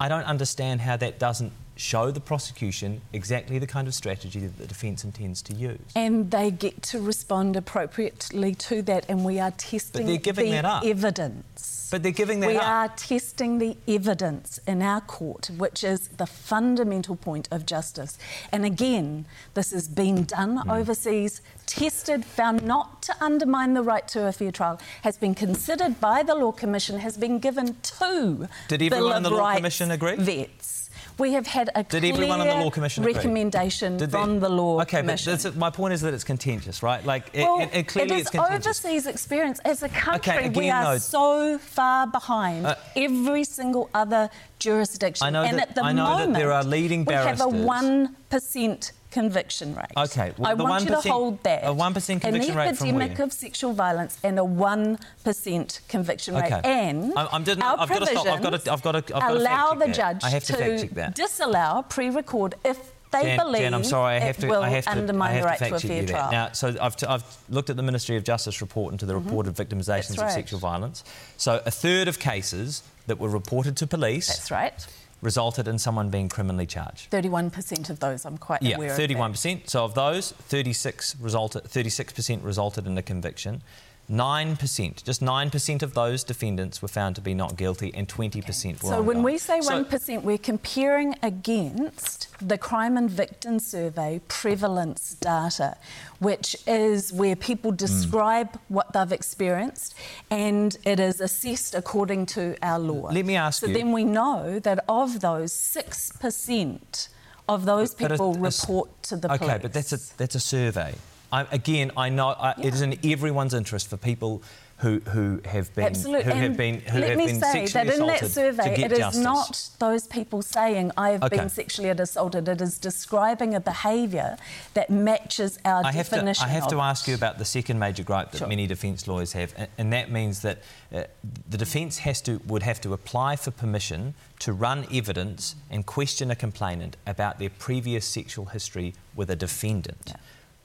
I 0.00 0.08
don't 0.08 0.24
understand 0.24 0.80
how 0.80 0.96
that 0.96 1.18
doesn't 1.18 1.52
show 1.76 2.10
the 2.10 2.20
prosecution 2.20 3.00
exactly 3.12 3.58
the 3.58 3.66
kind 3.66 3.88
of 3.88 3.94
strategy 3.94 4.40
that 4.40 4.58
the 4.58 4.66
defence 4.66 5.02
intends 5.04 5.42
to 5.42 5.52
use. 5.54 5.80
and 5.96 6.30
they 6.30 6.50
get 6.50 6.82
to 6.82 7.00
respond 7.00 7.56
appropriately 7.56 8.54
to 8.54 8.80
that, 8.82 9.04
and 9.08 9.24
we 9.24 9.40
are 9.40 9.50
testing 9.52 10.06
the 10.06 10.80
evidence. 10.84 11.88
But 11.90 12.02
they're 12.02 12.12
giving 12.12 12.40
that 12.40 12.46
we 12.48 12.56
up. 12.56 12.62
We 12.62 12.66
are 12.66 12.88
testing 12.96 13.58
the 13.58 13.76
evidence 13.86 14.58
in 14.66 14.82
our 14.82 15.00
court, 15.00 15.50
which 15.56 15.84
is 15.84 16.08
the 16.08 16.26
fundamental 16.26 17.14
point 17.14 17.46
of 17.50 17.66
justice. 17.66 18.18
And 18.50 18.64
again, 18.64 19.26
this 19.54 19.70
has 19.70 19.86
been 19.86 20.24
done 20.24 20.56
Hmm. 20.56 20.70
overseas, 20.70 21.40
tested, 21.66 22.24
found 22.24 22.62
not 22.64 23.02
to 23.02 23.14
undermine 23.22 23.74
the 23.74 23.82
right 23.82 24.06
to 24.08 24.26
a 24.26 24.32
fair 24.32 24.50
trial, 24.50 24.80
has 25.02 25.16
been 25.18 25.34
considered 25.34 26.00
by 26.00 26.22
the 26.22 26.34
Law 26.34 26.52
Commission, 26.52 26.98
has 27.00 27.16
been 27.16 27.38
given 27.38 27.76
to 27.82 28.48
Did 28.68 28.80
Bill 28.80 28.86
everyone 28.94 29.16
in 29.18 29.22
the 29.22 29.30
Law 29.30 29.54
Commission 29.54 29.90
agree? 29.90 30.16
Vets. 30.16 30.83
We 31.16 31.32
have 31.34 31.46
had 31.46 31.70
a 31.76 31.84
Did 31.84 32.00
clear 32.00 32.12
everyone 32.12 32.40
in 32.40 32.48
the 32.48 32.64
Law 32.64 32.70
Commission 32.70 33.04
agree? 33.04 33.14
recommendation 33.14 33.96
Did 33.98 34.10
from 34.10 34.40
the 34.40 34.48
Law 34.48 34.80
okay, 34.82 34.98
Commission. 35.00 35.32
but 35.34 35.40
that's, 35.42 35.56
my 35.56 35.70
point 35.70 35.94
is 35.94 36.00
that 36.00 36.12
it's 36.12 36.24
contentious, 36.24 36.82
right? 36.82 37.04
Like, 37.04 37.30
it, 37.32 37.42
Well, 37.44 37.60
it, 37.60 37.70
it 37.72 37.86
clearly 37.88 38.16
it 38.16 38.18
it's 38.20 38.26
is 38.26 38.30
contentious. 38.40 38.66
overseas 38.84 39.06
experience. 39.06 39.60
As 39.60 39.82
a 39.84 39.88
country, 39.88 40.36
again, 40.46 40.52
we 40.54 40.70
are 40.70 40.94
though- 40.94 40.98
so 40.98 41.58
far 41.58 42.08
behind 42.08 42.66
Uh, 42.66 42.74
every 42.96 43.44
single 43.44 43.90
other 43.94 44.28
jurisdiction. 44.58 45.24
I 45.26 45.30
know 45.30 45.42
and 45.44 45.58
that- 45.58 45.68
at 45.68 45.74
the 45.76 45.84
I 45.84 45.92
know 45.92 46.04
that 46.04 46.10
moment, 46.26 46.34
there 46.34 46.52
are 46.52 46.64
leading 46.64 47.04
barristers. 47.04 47.46
we 47.46 47.52
have 47.52 47.62
a 47.62 47.66
one 47.66 48.16
percent 48.28 48.90
conviction 49.14 49.76
rate. 49.76 49.86
Okay, 49.96 50.34
well, 50.36 50.50
I 50.50 50.54
the 50.56 50.64
want 50.64 50.84
you 50.84 50.90
to 50.90 51.08
hold 51.08 51.40
that. 51.44 51.62
a 51.62 51.68
1% 51.68 52.20
conviction 52.20 52.50
an 52.50 52.56
rate 52.58 52.76
from 52.76 52.88
epidemic 52.88 53.18
where? 53.18 53.26
of 53.26 53.32
sexual 53.32 53.72
violence 53.72 54.18
and 54.24 54.40
a 54.40 54.44
one 54.44 54.98
percent 55.22 55.80
conviction 55.88 56.34
rate. 56.34 56.52
Okay. 56.52 56.60
And 56.64 57.14
I'm- 57.16 57.28
I'm 57.32 57.44
didn't- 57.44 57.62
our 57.62 57.78
I've 57.78 57.88
gotta 57.88 58.06
stop. 58.06 58.26
I've 58.26 58.42
gotta- 58.42 58.58
provisions 58.58 58.68
I've 58.68 58.82
I've 59.14 59.22
gotta 59.22 59.32
allow 59.32 59.74
the 59.74 59.86
that. 59.86 59.94
judge 59.94 60.24
I 60.24 60.30
have 60.30 60.44
to 60.44 60.52
fact 60.54 60.80
check 60.80 60.90
that. 60.90 61.14
disallow 61.14 61.84
pre-record 61.88 62.56
if 62.64 62.78
they 63.12 63.22
Jan, 63.22 63.38
believe 63.38 63.62
Jan, 63.62 63.74
I'm 63.74 63.84
sorry, 63.84 64.16
I 64.16 64.18
have 64.18 64.36
it 64.38 64.40
to, 64.40 64.48
will 64.48 64.62
I 64.62 64.68
have 64.70 64.84
to, 64.84 64.90
undermine 64.90 65.30
I 65.30 65.32
have 65.34 65.42
the 65.42 65.46
right 65.46 65.58
to 65.58 65.64
to, 65.64 65.70
fact 65.70 65.84
a 65.84 65.88
check 65.88 65.96
fair 65.96 66.06
trial. 66.08 66.30
that. 66.30 66.32
Now, 66.32 66.52
so 66.52 66.76
I've, 66.80 66.96
t- 66.96 67.06
I've 67.06 67.22
looked 67.48 67.70
at 67.70 67.76
the 67.76 67.82
Ministry 67.84 68.16
of 68.16 68.24
Justice 68.24 68.60
report 68.60 68.92
into 68.92 69.06
the 69.06 69.14
mm-hmm. 69.14 69.26
reported 69.26 69.54
victimisations 69.54 70.16
That's 70.16 70.22
of 70.22 70.30
sexual 70.32 70.58
violence. 70.58 71.04
So 71.36 71.62
a 71.64 71.70
third 71.70 72.08
of 72.08 72.18
cases 72.18 72.82
that 73.06 73.20
were 73.20 73.28
reported 73.28 73.76
to 73.76 73.86
police 73.86 74.26
That's 74.26 74.50
right. 74.50 74.86
Resulted 75.24 75.66
in 75.66 75.78
someone 75.78 76.10
being 76.10 76.28
criminally 76.28 76.66
charged. 76.66 77.10
31% 77.10 77.90
of 77.90 77.98
those 78.00 78.24
I'm 78.24 78.38
quite 78.38 78.62
Yeah, 78.62 78.76
aware 78.76 78.90
of. 78.90 78.96
thirty-one 78.96 79.30
that. 79.30 79.36
percent. 79.36 79.70
So 79.70 79.84
of 79.84 79.94
those, 79.94 80.32
thirty-six 80.32 81.16
resulted. 81.18 81.64
Thirty-six 81.64 82.12
percent 82.12 82.42
resulted 82.44 82.86
in 82.86 82.96
a 82.98 83.02
conviction. 83.02 83.62
Nine 84.06 84.56
percent, 84.56 85.02
just 85.04 85.22
nine 85.22 85.48
percent 85.50 85.82
of 85.82 85.94
those 85.94 86.24
defendants 86.24 86.82
were 86.82 86.88
found 86.88 87.14
to 87.16 87.22
be 87.22 87.32
not 87.32 87.56
guilty, 87.56 87.90
and 87.94 88.06
twenty 88.06 88.42
percent 88.42 88.82
were. 88.82 88.90
So 88.90 89.00
when 89.00 89.16
ongoing. 89.18 89.34
we 89.34 89.38
say 89.38 89.60
So- 89.62 89.82
1%, 89.82 90.22
we're 90.24 90.36
comparing 90.36 91.16
against 91.22 92.28
the 92.38 92.58
Crime 92.58 92.98
and 92.98 93.10
Victim 93.10 93.58
Survey 93.58 94.20
prevalence 94.28 95.14
data, 95.14 95.78
which 96.18 96.54
is 96.66 97.14
where 97.14 97.34
people 97.34 97.70
Hmm. 97.70 97.76
describe 97.78 98.58
what 98.68 98.92
they've 98.92 99.10
experienced 99.12 99.94
and 100.30 100.76
it 100.84 101.00
is 101.00 101.20
assessed 101.20 101.74
according 101.74 102.26
to 102.26 102.56
our 102.62 102.78
law. 102.78 103.10
Let 103.10 103.24
me 103.24 103.36
ask 103.36 103.60
so 103.60 103.66
you- 103.68 103.72
So 103.72 103.78
then 103.78 103.92
we 103.92 104.04
know 104.04 104.58
that 104.58 104.84
of 104.86 105.20
those, 105.20 105.50
6% 105.52 107.08
of 107.48 107.64
those 107.64 107.94
But 107.94 108.06
a- 108.12 108.14
people 108.14 108.44
a 108.44 108.48
s- 108.48 108.60
report 108.60 109.02
to 109.04 109.16
the 109.16 109.28
okay, 109.28 109.38
police. 109.38 109.50
Okay, 109.54 109.62
but 109.62 109.72
that's 109.72 109.92
a 109.94 110.16
that's 110.18 110.34
a 110.34 110.40
survey. 110.40 110.94
I, 111.34 111.46
again, 111.52 111.90
I 111.96 112.08
know 112.10 112.28
I, 112.28 112.50
it 112.58 112.72
is 112.74 112.82
in 112.82 112.98
everyone's 113.04 113.54
interest 113.54 113.88
for 113.90 113.96
people 113.96 114.42
who 114.78 114.98
who 115.14 115.40
have 115.44 115.72
been 115.76 115.84
Absolutely. 115.84 116.24
who 116.24 116.30
and 116.32 116.40
have 116.40 116.56
been 116.56 116.80
who 116.80 116.98
let 116.98 117.10
have 117.10 117.18
me 117.18 117.26
been 117.26 117.40
say 117.40 117.52
sexually 117.66 117.86
that 117.86 117.94
in 118.00 118.06
that 118.06 118.22
assaulted 118.22 118.34
survey, 118.56 118.82
it 118.84 118.92
is 118.92 118.98
justice. 118.98 119.22
not 119.22 119.70
those 119.78 120.06
people 120.08 120.42
saying 120.42 120.90
I 120.96 121.10
have 121.10 121.22
Okay. 121.22 121.36
been 121.36 121.48
sexually 121.48 121.88
assaulted. 121.90 122.48
It 122.48 122.60
is 122.60 122.78
describing 122.78 123.54
a 123.54 123.60
behaviour 123.60 124.36
that 124.74 124.90
matches 124.90 125.58
our 125.64 125.84
I 125.84 125.92
have 125.92 126.06
to, 126.08 126.16
definition. 126.16 126.44
I 126.44 126.48
have 126.48 126.66
to 126.68 126.80
ask 126.80 127.06
you 127.08 127.14
about 127.14 127.38
the 127.38 127.44
second 127.44 127.78
major 127.78 128.02
gripe 128.02 128.32
that 128.32 128.38
Sure. 128.38 128.48
many 128.48 128.66
defence 128.66 129.06
lawyers 129.06 129.32
have, 129.32 129.54
and, 129.56 129.68
and 129.78 129.92
that 129.92 130.10
means 130.10 130.42
that 130.42 130.58
uh, 130.92 131.04
the 131.48 131.56
defence 131.56 131.98
has 131.98 132.20
to 132.22 132.40
would 132.46 132.64
have 132.64 132.80
to 132.80 132.92
apply 132.92 133.36
for 133.36 133.52
permission 133.52 134.14
to 134.40 134.52
run 134.52 134.86
evidence 134.92 135.54
and 135.70 135.86
question 135.86 136.30
a 136.32 136.36
complainant 136.36 136.96
about 137.06 137.38
their 137.38 137.50
previous 137.50 138.04
sexual 138.04 138.46
history 138.46 138.92
with 139.14 139.30
a 139.30 139.36
defendant. 139.36 140.02
Yeah. 140.08 140.16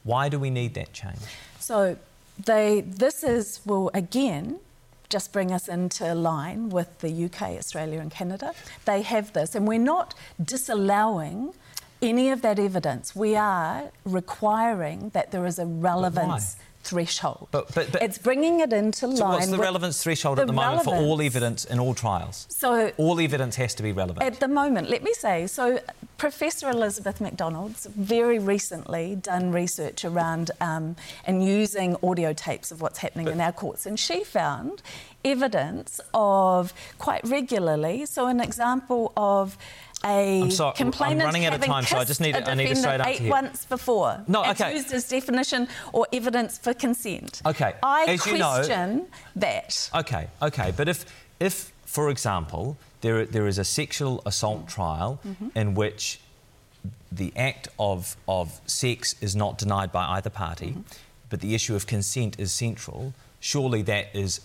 Why 0.10 0.28
do 0.28 0.40
we 0.40 0.50
need 0.50 0.74
that 0.74 0.92
change? 0.92 1.20
So 1.60 1.96
they, 2.44 2.82
this 2.82 3.24
is 3.24 3.62
will 3.64 3.92
again 3.94 4.60
just 5.08 5.32
bring 5.32 5.52
us 5.52 5.68
into 5.68 6.16
line 6.16 6.70
with 6.70 7.00
the 7.00 7.26
UK, 7.26 7.42
Australia, 7.62 8.00
and 8.00 8.10
Canada. 8.10 8.54
They 8.86 9.04
have 9.04 9.34
this, 9.34 9.54
and 9.54 9.68
we're 9.68 9.88
not 9.96 10.16
disallowing 10.44 11.54
any 12.02 12.32
of 12.32 12.42
that 12.42 12.58
evidence. 12.58 13.16
We 13.16 13.36
are 13.36 13.92
requiring 14.04 15.10
that 15.10 15.32
there 15.32 15.46
is 15.46 15.60
a 15.60 15.68
relevance 15.68 16.56
threshold. 16.90 17.48
But- 17.52 17.74
but- 17.76 17.92
but- 17.92 18.02
it's 18.02 18.18
bringing 18.18 18.60
it 18.60 18.74
into 18.74 19.08
line. 19.08 19.18
So 19.18 19.26
what's 19.28 19.48
the 19.48 19.58
relevance 19.58 20.02
threshold 20.04 20.40
at 20.40 20.48
the 20.48 20.54
moment 20.54 20.84
for 20.86 20.96
all 20.96 21.22
evidence 21.22 21.66
in 21.66 21.80
all 21.80 21.94
trials? 21.94 22.48
So 22.50 22.92
all 22.98 23.20
evidence 23.20 23.56
has 23.58 23.74
to 23.76 23.84
be 23.84 23.92
relevant. 23.92 24.24
At 24.26 24.40
the 24.40 24.48
moment, 24.48 24.90
let 24.90 25.04
me 25.04 25.14
say, 25.14 25.48
so 25.48 25.80
Professor 26.18 26.70
Elisabeth 26.70 27.22
McDonald's 27.22 27.86
very 27.86 28.40
recently 28.40 29.16
done 29.16 29.52
research 29.52 30.04
around 30.04 30.52
um, 30.60 30.96
and 31.26 31.44
using 31.46 31.96
audio 32.04 32.34
tapes 32.34 32.72
of 32.72 32.82
what's 32.82 33.00
happening 33.00 33.28
in 33.28 33.40
our 33.40 33.52
courts, 33.54 33.86
and 33.86 33.98
she 34.00 34.24
found 34.24 34.82
evidence 35.24 36.00
of 36.14 36.74
quite 36.98 37.22
regularly. 37.28 38.06
So, 38.06 38.28
an 38.28 38.40
example 38.40 39.12
of 39.16 39.58
a 40.06 40.42
I'm 40.44 40.52
sorry, 40.52 40.72
I'm 40.72 40.76
complainant 40.78 41.24
running 41.26 41.46
out 41.46 41.54
of 41.54 41.62
time, 41.64 41.84
so 41.84 41.98
I 41.98 42.06
just 42.06 42.22
need 42.22 42.36
a 42.36 42.50
I 42.50 42.54
need 42.54 42.72
a 42.72 42.76
straight 42.76 43.00
answer 43.02 43.10
eight 43.10 43.20
here. 43.20 43.30
months 43.30 43.66
before. 43.66 44.24
No, 44.28 44.44
It's 44.44 44.62
okay. 44.62 44.74
used 44.76 44.92
as 44.94 45.08
definition 45.08 45.68
or 45.94 46.08
evidence 46.14 46.58
for 46.58 46.74
consent. 46.74 47.42
Okay, 47.46 47.74
I 47.84 48.06
as 48.08 48.26
you 48.26 48.38
know- 48.38 48.56
question 48.56 49.08
that. 49.36 49.90
Okay, 49.96 50.28
okay, 50.42 50.74
but 50.76 50.88
if, 50.88 51.06
if 51.40 51.72
for 51.86 52.10
example, 52.10 52.78
there, 53.02 53.26
there 53.26 53.48
is 53.48 53.58
a 53.58 53.64
sexual 53.66 54.22
assault 54.26 54.68
trial 54.68 55.20
Mm-hmm. 55.26 55.50
in 55.58 55.74
which 55.76 56.20
the 57.12 57.34
act 57.36 57.68
of, 57.78 58.16
of 58.28 58.62
sex 58.66 59.16
is 59.22 59.36
not 59.36 59.58
denied 59.58 59.92
by 59.92 60.06
either 60.16 60.30
party, 60.30 60.70
Mm-hmm. 60.72 60.82
but 61.30 61.42
the 61.42 61.54
issue 61.56 61.76
of 61.76 61.88
consent 61.88 62.40
is 62.40 62.52
central, 62.52 63.14
surely 63.42 63.82
that 63.84 64.08
is 64.14 64.40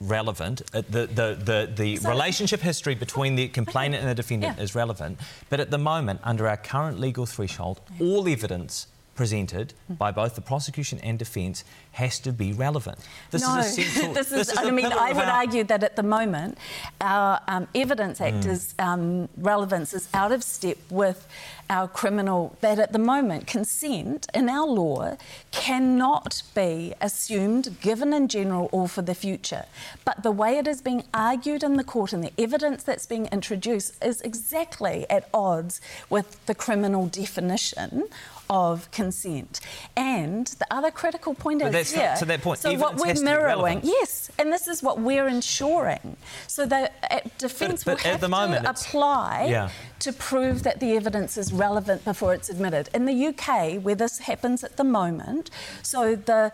relevant. 0.00 0.62
Uh, 0.74 0.82
The, 0.90 1.06
the, 1.06 1.38
the, 1.44 1.72
the 1.74 1.96
So- 1.96 2.08
relationship 2.08 2.60
history 2.60 2.94
between 2.94 3.36
the 3.36 3.48
complainant 3.48 4.02
and 4.02 4.10
the 4.10 4.14
defendant 4.14 4.56
Yeah. 4.58 4.62
is 4.64 4.74
relevant, 4.74 5.18
but 5.50 5.60
at 5.60 5.70
the 5.70 5.78
moment, 5.78 6.20
under 6.24 6.46
our 6.48 6.56
current 6.56 7.00
legal 7.00 7.26
threshold, 7.26 7.80
all 8.00 8.28
evidence 8.28 8.86
presented 9.16 9.72
Mm. 9.90 9.98
by 9.98 10.10
both 10.12 10.34
the 10.34 10.40
prosecution 10.40 10.98
and 11.02 11.18
defence 11.18 11.64
has 11.92 12.18
to 12.20 12.30
be 12.32 12.52
relevant. 12.52 12.98
This 13.30 13.42
no, 13.42 13.58
is 13.58 13.78
essential. 13.78 14.12
this 14.20 14.30
is. 14.32 14.52
a 14.52 14.60
I 14.60 14.70
mean, 14.70 14.86
I 14.86 15.12
would 15.12 15.24
our- 15.24 15.40
argue 15.42 15.64
that 15.64 15.82
at 15.82 15.96
the 15.96 16.02
moment, 16.02 16.58
our 17.00 17.40
um, 17.48 17.66
Evidence 17.74 18.20
Act 18.20 18.44
Hmm. 18.44 18.50
is 18.50 18.74
um, 18.78 19.28
relevance 19.36 19.94
is 19.94 20.08
out 20.14 20.32
of 20.32 20.42
step 20.44 20.78
with 20.90 21.26
our 21.70 21.88
criminal. 21.88 22.56
That 22.60 22.78
at 22.78 22.92
the 22.92 22.98
moment, 23.14 23.46
consent 23.46 24.26
in 24.34 24.48
our 24.48 24.66
law 24.66 25.16
cannot 25.50 26.42
be 26.54 26.92
assumed, 27.00 27.80
given 27.80 28.12
in 28.12 28.28
general, 28.28 28.68
or 28.72 28.88
for 28.88 29.02
the 29.02 29.14
future. 29.14 29.64
But 30.04 30.22
the 30.22 30.30
way 30.30 30.58
it 30.58 30.66
is 30.68 30.80
being 30.82 31.04
argued 31.14 31.62
in 31.62 31.76
the 31.76 31.84
court 31.84 32.12
and 32.12 32.22
the 32.22 32.32
evidence 32.38 32.82
that's 32.82 33.06
being 33.06 33.26
introduced 33.32 33.92
is 34.04 34.20
exactly 34.20 35.06
at 35.10 35.28
odds 35.32 35.80
with 36.10 36.28
the 36.46 36.54
criminal 36.54 37.06
definition 37.06 38.04
of 38.48 38.90
consent. 38.90 39.60
And 39.96 40.46
the 40.46 40.66
other 40.70 40.90
critical 40.90 41.34
point 41.34 41.60
But 41.60 41.74
is 41.74 41.92
that's 41.92 41.96
not- 41.96 42.16
to 42.18 42.24
that 42.26 42.42
point, 42.42 42.60
so 42.60 42.74
what 42.74 42.96
we're 42.96 43.14
mirroring, 43.22 43.80
yes, 43.82 44.30
and 44.38 44.52
this 44.52 44.68
is 44.68 44.82
what 44.82 45.00
we're 45.00 45.26
ensuring. 45.28 46.16
So 46.46 46.66
the 46.66 46.90
uh, 47.10 47.20
defence 47.38 47.84
will 47.86 47.96
have 47.98 48.20
to 48.20 48.28
moment 48.28 48.66
apply 48.66 49.46
Yeah. 49.50 49.70
to 50.00 50.12
prove 50.12 50.62
that 50.64 50.80
the 50.80 50.96
evidence 50.96 51.36
is 51.36 51.52
relevant 51.52 52.04
before 52.04 52.34
it's 52.34 52.48
admitted. 52.48 52.88
In 52.94 53.06
the 53.06 53.26
UK, 53.28 53.78
where 53.78 53.94
this 53.94 54.18
happens 54.20 54.62
at 54.64 54.76
the 54.76 54.84
moment, 54.84 55.50
so 55.82 56.16
the 56.16 56.52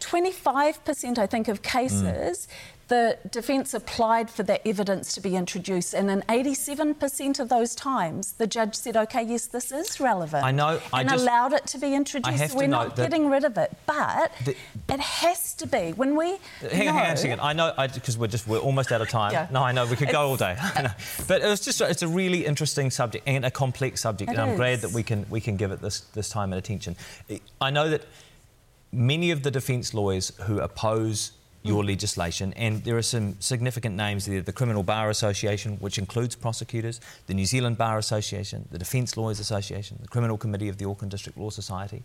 25%, 0.00 1.18
I 1.18 1.26
think, 1.26 1.48
of 1.48 1.62
cases. 1.62 2.46
The 2.88 3.18
defence 3.30 3.72
applied 3.72 4.28
for 4.30 4.42
that 4.42 4.60
evidence 4.66 5.14
to 5.14 5.20
be 5.20 5.36
introduced, 5.36 5.94
and 5.94 6.10
in 6.10 6.22
87% 6.28 7.40
of 7.40 7.48
those 7.48 7.74
times, 7.74 8.32
the 8.32 8.46
judge 8.46 8.74
said, 8.74 8.94
"Okay, 8.96 9.22
yes, 9.22 9.46
this 9.46 9.72
is 9.72 9.98
relevant." 10.00 10.44
I 10.44 10.50
know, 10.50 10.80
I 10.92 11.00
and 11.00 11.08
just- 11.10 11.22
allowed 11.22 11.54
it 11.54 11.66
to 11.68 11.78
be 11.78 11.94
introduced. 11.94 12.54
We're 12.54 12.66
not 12.66 12.94
getting 12.94 13.30
rid 13.30 13.44
of 13.44 13.56
it, 13.56 13.74
but 13.86 14.32
The- 14.44 14.56
it 14.88 15.00
has 15.00 15.54
to 15.54 15.66
be 15.66 15.92
when 15.92 16.14
we. 16.14 16.36
Hang 16.60 16.88
on, 16.88 16.94
hang 16.94 17.06
on 17.06 17.10
a 17.12 17.16
second. 17.16 17.40
I 17.40 17.52
know 17.54 17.72
because 17.94 18.18
we're 18.18 18.26
just 18.26 18.46
we're 18.46 18.58
almost 18.58 18.92
out 18.92 19.00
of 19.00 19.08
time. 19.08 19.32
Yeah. 19.32 19.46
No, 19.50 19.62
I 19.62 19.72
know 19.72 19.86
we 19.86 19.96
could 19.96 20.10
go 20.10 20.28
all 20.28 20.36
day. 20.36 20.56
Know. 20.84 20.90
But 21.26 21.40
it 21.40 21.46
was 21.46 21.60
just 21.60 21.80
it's 21.80 22.02
a 22.02 22.08
really 22.08 22.44
interesting 22.44 22.90
subject 22.90 23.26
and 23.26 23.44
a 23.46 23.50
complex 23.50 24.02
subject, 24.02 24.30
and 24.30 24.38
I'm 24.40 24.56
glad 24.56 24.80
that 24.82 24.90
we 24.92 25.02
can 25.02 25.24
we 25.30 25.40
can 25.40 25.56
give 25.56 25.72
it 25.72 25.80
this 25.80 26.00
this 26.12 26.28
time 26.28 26.52
and 26.52 26.58
attention. 26.58 26.96
I 27.60 27.70
know 27.70 27.88
that 27.88 28.02
many 28.92 29.30
of 29.30 29.42
the 29.42 29.50
defence 29.50 29.94
lawyers 29.94 30.32
who 30.42 30.60
oppose 30.60 31.32
your 31.64 31.82
Mm. 31.82 31.86
legislation, 31.88 32.52
and 32.56 32.84
there 32.84 32.96
are 32.96 33.02
some 33.02 33.36
significant 33.40 33.96
names 33.96 34.26
there 34.26 34.42
the 34.42 34.52
Criminal 34.52 34.82
Bar 34.82 35.08
Association, 35.08 35.76
which 35.80 35.98
includes 35.98 36.36
prosecutors, 36.36 37.00
the 37.26 37.34
New 37.34 37.46
Zealand 37.46 37.78
Bar 37.78 37.96
Association, 37.98 38.68
the 38.70 38.78
Defence 38.78 39.16
Lawyers 39.16 39.40
Association, 39.40 39.98
the 40.02 40.08
Criminal 40.08 40.36
Committee 40.36 40.68
of 40.68 40.76
the 40.76 40.84
Auckland 40.84 41.10
District 41.10 41.38
Law 41.38 41.50
Society. 41.50 42.02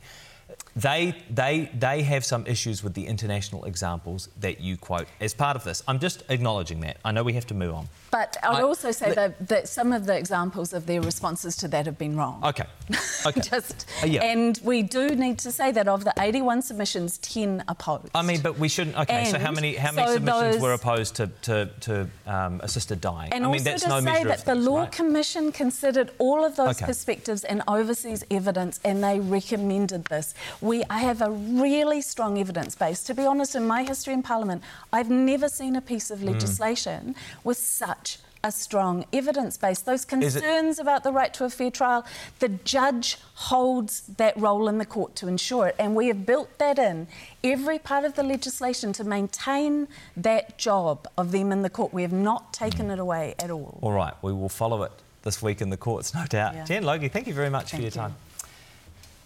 They, 0.76 1.14
they, 1.30 1.70
they 1.78 2.02
have 2.04 2.26
some 2.26 2.48
issues 2.48 2.84
with 2.84 2.94
the 2.96 3.06
international 3.06 3.66
examples 3.66 4.30
that 4.40 4.60
you 4.62 4.78
quote 4.78 5.08
as 5.20 5.34
part 5.34 5.56
of 5.56 5.64
this. 5.64 5.84
I'm 5.88 6.00
just 6.00 6.24
acknowledging 6.30 6.80
that. 6.82 6.98
I 7.06 7.12
know 7.12 7.22
we 7.24 7.34
have 7.34 7.46
to 7.48 7.54
move 7.54 7.76
on. 7.76 7.90
But 8.12 8.38
I 8.44 8.50
would 8.50 8.60
I- 8.60 8.64
also 8.64 8.92
say 8.92 9.14
that, 9.14 9.48
that 9.48 9.68
some 9.70 9.94
of 9.94 10.06
the 10.06 10.18
examples 10.18 10.74
of 10.74 10.86
their 10.86 11.02
responses 11.02 11.56
to 11.58 11.68
that 11.70 11.86
have 11.86 11.98
been 11.98 12.16
wrong. 12.18 12.42
Okay. 12.44 12.66
Okay. 13.26 13.42
Just, 13.42 13.86
Uh, 14.02 14.06
yeah. 14.08 14.24
And 14.24 14.60
we 14.64 14.82
do 14.82 15.10
need 15.16 15.38
to 15.40 15.52
say 15.52 15.72
that 15.74 15.88
of 15.90 16.06
the 16.06 16.14
81 16.18 16.62
submissions, 16.62 17.18
10 17.20 17.66
opposed. 17.68 18.10
I 18.16 18.22
mean, 18.22 18.40
but 18.42 18.58
we 18.58 18.70
shouldn't. 18.70 18.98
Okay, 18.98 19.26
so 19.26 19.38
how 19.38 19.52
many 19.52 19.76
how 19.76 19.92
many 19.92 20.08
so 20.08 20.14
submissions 20.14 20.56
those- 20.56 20.62
were 20.62 20.74
opposed 20.74 21.16
to 21.18 21.28
to, 21.48 21.56
to 21.82 21.94
um, 22.26 22.62
assisted 22.64 23.02
dying? 23.02 23.32
And 23.34 23.44
I 23.46 23.48
mean, 23.48 23.60
also 23.60 23.64
that's 23.72 23.84
to 23.84 23.90
no 23.90 24.00
say 24.00 24.06
measure 24.06 24.28
that 24.30 24.40
of 24.40 24.46
the 24.46 24.56
Law 24.56 24.80
right? 24.84 24.92
Commission 24.92 25.52
considered 25.52 26.10
all 26.18 26.42
of 26.46 26.56
those 26.56 26.78
Okay. 26.78 26.86
perspectives 26.86 27.44
and 27.44 27.62
overseas 27.68 28.24
evidence, 28.32 28.80
and 28.86 29.04
they 29.04 29.20
recommended 29.20 30.06
this. 30.06 30.34
We, 30.62 30.78
I 30.90 31.00
have 31.10 31.22
a 31.22 31.30
really 31.66 32.02
strong 32.02 32.40
evidence 32.40 32.74
base. 32.84 33.04
To 33.10 33.14
be 33.14 33.26
honest, 33.26 33.54
in 33.56 33.68
my 33.68 33.82
history 33.84 34.14
in 34.14 34.24
Parliament, 34.24 34.64
I've 34.94 35.10
never 35.10 35.50
seen 35.60 35.76
a 35.76 35.82
piece 35.92 36.08
Hmm. 36.08 36.14
of 36.16 36.24
legislation 36.24 37.02
with 37.44 37.58
such 37.58 37.99
a 38.44 38.52
strong 38.52 39.06
evidence 39.12 39.58
base. 39.58 39.80
Those 39.82 40.06
Is 40.06 40.36
it- 40.36 40.42
concerns 40.42 40.80
about 40.80 41.04
the 41.04 41.12
right 41.12 41.34
to 41.36 41.46
a 41.46 41.50
fair 41.50 41.72
trial, 41.72 42.06
the 42.40 42.50
judge 42.50 43.18
holds 43.36 44.02
that 44.18 44.38
role 44.40 44.68
in 44.68 44.78
the 44.78 44.86
court 44.86 45.16
to 45.18 45.28
ensure 45.28 45.68
it, 45.68 45.76
and 45.78 45.96
we 45.96 46.08
have 46.08 46.26
built 46.26 46.58
that 46.58 46.80
in 46.80 47.08
every 47.44 47.80
part 47.80 48.06
of 48.06 48.16
the 48.16 48.24
legislation 48.24 48.94
to 48.94 49.04
maintain 49.04 49.88
that 50.16 50.58
job 50.58 51.08
of 51.18 51.32
them 51.32 51.52
in 51.52 51.62
the 51.62 51.70
court. 51.70 51.94
We 51.94 52.02
have 52.04 52.14
not 52.14 52.54
taken 52.54 52.88
mm. 52.88 52.94
it 52.94 53.00
away 53.00 53.36
at 53.40 53.52
all. 53.52 53.78
All 53.82 53.92
right, 53.92 54.14
we 54.22 54.32
will 54.32 54.50
follow 54.50 54.84
it 54.84 54.92
this 55.24 55.42
week 55.42 55.62
in 55.62 55.70
the 55.70 55.78
courts, 55.78 56.14
no 56.14 56.26
doubt. 56.26 56.54
Yeah. 56.54 56.66
Jan 56.66 56.84
Logie, 56.84 57.10
thank 57.10 57.28
you 57.28 57.34
very 57.34 57.50
much 57.50 57.72
for 57.72 57.78
your 57.78 57.86
you. 57.86 57.92
time. 57.92 58.16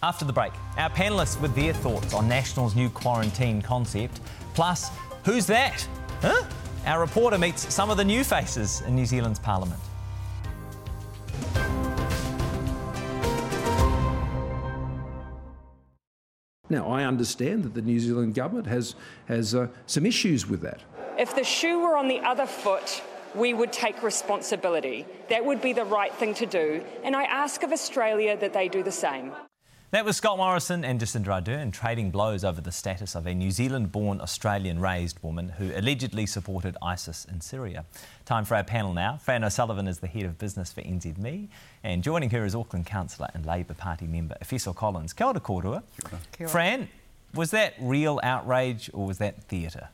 After 0.01 0.25
the 0.25 0.33
break, 0.33 0.51
our 0.77 0.89
panellists 0.89 1.39
with 1.39 1.55
their 1.55 1.71
thoughts 1.71 2.13
on 2.13 2.27
National's 2.27 2.75
new 2.75 2.89
quarantine 2.89 3.61
concept, 3.61 4.19
plus 4.53 4.89
who's 5.23 5.45
that? 5.45 5.87
Huh? 6.21 6.43
Our 6.85 6.99
reporter 6.99 7.37
meets 7.37 7.73
some 7.73 7.89
of 7.89 7.95
the 7.95 8.03
new 8.03 8.25
faces 8.25 8.81
in 8.81 8.95
New 8.95 9.05
Zealand's 9.05 9.39
parliament. 9.39 9.79
Now, 16.69 16.87
I 16.87 17.05
understand 17.05 17.63
that 17.63 17.73
the 17.73 17.81
New 17.81 17.99
Zealand 17.99 18.35
government 18.35 18.67
has, 18.67 18.95
has 19.27 19.55
uh, 19.55 19.67
some 19.85 20.05
issues 20.05 20.49
with 20.49 20.61
that. 20.61 20.81
If 21.17 21.35
the 21.35 21.43
shoe 21.43 21.79
were 21.79 21.95
on 21.95 22.07
the 22.07 22.19
other 22.19 22.47
foot, 22.47 23.01
we 23.33 23.53
would 23.53 23.71
take 23.71 24.03
responsibility. 24.03 25.05
That 25.29 25.45
would 25.45 25.61
be 25.61 25.71
the 25.71 25.85
right 25.85 26.13
thing 26.13 26.33
to 26.35 26.45
do. 26.45 26.83
And 27.03 27.15
I 27.15 27.23
ask 27.23 27.63
of 27.63 27.71
Australia 27.71 28.35
that 28.37 28.53
they 28.53 28.67
do 28.67 28.83
the 28.83 28.91
same. 28.91 29.31
That 29.93 30.05
was 30.05 30.17
Scott 30.17 30.39
Morrison 30.39 30.83
and 30.83 30.99
Jacinda 30.99 31.27
Ardern 31.27 31.71
trading 31.71 32.09
blows 32.09 32.43
over 32.43 32.59
the 32.59 32.71
status 32.71 33.13
of 33.13 33.27
a 33.27 33.35
New 33.35 33.51
Zealand 33.51 33.91
born 33.91 34.21
Australian 34.21 34.79
raised 34.79 35.21
woman 35.21 35.49
who 35.49 35.71
allegedly 35.75 36.25
supported 36.25 36.75
ISIS 36.81 37.25
in 37.25 37.41
Syria. 37.41 37.85
Time 38.25 38.43
for 38.43 38.55
our 38.55 38.63
panel 38.63 38.93
now. 38.93 39.17
Fran 39.17 39.43
O'Sullivan 39.43 39.87
is 39.87 39.99
the 39.99 40.07
head 40.07 40.23
of 40.23 40.39
business 40.39 40.73
for 40.73 40.81
NZME, 40.81 41.47
and 41.83 42.01
joining 42.01 42.31
her 42.31 42.43
is 42.43 42.55
Auckland 42.55 42.87
councillor 42.87 43.27
and 43.35 43.45
Labour 43.45 43.75
Party 43.75 44.07
member 44.07 44.35
Efeso 44.43 44.75
Collins. 44.75 45.13
Kia 45.13 45.27
ora 45.27 45.39
kōrua. 45.39 45.83
Fran, 46.49 46.89
was 47.35 47.51
that 47.51 47.75
real 47.79 48.19
outrage 48.23 48.89
or 48.95 49.05
was 49.05 49.19
that 49.19 49.43
theatre? 49.43 49.89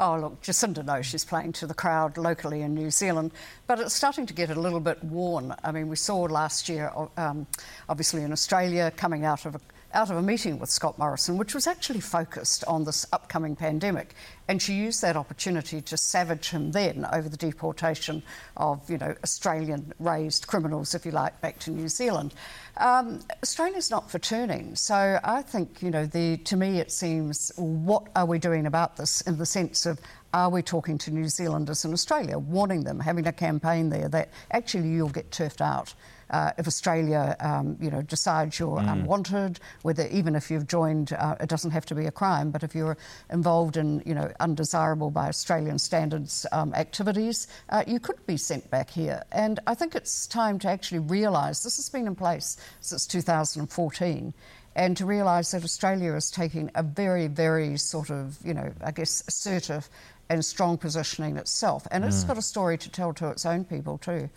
Oh, 0.00 0.16
look, 0.16 0.40
Jacinda 0.42 0.84
knows 0.84 1.06
she's 1.06 1.24
playing 1.24 1.52
to 1.54 1.66
the 1.66 1.74
crowd 1.74 2.16
locally 2.16 2.62
in 2.62 2.72
New 2.72 2.88
Zealand, 2.88 3.32
but 3.66 3.80
it's 3.80 3.94
starting 3.94 4.26
to 4.26 4.34
get 4.34 4.48
a 4.48 4.54
little 4.54 4.78
bit 4.78 5.02
worn. 5.02 5.52
I 5.64 5.72
mean, 5.72 5.88
we 5.88 5.96
saw 5.96 6.20
last 6.20 6.68
year, 6.68 6.92
um, 7.16 7.48
obviously 7.88 8.22
in 8.22 8.30
Australia, 8.30 8.92
coming 8.96 9.24
out 9.24 9.44
of 9.44 9.56
a 9.56 9.60
out 9.94 10.10
of 10.10 10.16
a 10.16 10.22
meeting 10.22 10.58
with 10.58 10.70
Scott 10.70 10.98
Morrison, 10.98 11.38
which 11.38 11.54
was 11.54 11.66
actually 11.66 12.00
focused 12.00 12.64
on 12.64 12.84
this 12.84 13.06
upcoming 13.12 13.56
pandemic. 13.56 14.14
And 14.46 14.60
she 14.60 14.74
used 14.74 15.02
that 15.02 15.16
opportunity 15.16 15.80
to 15.80 15.96
savage 15.96 16.50
him 16.50 16.72
then 16.72 17.06
over 17.12 17.28
the 17.28 17.36
deportation 17.36 18.22
of, 18.56 18.88
you 18.90 18.98
know, 18.98 19.14
Australian 19.24 19.92
raised 19.98 20.46
criminals, 20.46 20.94
if 20.94 21.06
you 21.06 21.12
like, 21.12 21.40
back 21.40 21.58
to 21.60 21.70
New 21.70 21.88
Zealand. 21.88 22.34
Um, 22.76 23.20
Australia's 23.42 23.90
not 23.90 24.10
for 24.10 24.18
turning. 24.18 24.76
So 24.76 25.18
I 25.24 25.42
think, 25.42 25.82
you 25.82 25.90
know, 25.90 26.06
the, 26.06 26.36
to 26.38 26.56
me 26.56 26.78
it 26.78 26.92
seems, 26.92 27.52
what 27.56 28.08
are 28.14 28.26
we 28.26 28.38
doing 28.38 28.66
about 28.66 28.96
this 28.96 29.20
in 29.22 29.38
the 29.38 29.46
sense 29.46 29.86
of 29.86 29.98
are 30.34 30.50
we 30.50 30.62
talking 30.62 30.98
to 30.98 31.10
New 31.10 31.28
Zealanders 31.28 31.86
in 31.86 31.92
Australia, 31.92 32.38
warning 32.38 32.84
them, 32.84 33.00
having 33.00 33.26
a 33.26 33.32
campaign 33.32 33.88
there 33.88 34.08
that 34.10 34.28
actually 34.50 34.88
you'll 34.88 35.08
get 35.08 35.30
turfed 35.30 35.62
out? 35.62 35.94
Uh, 36.30 36.52
if 36.58 36.66
Australia, 36.66 37.36
um, 37.40 37.76
you 37.80 37.90
know, 37.90 38.02
decides 38.02 38.58
you're 38.58 38.78
mm. 38.78 38.92
unwanted, 38.92 39.60
whether 39.82 40.06
even 40.08 40.34
if 40.34 40.50
you've 40.50 40.66
joined, 40.66 41.12
uh, 41.12 41.36
it 41.40 41.48
doesn't 41.48 41.70
have 41.70 41.86
to 41.86 41.94
be 41.94 42.06
a 42.06 42.10
crime, 42.10 42.50
but 42.50 42.62
if 42.62 42.74
you're 42.74 42.96
involved 43.30 43.76
in, 43.76 44.02
you 44.04 44.14
know, 44.14 44.30
undesirable 44.40 45.10
by 45.10 45.28
Australian 45.28 45.78
standards 45.78 46.46
um, 46.52 46.74
activities, 46.74 47.46
uh, 47.70 47.82
you 47.86 47.98
could 48.00 48.24
be 48.26 48.36
sent 48.36 48.68
back 48.70 48.90
here. 48.90 49.22
And 49.32 49.60
I 49.66 49.74
think 49.74 49.94
it's 49.94 50.26
time 50.26 50.58
to 50.60 50.68
actually 50.68 51.00
realise 51.00 51.62
this 51.62 51.76
has 51.76 51.88
been 51.88 52.06
in 52.06 52.14
place 52.14 52.56
since 52.80 53.06
2014 53.06 54.34
and 54.76 54.96
to 54.96 55.04
realise 55.04 55.50
that 55.50 55.64
Australia 55.64 56.14
is 56.14 56.30
taking 56.30 56.70
a 56.74 56.82
very, 56.82 57.26
very 57.26 57.76
sort 57.76 58.10
of, 58.10 58.38
you 58.44 58.54
know, 58.54 58.72
I 58.82 58.92
guess 58.92 59.24
assertive 59.26 59.88
and 60.30 60.44
strong 60.44 60.78
positioning 60.78 61.36
itself. 61.36 61.86
And 61.90 62.04
mm. 62.04 62.08
it's 62.08 62.24
got 62.24 62.38
a 62.38 62.42
story 62.42 62.78
to 62.78 62.90
tell 62.90 63.12
to 63.14 63.28
its 63.30 63.46
own 63.46 63.64
people 63.64 63.98
too. 63.98 64.28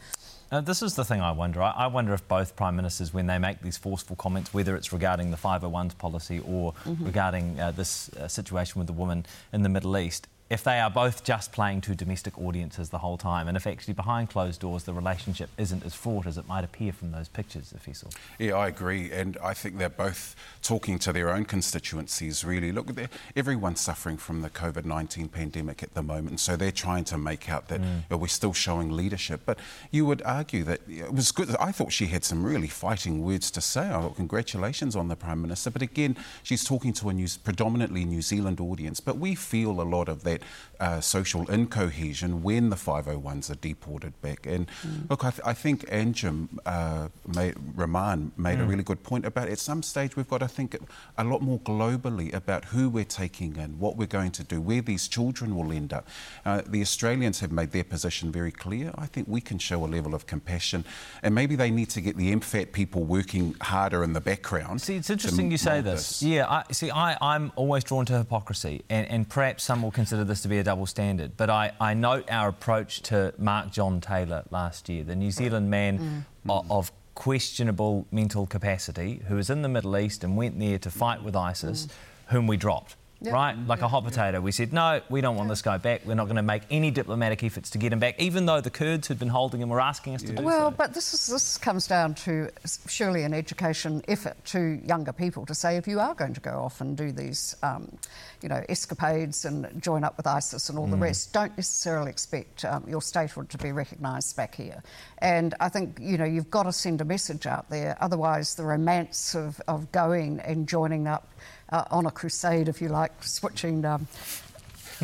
Uh, 0.51 0.59
this 0.59 0.81
is 0.81 0.95
the 0.95 1.05
thing 1.05 1.21
I 1.21 1.31
wonder. 1.31 1.61
I, 1.61 1.71
I, 1.71 1.87
wonder 1.87 2.13
if 2.13 2.27
both 2.27 2.57
prime 2.57 2.75
ministers, 2.75 3.13
when 3.13 3.25
they 3.25 3.37
make 3.37 3.61
these 3.61 3.77
forceful 3.77 4.17
comments, 4.17 4.53
whether 4.53 4.75
it's 4.75 4.91
regarding 4.91 5.31
the 5.31 5.37
501s 5.37 5.97
policy 5.97 6.41
or 6.45 6.73
mm-hmm. 6.83 7.05
regarding 7.05 7.57
uh, 7.57 7.71
this 7.71 8.09
uh, 8.09 8.27
situation 8.27 8.77
with 8.77 8.87
the 8.87 8.93
woman 8.93 9.25
in 9.53 9.63
the 9.63 9.69
Middle 9.69 9.97
East, 9.97 10.27
if 10.51 10.65
they 10.65 10.81
are 10.81 10.89
both 10.89 11.23
just 11.23 11.53
playing 11.53 11.79
to 11.79 11.95
domestic 11.95 12.37
audiences 12.37 12.89
the 12.89 12.97
whole 12.97 13.17
time, 13.17 13.47
and 13.47 13.55
if 13.55 13.65
actually 13.65 13.93
behind 13.93 14.29
closed 14.29 14.59
doors 14.59 14.83
the 14.83 14.93
relationship 14.93 15.49
isn't 15.57 15.85
as 15.85 15.95
fraught 15.95 16.27
as 16.27 16.37
it 16.37 16.45
might 16.45 16.65
appear 16.65 16.91
from 16.91 17.13
those 17.13 17.29
pictures, 17.29 17.73
Efeso. 17.73 18.13
Yeah, 18.37 18.55
I 18.55 18.67
agree, 18.67 19.13
and 19.13 19.37
I 19.41 19.53
think 19.53 19.77
they're 19.77 19.87
both 19.87 20.35
talking 20.61 20.99
to 20.99 21.13
their 21.13 21.29
own 21.29 21.45
constituencies. 21.45 22.43
Really, 22.43 22.73
look, 22.73 22.89
everyone's 23.33 23.79
suffering 23.79 24.17
from 24.17 24.41
the 24.41 24.49
COVID 24.49 24.83
nineteen 24.83 25.29
pandemic 25.29 25.81
at 25.83 25.93
the 25.93 26.03
moment, 26.03 26.41
so 26.41 26.57
they're 26.57 26.69
trying 26.69 27.05
to 27.05 27.17
make 27.17 27.49
out 27.49 27.69
that 27.69 27.79
mm. 27.81 28.19
we're 28.19 28.27
still 28.27 28.53
showing 28.53 28.91
leadership. 28.91 29.41
But 29.45 29.57
you 29.89 30.05
would 30.05 30.21
argue 30.23 30.65
that 30.65 30.81
it 30.89 31.13
was 31.13 31.31
good. 31.31 31.55
I 31.61 31.71
thought 31.71 31.93
she 31.93 32.07
had 32.07 32.25
some 32.25 32.43
really 32.43 32.67
fighting 32.67 33.23
words 33.23 33.51
to 33.51 33.61
say. 33.61 33.89
Oh, 33.89 34.13
congratulations 34.17 34.97
on 34.97 35.07
the 35.07 35.15
prime 35.15 35.41
minister, 35.41 35.71
but 35.71 35.81
again, 35.81 36.17
she's 36.43 36.65
talking 36.65 36.91
to 36.93 37.07
a 37.07 37.13
news, 37.13 37.37
predominantly 37.37 38.03
New 38.03 38.21
Zealand 38.21 38.59
audience. 38.59 38.99
But 38.99 39.17
we 39.17 39.33
feel 39.33 39.79
a 39.79 39.83
lot 39.83 40.09
of 40.09 40.23
that 40.23 40.40
it 40.41 40.47
uh, 40.81 40.99
social 40.99 41.49
incohesion 41.49 42.41
when 42.41 42.71
the 42.71 42.75
501s 42.75 43.51
are 43.51 43.55
deported 43.55 44.19
back. 44.21 44.47
And 44.47 44.67
mm. 44.67 45.09
look, 45.09 45.23
I, 45.23 45.29
th- 45.29 45.41
I, 45.45 45.53
think 45.53 45.87
Anjum 45.89 46.49
uh, 46.65 47.09
made, 47.27 47.53
Rahman 47.75 48.31
made 48.35 48.57
mm. 48.57 48.63
a 48.63 48.65
really 48.65 48.81
good 48.81 49.03
point 49.03 49.25
about 49.27 49.47
at 49.47 49.59
some 49.59 49.83
stage 49.83 50.15
we've 50.15 50.27
got 50.27 50.39
to 50.39 50.47
think 50.47 50.75
a 51.19 51.23
lot 51.23 51.43
more 51.43 51.59
globally 51.59 52.33
about 52.33 52.65
who 52.65 52.89
we're 52.89 53.03
taking 53.03 53.57
in, 53.57 53.77
what 53.79 53.95
we're 53.95 54.07
going 54.07 54.31
to 54.31 54.43
do, 54.43 54.59
where 54.59 54.81
these 54.81 55.07
children 55.07 55.55
will 55.55 55.71
end 55.71 55.93
up. 55.93 56.07
Uh, 56.45 56.63
the 56.65 56.81
Australians 56.81 57.41
have 57.41 57.51
made 57.51 57.71
their 57.71 57.83
position 57.83 58.31
very 58.31 58.51
clear. 58.51 58.91
I 58.97 59.05
think 59.05 59.27
we 59.27 59.39
can 59.39 59.59
show 59.59 59.85
a 59.85 59.87
level 59.87 60.15
of 60.15 60.25
compassion, 60.25 60.83
and 61.21 61.35
maybe 61.35 61.55
they 61.55 61.69
need 61.69 61.91
to 61.91 62.01
get 62.01 62.17
the 62.17 62.33
MFAT 62.35 62.71
people 62.71 63.03
working 63.03 63.55
harder 63.61 64.03
in 64.03 64.13
the 64.13 64.21
background. 64.21 64.81
See, 64.81 64.95
it's 64.95 65.11
interesting 65.11 65.51
you 65.51 65.57
say 65.57 65.81
this. 65.81 66.19
this. 66.19 66.23
Yeah, 66.23 66.47
I, 66.49 66.63
see, 66.71 66.89
I, 66.89 67.17
I'm 67.21 67.51
always 67.55 67.83
drawn 67.83 68.07
to 68.07 68.17
hypocrisy, 68.17 68.83
and, 68.89 69.07
and 69.07 69.29
perhaps 69.29 69.63
some 69.63 69.83
will 69.83 69.91
consider 69.91 70.23
this 70.23 70.41
to 70.41 70.47
be 70.47 70.57
a 70.57 70.63
double 70.71 70.85
standard. 70.85 71.35
But 71.35 71.49
I, 71.49 71.73
I 71.81 71.93
note 71.93 72.31
our 72.31 72.47
approach 72.47 73.01
to 73.03 73.33
Mark 73.37 73.73
John 73.73 73.99
Taylor 73.99 74.45
last 74.51 74.87
year, 74.87 75.03
the 75.03 75.17
New 75.17 75.29
Zealand 75.29 75.69
man 75.69 75.99
mm. 75.99 76.49
of, 76.49 76.71
of, 76.71 76.91
questionable 77.13 78.07
mental 78.09 78.47
capacity 78.47 79.21
who 79.27 79.35
was 79.35 79.49
in 79.49 79.61
the 79.63 79.67
Middle 79.67 79.97
East 79.97 80.23
and 80.23 80.37
went 80.37 80.57
there 80.57 80.79
to 80.79 80.89
fight 80.89 81.21
with 81.21 81.35
ISIS, 81.35 81.85
mm. 81.85 81.91
whom 82.27 82.47
we 82.47 82.55
dropped. 82.55 82.95
Yep. 83.23 83.33
Right? 83.33 83.55
Like 83.67 83.79
yep. 83.79 83.85
a 83.85 83.87
hot 83.87 84.03
potato. 84.03 84.41
We 84.41 84.51
said, 84.51 84.73
no, 84.73 84.99
we 85.09 85.21
don't 85.21 85.35
want 85.35 85.47
this 85.47 85.61
guy 85.61 85.77
back. 85.77 86.01
We're 86.05 86.15
not 86.15 86.25
going 86.25 86.37
to 86.37 86.41
make 86.41 86.63
any 86.71 86.89
diplomatic 86.89 87.43
efforts 87.43 87.69
to 87.71 87.77
get 87.77 87.93
him 87.93 87.99
back, 87.99 88.19
even 88.19 88.47
though 88.47 88.61
the 88.61 88.71
Kurds 88.71 89.07
who'd 89.07 89.19
been 89.19 89.27
holding 89.27 89.61
him 89.61 89.69
were 89.69 89.79
asking 89.79 90.15
us 90.15 90.23
to 90.23 90.33
do 90.33 90.41
well, 90.41 90.53
so. 90.53 90.59
Well, 90.59 90.71
but 90.71 90.95
this, 90.95 91.13
is, 91.13 91.27
this 91.27 91.57
comes 91.57 91.85
down 91.85 92.15
to 92.15 92.49
surely 92.87 93.21
an 93.21 93.35
education 93.35 94.01
effort 94.07 94.43
to 94.45 94.81
younger 94.83 95.13
people 95.13 95.45
to 95.45 95.53
say 95.53 95.77
if 95.77 95.87
you 95.87 95.99
are 95.99 96.15
going 96.15 96.33
to 96.33 96.41
go 96.41 96.51
off 96.51 96.81
and 96.81 96.97
do 96.97 97.11
these, 97.11 97.55
um, 97.61 97.95
you 98.41 98.49
know, 98.49 98.63
escapades 98.69 99.45
and 99.45 99.69
join 99.79 100.03
up 100.03 100.17
with 100.17 100.25
ISIS 100.25 100.69
and 100.69 100.79
all 100.79 100.87
mm. 100.87 100.91
the 100.91 100.97
rest, 100.97 101.31
don't 101.31 101.55
necessarily 101.57 102.09
expect 102.09 102.65
um, 102.65 102.83
your 102.87 103.03
statehood 103.03 103.49
to 103.51 103.57
be 103.59 103.71
recognised 103.71 104.35
back 104.35 104.55
here. 104.55 104.81
And 105.19 105.53
I 105.59 105.69
think, 105.69 105.99
you 106.01 106.17
know, 106.17 106.25
you've 106.25 106.49
got 106.49 106.63
to 106.63 106.73
send 106.73 107.01
a 107.01 107.05
message 107.05 107.45
out 107.45 107.69
there. 107.69 107.95
Otherwise, 108.01 108.55
the 108.55 108.63
romance 108.63 109.35
of, 109.35 109.61
of 109.67 109.91
going 109.91 110.39
and 110.39 110.67
joining 110.67 111.07
up 111.07 111.27
uh, 111.71 111.85
on 111.91 112.05
a 112.05 112.11
crusade, 112.11 112.67
if 112.67 112.81
you 112.81 112.89
like, 112.89 113.11
switching. 113.23 113.85
Um, 113.85 114.07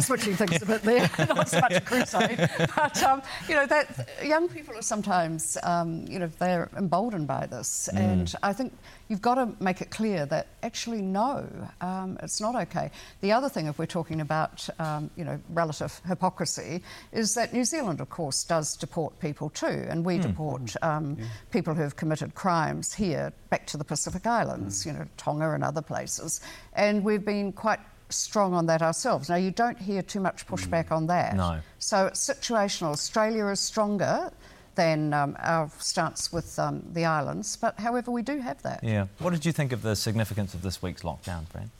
switching 0.01 0.35
things 0.35 0.61
a 0.61 0.65
bit 0.65 0.81
there, 0.81 1.09
not 1.19 1.49
so 1.49 1.59
much 1.59 1.73
a 1.73 1.81
crusade, 1.81 2.49
but 2.75 3.03
um, 3.03 3.21
you 3.47 3.55
know 3.55 3.65
that 3.65 4.09
young 4.23 4.47
people 4.47 4.75
are 4.75 4.81
sometimes, 4.81 5.57
um, 5.63 6.05
you 6.07 6.19
know, 6.19 6.27
they're 6.39 6.69
emboldened 6.77 7.27
by 7.27 7.45
this, 7.45 7.89
mm. 7.93 7.99
and 7.99 8.35
I 8.43 8.53
think 8.53 8.73
you've 9.09 9.21
got 9.21 9.35
to 9.35 9.53
make 9.63 9.81
it 9.81 9.89
clear 9.89 10.25
that 10.25 10.47
actually 10.63 11.01
no, 11.01 11.47
um, 11.81 12.17
it's 12.21 12.41
not 12.41 12.55
okay. 12.55 12.91
The 13.21 13.31
other 13.31 13.49
thing, 13.49 13.67
if 13.67 13.79
we're 13.79 13.85
talking 13.85 14.21
about, 14.21 14.67
um, 14.79 15.09
you 15.15 15.23
know, 15.23 15.39
relative 15.49 15.99
hypocrisy, 16.07 16.83
is 17.11 17.33
that 17.35 17.53
New 17.53 17.63
Zealand, 17.63 18.01
of 18.01 18.09
course, 18.09 18.43
does 18.43 18.75
deport 18.75 19.19
people 19.19 19.49
too, 19.49 19.85
and 19.89 20.05
we 20.05 20.17
mm. 20.17 20.23
deport 20.23 20.75
um, 20.81 21.17
yeah. 21.19 21.25
people 21.51 21.73
who 21.73 21.81
have 21.81 21.95
committed 21.95 22.35
crimes 22.35 22.93
here 22.93 23.31
back 23.49 23.65
to 23.67 23.77
the 23.77 23.85
Pacific 23.85 24.27
Islands, 24.27 24.83
mm. 24.83 24.87
you 24.87 24.93
know, 24.93 25.05
Tonga 25.17 25.51
and 25.51 25.63
other 25.63 25.81
places, 25.81 26.41
and 26.73 27.03
we've 27.03 27.25
been 27.25 27.51
quite 27.51 27.79
strong 28.09 28.53
on 28.53 28.65
that 28.67 28.81
ourselves. 28.81 29.29
Now, 29.29 29.35
you 29.35 29.51
don't 29.51 29.77
hear 29.77 30.01
too 30.01 30.19
much 30.19 30.47
pushback 30.47 30.91
on 30.91 31.07
that. 31.07 31.35
No. 31.35 31.59
So 31.79 32.07
it's 32.07 32.27
situational. 32.27 32.91
Australia 32.91 33.47
is 33.47 33.59
stronger 33.59 34.31
than 34.75 35.13
um, 35.13 35.35
our 35.39 35.69
stance 35.79 36.31
with 36.31 36.57
um, 36.59 36.83
the 36.93 37.05
islands, 37.05 37.57
but 37.57 37.79
however, 37.79 38.11
we 38.11 38.21
do 38.21 38.37
have 38.39 38.61
that. 38.61 38.83
Yeah. 38.83 39.07
What 39.19 39.31
did 39.31 39.45
you 39.45 39.51
think 39.51 39.71
of 39.71 39.81
the 39.81 39.95
significance 39.95 40.53
of 40.53 40.61
this 40.61 40.81
week's 40.81 41.01
lockdown, 41.01 41.47
Fran? 41.47 41.71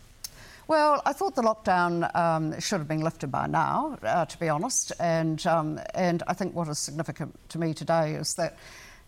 Well, 0.68 1.02
I 1.06 1.14
thought 1.14 1.36
the 1.36 1.44
lockdown 1.44 2.14
um, 2.14 2.60
should 2.60 2.80
have 2.80 2.90
been 2.90 3.02
lifted 3.02 3.32
by 3.32 3.48
now, 3.48 3.98
uh, 4.04 4.26
to 4.26 4.40
be 4.40 4.50
honest. 4.50 4.92
And, 5.00 5.46
um, 5.48 5.80
and 5.96 6.24
I 6.28 6.34
think 6.34 6.56
what 6.56 6.68
is 6.68 6.78
significant 6.78 7.38
to 7.50 7.58
me 7.58 7.74
today 7.74 8.16
is 8.16 8.34
that 8.36 8.58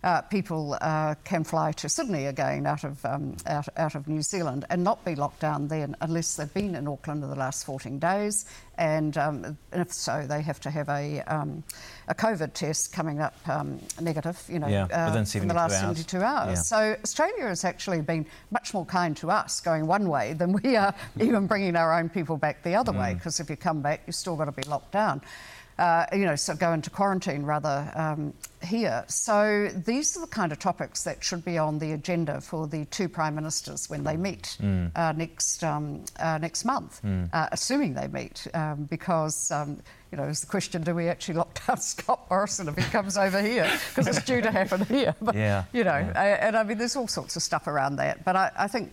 uh, 0.04 0.22
people 0.22 0.78
uh, 0.80 1.16
can 1.26 1.44
fly 1.44 1.74
to 1.74 1.90
Sydney 1.90 2.28
again 2.28 2.66
out 2.66 2.86
of, 2.86 3.04
um, 3.06 3.36
out, 3.46 3.68
out, 3.76 3.96
of 3.96 4.08
New 4.08 4.22
Zealand 4.22 4.64
and 4.70 4.84
not 4.84 5.04
be 5.04 5.14
locked 5.16 5.42
down 5.42 5.68
then 5.68 5.96
unless 6.00 6.38
they've 6.38 6.54
been 6.54 6.76
in 6.76 6.88
Auckland 6.88 7.22
in 7.24 7.30
the 7.30 7.36
last 7.36 7.66
14 7.66 8.00
days. 8.00 8.46
And, 8.78 9.18
um, 9.18 9.58
if 9.74 9.92
so, 9.92 10.26
they 10.26 10.42
have 10.42 10.62
to 10.62 10.70
have 10.70 10.88
a, 10.88 11.20
um, 11.24 11.64
a 12.08 12.16
COVID 12.16 12.54
test 12.54 12.94
coming 12.94 13.20
up 13.20 13.36
um, 13.50 13.82
negative, 14.00 14.42
you 14.48 14.60
know, 14.60 14.68
yeah, 14.68 14.86
uh, 14.86 15.26
in 15.34 15.48
the 15.50 15.54
last 15.54 15.74
hours. 15.84 15.98
72 15.98 16.22
hours. 16.22 16.50
Yeah. 16.50 16.62
So 16.62 16.96
Australia 17.04 17.48
has 17.48 17.66
actually 17.66 18.00
been 18.00 18.26
much 18.52 18.74
more 18.74 18.86
kind 18.86 19.18
to 19.18 19.30
us 19.32 19.60
going 19.60 19.86
one 19.86 20.08
way 20.08 20.32
than 20.32 20.54
we 20.54 20.78
are 20.78 20.96
even 21.20 21.46
bringing 21.46 21.76
our 21.76 22.00
own 22.00 22.08
people 22.08 22.38
back 22.38 22.64
the 22.64 22.76
other 22.76 22.94
mm. 22.94 23.00
way, 23.00 23.14
because 23.16 23.42
if 23.42 23.50
you 23.50 23.58
come 23.58 23.82
back, 23.82 24.04
you've 24.08 24.16
still 24.16 24.38
got 24.38 24.46
to 24.46 24.54
be 24.54 24.64
locked 24.64 24.94
down 24.94 25.22
uh, 25.80 26.06
you 26.12 26.26
know, 26.26 26.36
so 26.36 26.54
go 26.54 26.74
into 26.74 26.90
quarantine 26.90 27.44
rather 27.44 27.90
um, 27.96 28.34
here. 28.62 29.06
So 29.08 29.70
these 29.86 30.18
are 30.18 30.20
the 30.20 30.28
kind 30.28 30.52
of 30.52 30.60
topics 30.60 31.06
that 31.06 31.24
should 31.24 31.46
be 31.46 31.58
on 31.58 31.80
the 31.80 31.94
agenda 31.94 32.42
for 32.42 32.68
the 32.68 32.84
two 32.86 33.08
prime 33.08 33.34
ministers 33.34 33.90
when 33.90 34.04
they 34.04 34.18
meet 34.18 34.58
mm. 34.62 34.92
uh, 34.96 35.14
next 35.14 35.64
um, 35.64 36.04
uh, 36.20 36.38
next 36.38 36.66
month, 36.66 37.02
mm. 37.02 37.30
assuming 37.34 37.94
they 37.94 38.08
meet, 38.08 38.46
um, 38.54 38.84
because. 38.90 39.52
Um, 39.52 39.82
you 40.12 40.18
know, 40.18 40.24
is 40.24 40.42
the 40.42 40.48
question: 40.48 40.82
Do 40.82 40.96
we 40.96 41.08
actually 41.08 41.36
lock 41.36 41.60
down 41.68 41.78
Scott 41.78 42.26
Morrison 42.32 42.68
if 42.68 42.76
he 42.76 42.82
comes 42.82 43.16
over 43.16 43.40
here? 43.44 43.72
Because 43.90 44.08
it's 44.08 44.26
due 44.26 44.42
to 44.42 44.50
happen 44.50 44.84
here. 44.86 45.16
But, 45.22 45.36
yeah. 45.36 45.66
You 45.72 45.84
know, 45.84 46.00
yeah. 46.00 46.48
and 46.48 46.58
I 46.58 46.64
mean, 46.64 46.80
there's 46.80 46.96
all 46.96 47.08
sorts 47.08 47.36
of 47.36 47.44
stuff 47.44 47.68
around 47.68 47.98
that. 47.98 48.26
But 48.26 48.36
I, 48.36 48.52
I 48.58 48.68
think 48.68 48.92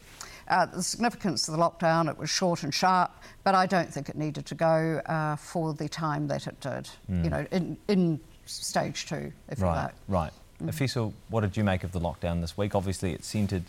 uh, 0.49 0.67
the 0.67 0.83
significance 0.83 1.49
of 1.49 1.57
the 1.57 1.61
lockdown, 1.61 2.09
it 2.11 2.17
was 2.17 2.31
short 2.31 2.63
and 2.63 2.73
sharp, 2.73 3.11
but 3.45 3.55
I 3.55 3.67
don't 3.67 3.93
think 3.93 4.09
it 4.09 4.17
needed 4.17 4.47
to 4.47 4.55
go 4.55 5.01
uh, 5.07 5.37
for 5.37 5.75
the 5.75 5.89
time 5.89 6.29
that 6.29 6.47
it 6.47 6.61
did, 6.61 6.89
mm. 7.11 7.25
you 7.25 7.31
know, 7.31 7.47
in, 7.51 7.77
in 7.89 8.21
stage 8.45 9.07
two, 9.07 9.33
if 9.49 9.61
right, 9.61 9.69
you 9.69 9.83
like. 9.83 9.95
Right. 10.09 10.33
Mm. 10.63 10.69
Efeso, 10.71 11.13
what 11.29 11.43
did 11.43 11.57
you 11.57 11.65
make 11.65 11.85
of 11.85 11.93
the 11.93 12.01
lockdown 12.01 12.41
this 12.41 12.57
week? 12.57 12.75
Obviously, 12.75 13.13
it 13.13 13.25
centred 13.25 13.65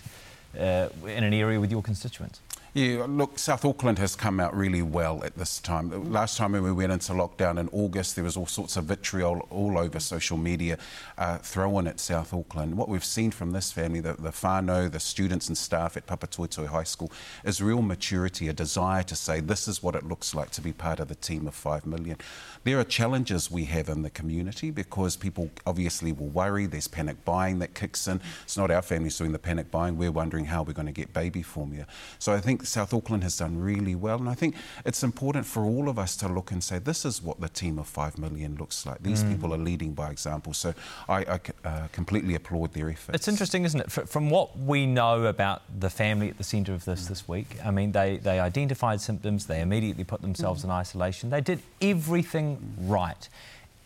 uh, 0.57 0.89
in 1.05 1.23
an 1.23 1.33
area 1.33 1.59
with 1.59 1.71
your 1.71 1.81
constituents. 1.81 2.41
Yeah, 2.73 3.05
look, 3.07 3.39
South 3.39 3.65
Auckland 3.65 3.97
has 3.97 4.15
come 4.15 4.39
out 4.39 4.55
really 4.55 4.81
well 4.81 5.23
at 5.23 5.35
this 5.35 5.59
time. 5.59 6.11
Last 6.11 6.37
time 6.37 6.51
when 6.51 6.63
we 6.63 6.71
went 6.71 6.91
into 6.91 7.13
lockdown 7.13 7.57
in 7.59 7.69
August, 7.71 8.15
there 8.15 8.23
was 8.23 8.37
all 8.37 8.45
sorts 8.45 8.77
of 8.77 8.83
vitriol 8.83 9.47
all 9.49 9.79
over 9.79 9.99
social 9.99 10.37
media 10.37 10.77
uh, 11.17 11.37
thrown 11.39 11.87
at 11.87 11.99
South 11.99 12.33
Auckland. 12.33 12.77
What 12.77 12.89
we've 12.89 13.05
seen 13.05 13.31
from 13.31 13.51
this 13.51 13.71
family, 13.71 13.99
the, 13.99 14.13
the 14.13 14.29
whānau, 14.29 14.91
the 14.91 14.99
students 14.99 15.47
and 15.47 15.57
staff 15.57 15.97
at 15.97 16.05
Papatoetoe 16.05 16.67
High 16.67 16.83
School, 16.83 17.11
is 17.43 17.61
real 17.61 17.81
maturity, 17.81 18.47
a 18.47 18.53
desire 18.53 19.03
to 19.03 19.15
say 19.15 19.39
this 19.39 19.67
is 19.67 19.81
what 19.81 19.95
it 19.95 20.05
looks 20.05 20.35
like 20.35 20.51
to 20.51 20.61
be 20.61 20.73
part 20.73 20.99
of 20.99 21.07
the 21.07 21.15
team 21.15 21.47
of 21.47 21.55
five 21.55 21.85
million. 21.85 22.17
There 22.67 22.77
are 22.77 22.83
challenges 22.83 23.49
we 23.49 23.63
have 23.63 23.87
in 23.87 24.01
the 24.01 24.09
community 24.09 24.71
because 24.71 25.15
people 25.15 25.49
obviously 25.65 26.11
will 26.11 26.27
worry. 26.27 26.65
There's 26.65 26.89
panic 26.89 27.23
buying 27.23 27.59
that 27.59 27.73
kicks 27.73 28.09
in. 28.09 28.19
It's 28.43 28.57
not 28.57 28.69
our 28.71 28.81
families 28.81 29.17
doing 29.17 29.31
the 29.31 29.39
panic 29.39 29.71
buying. 29.71 29.95
We're 29.95 30.11
wondering 30.11 30.43
how 30.43 30.63
we're 30.63 30.73
going 30.73 30.87
to 30.87 30.91
get 30.91 31.13
baby 31.13 31.41
formula. 31.41 31.87
So 32.19 32.33
I 32.33 32.41
think 32.41 32.65
South 32.65 32.93
Auckland 32.93 33.23
has 33.23 33.37
done 33.37 33.57
really 33.57 33.95
well. 33.95 34.17
And 34.17 34.27
I 34.27 34.33
think 34.33 34.53
it's 34.85 35.01
important 35.01 35.45
for 35.45 35.63
all 35.63 35.87
of 35.87 35.97
us 35.97 36.17
to 36.17 36.27
look 36.27 36.51
and 36.51 36.61
say, 36.61 36.77
this 36.77 37.05
is 37.05 37.23
what 37.23 37.39
the 37.39 37.47
team 37.47 37.79
of 37.79 37.87
five 37.87 38.17
million 38.17 38.57
looks 38.57 38.85
like. 38.85 39.01
These 39.01 39.23
mm. 39.23 39.31
people 39.31 39.53
are 39.53 39.57
leading 39.57 39.93
by 39.93 40.09
example. 40.11 40.51
So 40.51 40.73
I, 41.07 41.19
I 41.19 41.39
uh, 41.63 41.87
completely 41.93 42.35
applaud 42.35 42.73
their 42.73 42.89
efforts. 42.89 43.15
It's 43.15 43.29
interesting, 43.29 43.63
isn't 43.63 43.79
it? 43.79 43.89
From 43.89 44.29
what 44.29 44.59
we 44.59 44.85
know 44.85 45.23
about 45.23 45.61
the 45.79 45.89
family 45.89 46.27
at 46.27 46.37
the 46.37 46.43
centre 46.43 46.73
of 46.73 46.83
this 46.83 47.05
mm. 47.05 47.07
this 47.07 47.29
week, 47.29 47.47
I 47.63 47.71
mean, 47.71 47.93
they, 47.93 48.17
they 48.17 48.41
identified 48.41 48.99
symptoms, 48.99 49.45
they 49.45 49.61
immediately 49.61 50.03
put 50.03 50.21
themselves 50.21 50.63
mm. 50.63 50.65
in 50.65 50.71
isolation, 50.71 51.29
they 51.29 51.39
did 51.39 51.61
everything 51.79 52.56
right. 52.79 53.29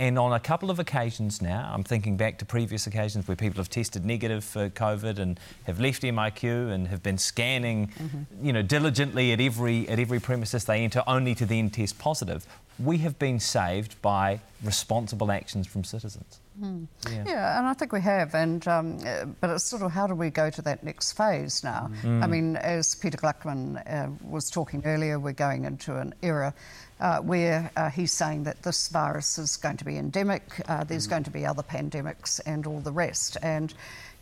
And 0.01 0.17
on 0.17 0.33
a 0.33 0.39
couple 0.39 0.71
of 0.71 0.79
occasions 0.79 1.43
now, 1.43 1.69
I'm 1.71 1.83
thinking 1.83 2.17
back 2.17 2.39
to 2.39 2.45
previous 2.45 2.87
occasions 2.87 3.27
where 3.27 3.37
people 3.37 3.57
have 3.57 3.69
tested 3.69 4.03
negative 4.03 4.43
for 4.43 4.67
COVID 4.67 5.19
and 5.19 5.39
have 5.65 5.79
left 5.79 6.01
MIQ 6.01 6.71
and 6.71 6.87
have 6.87 7.03
been 7.03 7.19
scanning, 7.19 7.89
mm-hmm. 7.89 8.43
you 8.43 8.51
know, 8.51 8.63
diligently 8.63 9.31
at 9.31 9.39
every 9.39 9.87
at 9.87 9.99
every 9.99 10.19
premises 10.19 10.65
they 10.65 10.83
enter, 10.83 11.03
only 11.05 11.35
to 11.35 11.45
then 11.45 11.69
test 11.69 11.99
positive. 11.99 12.47
We 12.79 12.97
have 12.99 13.19
been 13.19 13.39
saved 13.39 14.01
by 14.01 14.39
responsible 14.63 15.31
actions 15.31 15.67
from 15.67 15.83
citizens. 15.83 16.39
Mm. 16.61 16.87
Yeah. 17.09 17.23
yeah. 17.25 17.57
and 17.59 17.67
I 17.67 17.73
think 17.73 17.91
we 17.91 18.01
have. 18.01 18.35
And 18.35 18.65
um, 18.67 18.99
but 19.39 19.49
it's 19.49 19.63
sort 19.63 19.81
of 19.81 19.91
how 19.91 20.07
do 20.07 20.15
we 20.15 20.29
go 20.29 20.49
to 20.49 20.61
that 20.63 20.83
next 20.83 21.13
phase 21.13 21.63
now? 21.63 21.89
Mm. 22.03 22.23
I 22.23 22.27
mean, 22.27 22.55
as 22.57 22.95
Peter 22.95 23.17
Gluckman 23.17 23.81
uh, 23.85 24.09
was 24.23 24.49
talking 24.49 24.83
earlier, 24.85 25.19
we're 25.19 25.33
going 25.33 25.65
into 25.65 25.97
an 25.97 26.13
era 26.21 26.53
uh, 27.01 27.19
where 27.19 27.71
uh, 27.75 27.89
he's 27.89 28.11
saying 28.11 28.43
that 28.43 28.61
this 28.61 28.87
virus 28.87 29.37
is 29.37 29.57
going 29.57 29.77
to 29.77 29.85
be 29.85 29.97
endemic, 29.97 30.43
uh, 30.69 30.83
there's 30.83 31.07
mm. 31.07 31.11
going 31.11 31.23
to 31.23 31.31
be 31.31 31.45
other 31.45 31.63
pandemics 31.63 32.39
and 32.45 32.67
all 32.67 32.79
the 32.79 32.91
rest. 32.91 33.37
And, 33.41 33.73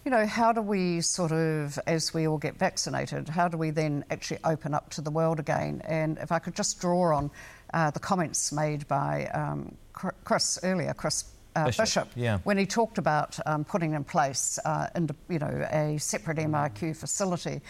you 0.05 0.11
know, 0.11 0.25
how 0.25 0.53
do 0.53 0.61
we 0.61 1.01
sort 1.01 1.33
of, 1.33 1.77
as 1.85 2.13
we 2.13 2.25
all 2.25 2.37
get 2.37 2.57
vaccinated, 2.57 3.27
how 3.27 3.49
do 3.49 3.57
we 3.57 3.69
then 3.69 4.05
actually 4.09 4.39
open 4.45 4.73
up 4.73 4.89
to 4.91 5.01
the 5.01 5.11
world 5.11 5.39
again? 5.39 5.81
And 5.85 6.17
if 6.19 6.31
I 6.31 6.39
could 6.39 6.55
just 6.55 6.79
draw 6.79 7.15
on 7.17 7.29
uh, 7.73 7.91
the 7.91 7.99
comments 7.99 8.53
made 8.53 8.87
by 8.87 9.25
um, 9.27 9.75
Chris 10.23 10.57
earlier, 10.63 10.93
Chris 10.93 11.25
uh, 11.55 11.65
Bishop, 11.65 11.83
Bishop 11.83 12.09
yeah. 12.15 12.39
when 12.43 12.57
he 12.57 12.65
talked 12.65 12.97
about 12.97 13.39
um, 13.45 13.63
putting 13.63 13.93
in 13.93 14.03
place, 14.03 14.59
uh, 14.65 14.87
in, 14.95 15.09
you 15.29 15.39
know, 15.39 15.67
a 15.71 15.97
separate 15.99 16.37
mm. 16.37 16.95
facility. 16.95 17.61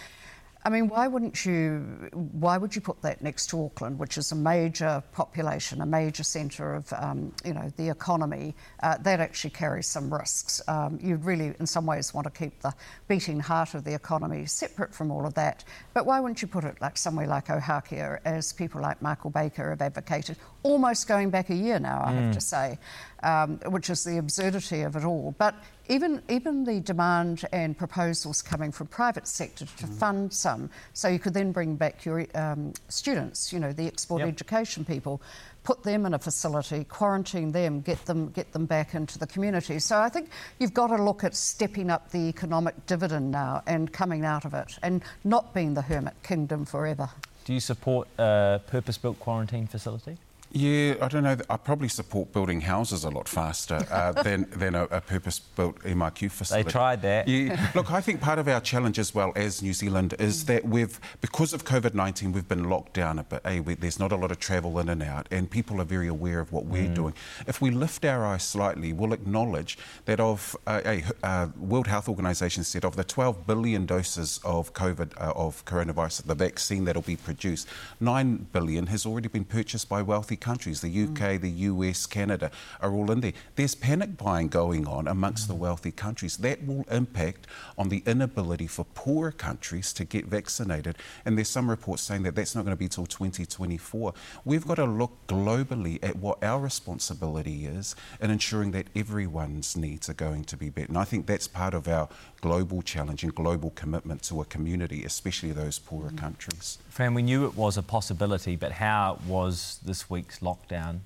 I 0.66 0.70
mean, 0.70 0.90
why 0.90 1.08
wouldn't 1.08 1.46
you? 1.46 2.10
Why 2.14 2.58
would 2.58 2.76
you 2.76 2.82
put 2.82 3.02
that 3.04 3.22
next 3.22 3.50
to 3.52 3.64
Auckland, 3.64 3.98
which 3.98 4.18
is 4.18 4.34
a 4.34 4.36
major 4.36 5.02
population, 5.14 5.80
a 5.80 5.86
major 5.86 6.24
centre 6.24 6.76
of, 6.76 6.92
um, 6.92 7.34
you 7.46 7.54
know, 7.54 7.72
the 7.78 7.88
economy? 7.88 8.56
Uh, 8.84 8.98
that 8.98 9.22
actually 9.22 9.52
carries 9.52 9.88
some 9.88 10.14
risks. 10.14 10.62
Um, 10.68 11.00
you'd 11.02 11.24
really, 11.24 11.54
in 11.62 11.66
some 11.66 11.86
ways, 11.86 12.14
want 12.14 12.26
to 12.26 12.32
keep 12.32 12.60
the 12.60 12.74
beating 13.08 13.40
heart 13.40 13.74
of 13.74 13.86
the 13.86 13.94
economy 13.94 14.46
separate 14.48 14.94
from 14.94 15.12
all 15.12 15.26
of 15.26 15.34
that. 15.36 15.64
But 15.94 16.06
why 16.06 16.20
wouldn't 16.20 16.42
you 16.42 16.48
put 16.50 16.66
it 16.66 16.76
like 16.82 16.98
somewhere 16.98 17.26
like 17.26 17.48
Ohakea, 17.48 18.20
as 18.26 18.52
people 18.52 18.82
like 18.82 19.02
Michael 19.02 19.30
Baker 19.30 19.70
have 19.70 19.82
advocated, 19.82 20.36
almost 20.64 21.08
going 21.08 21.30
back 21.30 21.50
a 21.50 21.56
year 21.56 21.80
now, 21.80 22.04
I 22.06 22.12
mm. 22.12 22.16
have 22.18 22.34
to 22.34 22.42
say, 22.42 22.78
um, 23.24 23.60
which 23.68 23.90
is 23.90 24.04
the 24.04 24.18
absurdity 24.18 24.82
of 24.82 24.96
it 24.96 25.04
all. 25.04 25.36
But 25.38 25.56
even, 25.88 26.22
even 26.30 26.64
the 26.64 26.80
demand 26.80 27.46
and 27.52 27.78
proposals 27.78 28.42
coming 28.42 28.72
from 28.72 28.88
private 28.88 29.28
sector 29.28 29.66
to 29.66 29.88
mm. 29.88 29.94
fund 29.98 30.32
some, 30.32 30.70
so 30.94 31.08
you 31.08 31.20
could 31.20 31.34
then 31.34 31.52
bring 31.52 31.76
back 31.76 32.06
your 32.06 32.28
um, 32.36 32.74
students, 32.90 33.52
you 33.52 33.60
know, 33.60 33.74
the 33.74 33.88
export 33.88 34.20
yep. 34.20 34.30
education 34.30 34.86
people, 34.86 35.22
put 35.64 35.84
them 35.84 36.06
in 36.06 36.14
a 36.14 36.20
facility, 36.20 36.84
quarantine 36.84 37.52
them, 37.52 37.82
get 37.82 38.06
them 38.06 38.30
get 38.30 38.52
them 38.54 38.66
back 38.66 38.94
into 38.94 39.20
the 39.20 39.28
community. 39.28 39.80
So 39.80 39.98
I 39.98 40.10
think 40.10 40.30
you've 40.60 40.74
got 40.74 40.88
to 40.88 41.04
look 41.04 41.24
at 41.24 41.36
stepping 41.36 41.90
up 41.90 42.12
the 42.12 42.30
economic 42.30 42.86
dividend 42.86 43.32
now 43.32 43.64
and 43.68 43.92
coming 43.92 44.26
out 44.26 44.46
of 44.46 44.54
it, 44.54 44.78
and 44.84 45.04
not 45.24 45.54
being 45.54 45.74
the 45.74 45.82
hermit 45.82 46.14
kingdom 46.24 46.66
forever. 46.66 47.10
Do 47.46 47.54
you 47.54 47.60
support 47.60 48.08
a 48.20 48.62
purpose-built 48.68 49.20
quarantine 49.20 49.66
facility? 49.66 50.18
Yeah, 50.52 50.96
I 51.02 51.08
don't 51.08 51.24
know. 51.24 51.38
I 51.50 51.58
probably 51.58 51.90
support 51.90 52.34
building 52.34 52.62
houses 52.62 53.04
a 53.04 53.10
lot 53.10 53.28
faster 53.28 53.86
uh, 53.92 54.12
than, 54.24 54.50
than 54.52 54.74
a, 54.74 54.84
a 54.86 55.02
purpose-built 55.02 55.82
MIQ 55.82 56.32
facility. 56.32 56.64
They 56.64 56.72
tried 56.72 57.02
that. 57.04 57.28
Yeah. 57.28 57.70
Look, 57.76 57.92
I 57.92 58.02
think 58.02 58.20
part 58.20 58.40
of 58.40 58.48
our 58.48 58.60
challenge 58.60 58.98
as 58.98 59.14
well 59.14 59.32
as 59.36 59.62
New 59.62 59.74
Zealand 59.74 60.16
is 60.18 60.46
that 60.46 60.66
we've, 60.66 61.00
because 61.22 61.54
of 61.54 61.66
COVID-19, 61.66 62.34
we've 62.34 62.48
been 62.48 62.68
locked 62.68 62.94
down 62.94 63.20
a 63.20 63.24
bit. 63.24 63.42
Hey, 63.46 63.60
we, 63.60 63.76
there's 63.76 64.00
not 64.00 64.12
a 64.12 64.16
lot 64.16 64.32
of 64.32 64.40
travel 64.40 64.80
in 64.80 64.90
and 64.90 65.04
out, 65.04 65.28
and 65.30 65.50
people 65.50 65.80
are 65.82 65.86
very 65.86 66.08
aware 66.08 66.40
of 66.40 66.52
what 66.52 66.66
we're 66.66 66.88
mm. 66.88 66.96
doing. 66.96 67.14
If 67.46 67.62
we 67.62 67.70
lift 67.70 68.04
our 68.04 68.26
eyes 68.26 68.44
slightly, 68.44 68.92
we'll 68.92 69.14
acknowledge 69.14 69.78
that 70.06 70.20
of 70.20 70.56
uh, 70.66 70.82
a 70.84 71.04
uh, 71.22 71.48
World 71.60 71.88
Health 71.88 72.10
Organization 72.10 72.64
said 72.64 72.86
of 72.86 72.96
the 72.96 73.04
12 73.04 73.46
billion 73.46 73.86
doses 73.86 74.40
of 74.44 74.74
COVID 74.74 75.12
uh, 75.22 75.34
of 75.36 75.64
coronavirus, 75.66 76.24
the 76.24 76.36
vaccine 76.36 76.86
that'll 76.86 77.04
be 77.04 77.16
produced, 77.16 77.68
9 78.00 78.48
billion 78.52 78.88
has 78.88 79.06
already 79.06 79.28
been 79.28 79.46
purchased 79.46 79.88
by 79.88 80.02
wealthy 80.02 80.39
countries, 80.40 80.82
the 80.82 81.04
UK, 81.04 81.20
mm. 81.20 81.42
the 81.42 81.50
US, 81.50 82.06
Canada, 82.06 82.52
are 82.82 82.94
all 82.94 83.12
in 83.12 83.22
there. 83.22 83.34
There's 83.56 83.76
panic 83.76 84.18
buying 84.18 84.48
going 84.48 84.88
on 84.88 85.08
amongst 85.08 85.46
mm. 85.46 85.48
the 85.50 85.56
wealthy 85.56 85.92
countries. 85.92 86.38
That 86.38 86.66
will 86.66 86.86
impact 86.92 87.48
on 87.78 87.90
the 87.90 88.04
inability 88.06 88.68
for 88.68 88.86
poorer 88.86 89.32
countries 89.32 89.94
to 89.94 90.06
get 90.06 90.26
vaccinated. 90.26 90.98
And 91.26 91.38
there's 91.38 91.50
some 91.50 91.70
reports 91.70 92.04
saying 92.04 92.24
that 92.24 92.36
that's 92.36 92.56
not 92.56 92.66
going 92.66 92.76
to 92.76 92.80
be 92.80 92.88
till 92.88 93.06
2024. 93.06 94.14
We've 94.46 94.68
got 94.68 94.76
to 94.76 94.86
look 94.86 95.28
globally 95.28 96.00
at 96.04 96.16
what 96.16 96.44
our 96.44 96.60
responsibility 96.60 97.66
is 97.66 97.96
in 98.22 98.32
ensuring 98.32 98.72
that 98.72 98.88
everyone's 98.96 99.76
needs 99.76 100.10
are 100.10 100.14
going 100.14 100.44
to 100.46 100.58
be 100.58 100.72
met. 100.76 100.90
And 100.90 100.98
I 100.98 101.04
think 101.04 101.26
that's 101.26 101.48
part 101.48 101.74
of 101.74 101.88
our 101.88 102.10
global 102.42 102.82
challenge 102.82 103.24
and 103.24 103.34
global 103.34 103.72
commitment 103.72 104.24
to 104.24 104.42
a 104.42 104.46
community, 104.46 105.04
especially 105.04 105.52
those 105.52 105.80
poorer 105.80 106.12
countries. 106.12 106.78
Fran, 106.90 107.14
we 107.14 107.22
knew 107.22 107.46
it 107.46 107.56
was 107.56 107.78
a 107.78 107.84
possibility, 107.84 108.56
but 108.56 108.72
how 108.72 109.20
was 109.28 109.80
this 109.86 110.10
week's 110.10 110.40
lockdown 110.40 111.00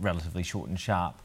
relatively 0.00 0.42
short 0.42 0.68
and 0.68 0.78
sharp? 0.78 1.16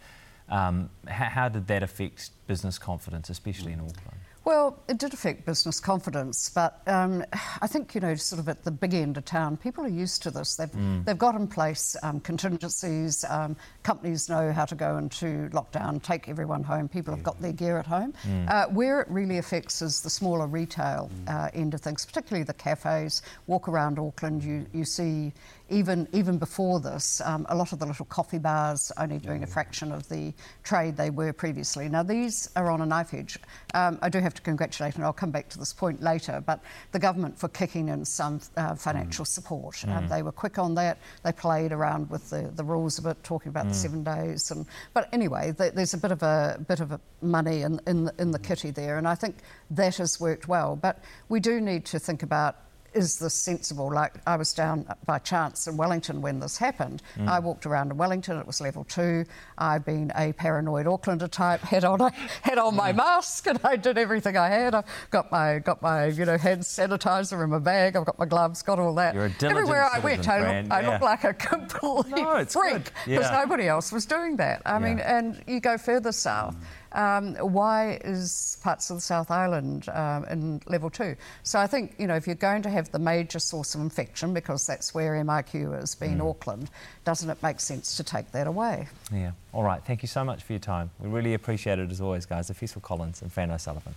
Um, 0.50 0.90
how, 1.08 1.26
how, 1.26 1.50
did 1.50 1.68
that 1.68 1.82
affect 1.82 2.30
business 2.46 2.78
confidence, 2.78 3.30
especially 3.30 3.72
in 3.72 3.80
Auckland? 3.80 4.15
Well, 4.46 4.80
it 4.88 5.00
did 5.00 5.12
affect 5.12 5.44
business 5.44 5.80
confidence, 5.80 6.52
but 6.54 6.80
um, 6.86 7.26
I 7.62 7.66
think, 7.66 7.96
you 7.96 8.02
know, 8.02 8.14
sort 8.14 8.40
of 8.40 8.48
at 8.48 8.64
the 8.64 8.70
big 8.70 8.94
end 8.94 9.18
of 9.18 9.26
town, 9.26 9.58
people 9.58 9.84
are 9.84 9.90
used 9.90 10.22
to 10.22 10.30
this. 10.30 10.56
They've, 10.56 10.72
mm. 10.72 11.04
they've 11.04 11.18
got 11.18 11.34
in 11.34 11.48
place 11.48 11.96
um, 12.04 12.20
contingencies, 12.20 13.26
um, 13.28 13.56
companies 13.82 14.30
know 14.30 14.52
how 14.52 14.66
to 14.66 14.76
go 14.76 14.98
into 14.98 15.50
lockdown, 15.50 16.00
take 16.00 16.30
everyone 16.30 16.62
home, 16.62 16.88
people 16.88 17.12
have 17.16 17.24
got 17.24 17.42
their 17.42 17.54
gear 17.54 17.80
at 17.80 17.88
home. 17.88 18.14
Mm. 18.24 18.48
Uh, 18.48 18.68
where 18.68 19.02
it 19.02 19.08
really 19.10 19.40
affects 19.40 19.82
is 19.82 20.02
the 20.02 20.12
smaller 20.12 20.46
retail 20.46 21.10
mm. 21.26 21.34
uh, 21.34 21.50
end 21.56 21.74
of 21.74 21.82
things, 21.82 22.06
particularly 22.06 22.44
the 22.44 22.54
cafes. 22.54 23.24
Walk 23.48 23.68
around 23.68 23.98
Auckland, 23.98 24.44
you, 24.44 24.68
you 24.74 24.86
see 24.86 25.34
even 25.70 26.08
even 26.14 26.38
before 26.38 26.80
this, 26.80 27.22
um, 27.22 27.46
a 27.50 27.56
lot 27.56 27.74
of 27.74 27.80
the 27.80 27.86
little 27.86 28.06
coffee 28.06 28.38
bars 28.38 28.92
only 28.98 29.18
doing 29.18 29.44
a 29.44 29.48
fraction 29.48 29.92
of 29.92 30.08
the 30.10 30.34
trade 30.64 30.96
they 30.96 31.10
were 31.10 31.34
previously. 31.34 31.90
Now 31.90 32.04
these 32.04 32.50
are 32.56 32.70
on 32.70 32.82
a 32.82 32.86
knife 32.86 33.14
edge. 33.14 33.38
Um, 33.74 33.98
I 34.02 34.10
do 34.10 34.20
have 34.20 34.34
to 34.36 34.42
congratulate, 34.42 34.96
and 34.96 35.04
I'll 35.04 35.14
come 35.14 35.32
back 35.32 35.50
to 35.50 35.60
this 35.60 35.74
point 35.74 36.02
later, 36.02 36.44
but 36.46 36.62
the 36.92 37.00
government 37.00 37.38
for 37.38 37.48
kicking 37.48 37.90
in 37.90 38.06
some 38.06 38.42
uh, 38.58 38.76
financial 38.76 39.26
mm. 39.26 39.28
support. 39.28 39.84
Uh, 39.84 40.00
mm. 40.00 40.10
they 40.10 40.22
were 40.22 40.32
quick 40.32 40.60
on 40.60 40.76
that. 40.76 41.00
They 41.24 41.32
played 41.32 41.72
around 41.72 42.10
with 42.10 42.30
the, 42.30 42.52
the 42.56 42.64
rules 42.64 43.00
of 43.00 43.06
it, 43.08 43.24
talking 43.24 43.50
about 43.50 43.66
mm. 43.66 43.70
the 43.70 43.76
seven 43.76 44.04
days. 44.04 44.52
And 44.52 44.66
but 44.94 45.10
anyway, 45.14 45.52
there's 45.52 45.94
a 45.94 45.98
bit 45.98 46.12
of 46.12 46.22
a 46.22 46.64
bit 46.68 46.80
of 46.80 46.92
a 46.92 47.00
money 47.22 47.62
in 47.62 47.80
in 47.88 48.06
the, 48.06 48.14
in 48.20 48.32
the 48.32 48.40
kitty 48.40 48.72
there, 48.72 48.98
and 48.98 49.08
I 49.08 49.16
think 49.16 49.38
that 49.72 49.98
has 49.98 50.20
worked 50.20 50.48
well. 50.48 50.76
But 50.76 51.00
we 51.30 51.40
do 51.40 51.60
need 51.60 51.86
to 51.86 52.00
think 52.00 52.22
about 52.24 52.58
is 52.96 53.20
this 53.20 53.34
sensible? 53.34 53.94
Like 53.94 54.14
I 54.26 54.38
was 54.38 54.54
down 54.54 54.88
by 55.06 55.20
chance 55.20 55.68
in 55.68 55.78
Wellington 55.78 56.22
when 56.22 56.40
this 56.40 56.58
happened. 56.58 57.04
Mm. 57.18 57.28
I 57.28 57.40
walked 57.40 57.66
around 57.66 57.92
in 57.92 57.98
Wellington. 57.98 58.38
It 58.38 58.48
was 58.48 58.62
level 58.62 58.86
two. 58.86 59.26
I'd 59.58 59.86
been 59.86 60.12
a 60.16 60.34
paranoid 60.34 60.86
Aucklander 60.86 61.30
type. 61.30 61.60
Had 61.60 61.84
on 61.84 62.02
a, 62.02 62.10
had 62.42 62.58
on 62.58 62.76
my 62.76 62.94
mask 62.94 63.48
and 63.48 63.60
I 63.64 63.76
did 63.76 63.98
everything 63.98 64.38
I 64.38 64.48
had. 64.48 64.74
I 64.74 64.84
got 65.12 65.32
my 65.32 65.60
got 65.60 65.82
my 65.82 66.06
you 66.06 66.26
know 66.26 66.38
hand 66.38 66.62
sanitizer 66.62 67.44
in 67.44 67.50
my 67.50 67.60
bag. 67.60 67.96
I've 67.96 68.06
got 68.06 68.18
my 68.18 68.26
gloves. 68.26 68.62
Got 68.62 68.80
all 68.80 68.96
that. 68.96 69.14
You're 69.14 69.26
a 69.26 69.46
Everywhere 69.46 69.84
I 69.84 70.00
went, 70.00 70.28
I 70.28 70.62
looked, 70.62 70.72
I 70.72 70.90
looked 70.90 71.04
like 71.04 71.24
a 71.26 71.34
complete 71.34 72.16
no, 72.16 72.46
freak 72.46 72.92
because 73.06 73.30
yeah. 73.30 73.42
nobody 73.44 73.68
else 73.68 73.92
was 73.92 74.06
doing 74.06 74.38
that. 74.38 74.62
I 74.66 74.74
yeah. 74.74 74.80
mean, 74.80 75.00
and 75.00 75.44
you 75.48 75.60
go 75.60 75.78
further 75.78 76.12
south. 76.12 76.56
Mm. 76.56 76.64
Um, 76.92 77.36
why 77.36 78.00
is 78.04 78.58
parts 78.64 78.90
of 78.90 78.98
the 78.98 79.02
South 79.02 79.32
Island 79.32 79.90
um, 79.90 80.26
in 80.26 80.62
level 80.68 80.90
two? 80.90 81.16
So 81.44 81.60
I 81.60 81.68
think, 81.68 81.96
you 81.98 82.08
know, 82.08 82.16
if 82.16 82.26
you're 82.28 82.36
going 82.36 82.62
to 82.64 82.70
have 82.70 82.92
the 82.92 83.00
major 83.00 83.40
source 83.40 83.76
of 83.76 83.82
infection 83.82 84.34
because 84.34 84.66
that's 84.66 84.94
where 84.94 85.14
MIQ 85.14 85.82
is, 85.84 85.96
being 85.96 86.18
Mm. 86.18 86.30
Auckland, 86.30 86.70
doesn't 87.04 87.30
it 87.30 87.42
make 87.44 87.60
sense 87.60 87.98
to 87.98 88.04
take 88.04 88.32
that 88.32 88.48
away? 88.48 88.88
Yeah. 89.12 89.32
All 89.54 89.64
right. 89.64 89.82
Thank 89.84 90.02
you 90.04 90.08
so 90.08 90.24
much 90.24 90.44
for 90.44 90.54
your 90.54 90.60
time. 90.60 90.92
We 91.00 91.10
really 91.10 91.34
appreciate 91.34 91.80
it 91.80 91.92
as 91.92 92.00
always, 92.02 92.26
guys. 92.26 92.50
Efeso 92.50 92.82
Collins 92.82 93.22
and 93.22 93.32
Fran 93.32 93.52
O'Sullivan. 93.52 93.96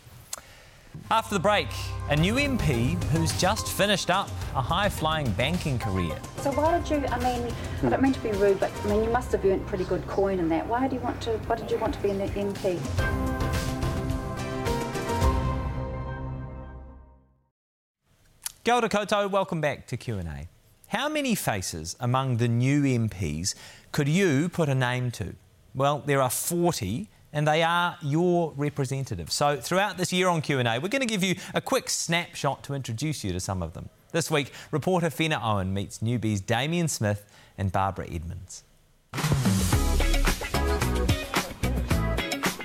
After 1.10 1.34
the 1.34 1.40
break, 1.40 1.68
a 2.10 2.16
new 2.16 2.34
MP 2.34 3.02
who's 3.04 3.32
just 3.40 3.68
finished 3.68 4.10
up 4.10 4.28
a 4.54 4.60
high 4.60 4.88
flying 4.88 5.30
banking 5.32 5.78
career. 5.78 6.18
So 6.38 6.50
why 6.52 6.78
did 6.78 6.90
you? 6.90 7.06
I 7.08 7.18
mean, 7.20 7.52
I 7.82 7.88
don't 7.88 8.02
mean 8.02 8.12
to 8.12 8.20
be 8.20 8.32
rude, 8.32 8.60
but 8.60 8.70
I 8.84 8.88
mean 8.88 9.04
you 9.04 9.10
must 9.10 9.32
have 9.32 9.44
earned 9.44 9.66
pretty 9.66 9.84
good 9.84 10.06
coin 10.06 10.38
in 10.38 10.48
that. 10.50 10.66
Why 10.66 10.86
do 10.86 10.96
you 10.96 11.00
want 11.00 11.20
to? 11.22 11.32
Why 11.46 11.56
did 11.56 11.70
you 11.70 11.78
want 11.78 11.94
to 11.94 12.00
be 12.02 12.10
an 12.10 12.20
MP? 12.20 12.78
Kia 18.64 18.74
ora 18.74 18.88
koutou, 18.90 19.30
welcome 19.30 19.62
back 19.62 19.86
to 19.86 19.96
Q&A. 19.96 20.48
How 20.88 21.08
many 21.08 21.34
faces 21.34 21.96
among 22.00 22.36
the 22.36 22.48
new 22.48 22.82
MPs 22.82 23.54
could 23.92 24.08
you 24.08 24.50
put 24.50 24.68
a 24.68 24.74
name 24.74 25.10
to? 25.12 25.36
Well, 25.74 26.02
there 26.04 26.20
are 26.20 26.28
40 26.28 27.08
and 27.32 27.46
they 27.46 27.62
are 27.62 27.96
your 28.02 28.52
representatives. 28.56 29.34
So 29.34 29.56
throughout 29.60 29.96
this 29.96 30.12
year 30.12 30.28
on 30.28 30.40
Q&A, 30.42 30.78
we're 30.78 30.88
going 30.88 31.00
to 31.00 31.06
give 31.06 31.22
you 31.22 31.36
a 31.54 31.60
quick 31.60 31.90
snapshot 31.90 32.62
to 32.64 32.74
introduce 32.74 33.24
you 33.24 33.32
to 33.32 33.40
some 33.40 33.62
of 33.62 33.74
them. 33.74 33.88
This 34.12 34.30
week, 34.30 34.52
reporter 34.70 35.10
Fiona 35.10 35.40
Owen 35.42 35.74
meets 35.74 35.98
newbies 35.98 36.44
Damien 36.44 36.88
Smith 36.88 37.26
and 37.58 37.70
Barbara 37.70 38.06
Edmonds. 38.10 38.64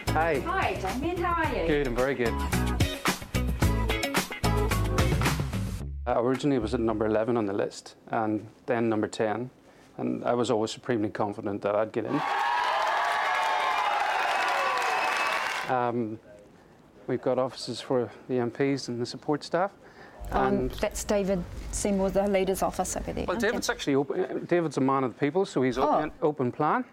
Hi. 0.10 0.40
Hi, 0.40 0.74
Damien. 0.76 1.18
How 1.18 1.44
are 1.44 1.56
you? 1.56 1.68
Good, 1.68 1.88
I'm 1.88 1.96
very 1.96 2.16
good. 2.16 2.34
I 6.06 6.20
originally 6.20 6.60
was 6.60 6.74
at 6.74 6.80
number 6.82 7.06
11 7.06 7.38
on 7.38 7.46
the 7.46 7.54
list, 7.54 7.96
and 8.12 8.46
then 8.66 8.90
number 8.90 9.08
10, 9.08 9.50
and 9.98 10.24
I 10.24 10.34
was 10.34 10.52
always 10.52 10.72
supremely 10.72 11.10
confident 11.10 11.62
that 11.62 11.76
I'd 11.76 11.92
get 11.92 12.06
in. 12.06 12.22
Um, 15.70 16.20
we've 17.08 17.22
got 17.22 17.40
offices 17.40 17.80
for 17.82 18.10
the 18.28 18.36
MPs 18.36 18.88
and 18.88 19.02
the 19.02 19.06
support 19.06 19.44
staff. 19.44 19.72
Um, 20.32 20.70
that's 20.80 21.04
David 21.04 21.44
Seymour, 21.72 22.10
the 22.10 22.28
leader's 22.28 22.64
office 22.64 22.96
over 22.96 23.12
there. 23.14 23.26
well, 23.26 23.32
aren't? 23.36 23.42
David's 23.42 23.70
actually 23.70 23.96
open. 23.96 24.46
David's 24.46 24.78
a 24.78 24.82
man 24.82 25.04
of 25.04 25.14
the 25.14 25.20
people, 25.20 25.46
so 25.46 25.62
he's 25.62 25.78
open, 25.78 26.12
open 26.22 26.52
plan. 26.52 26.86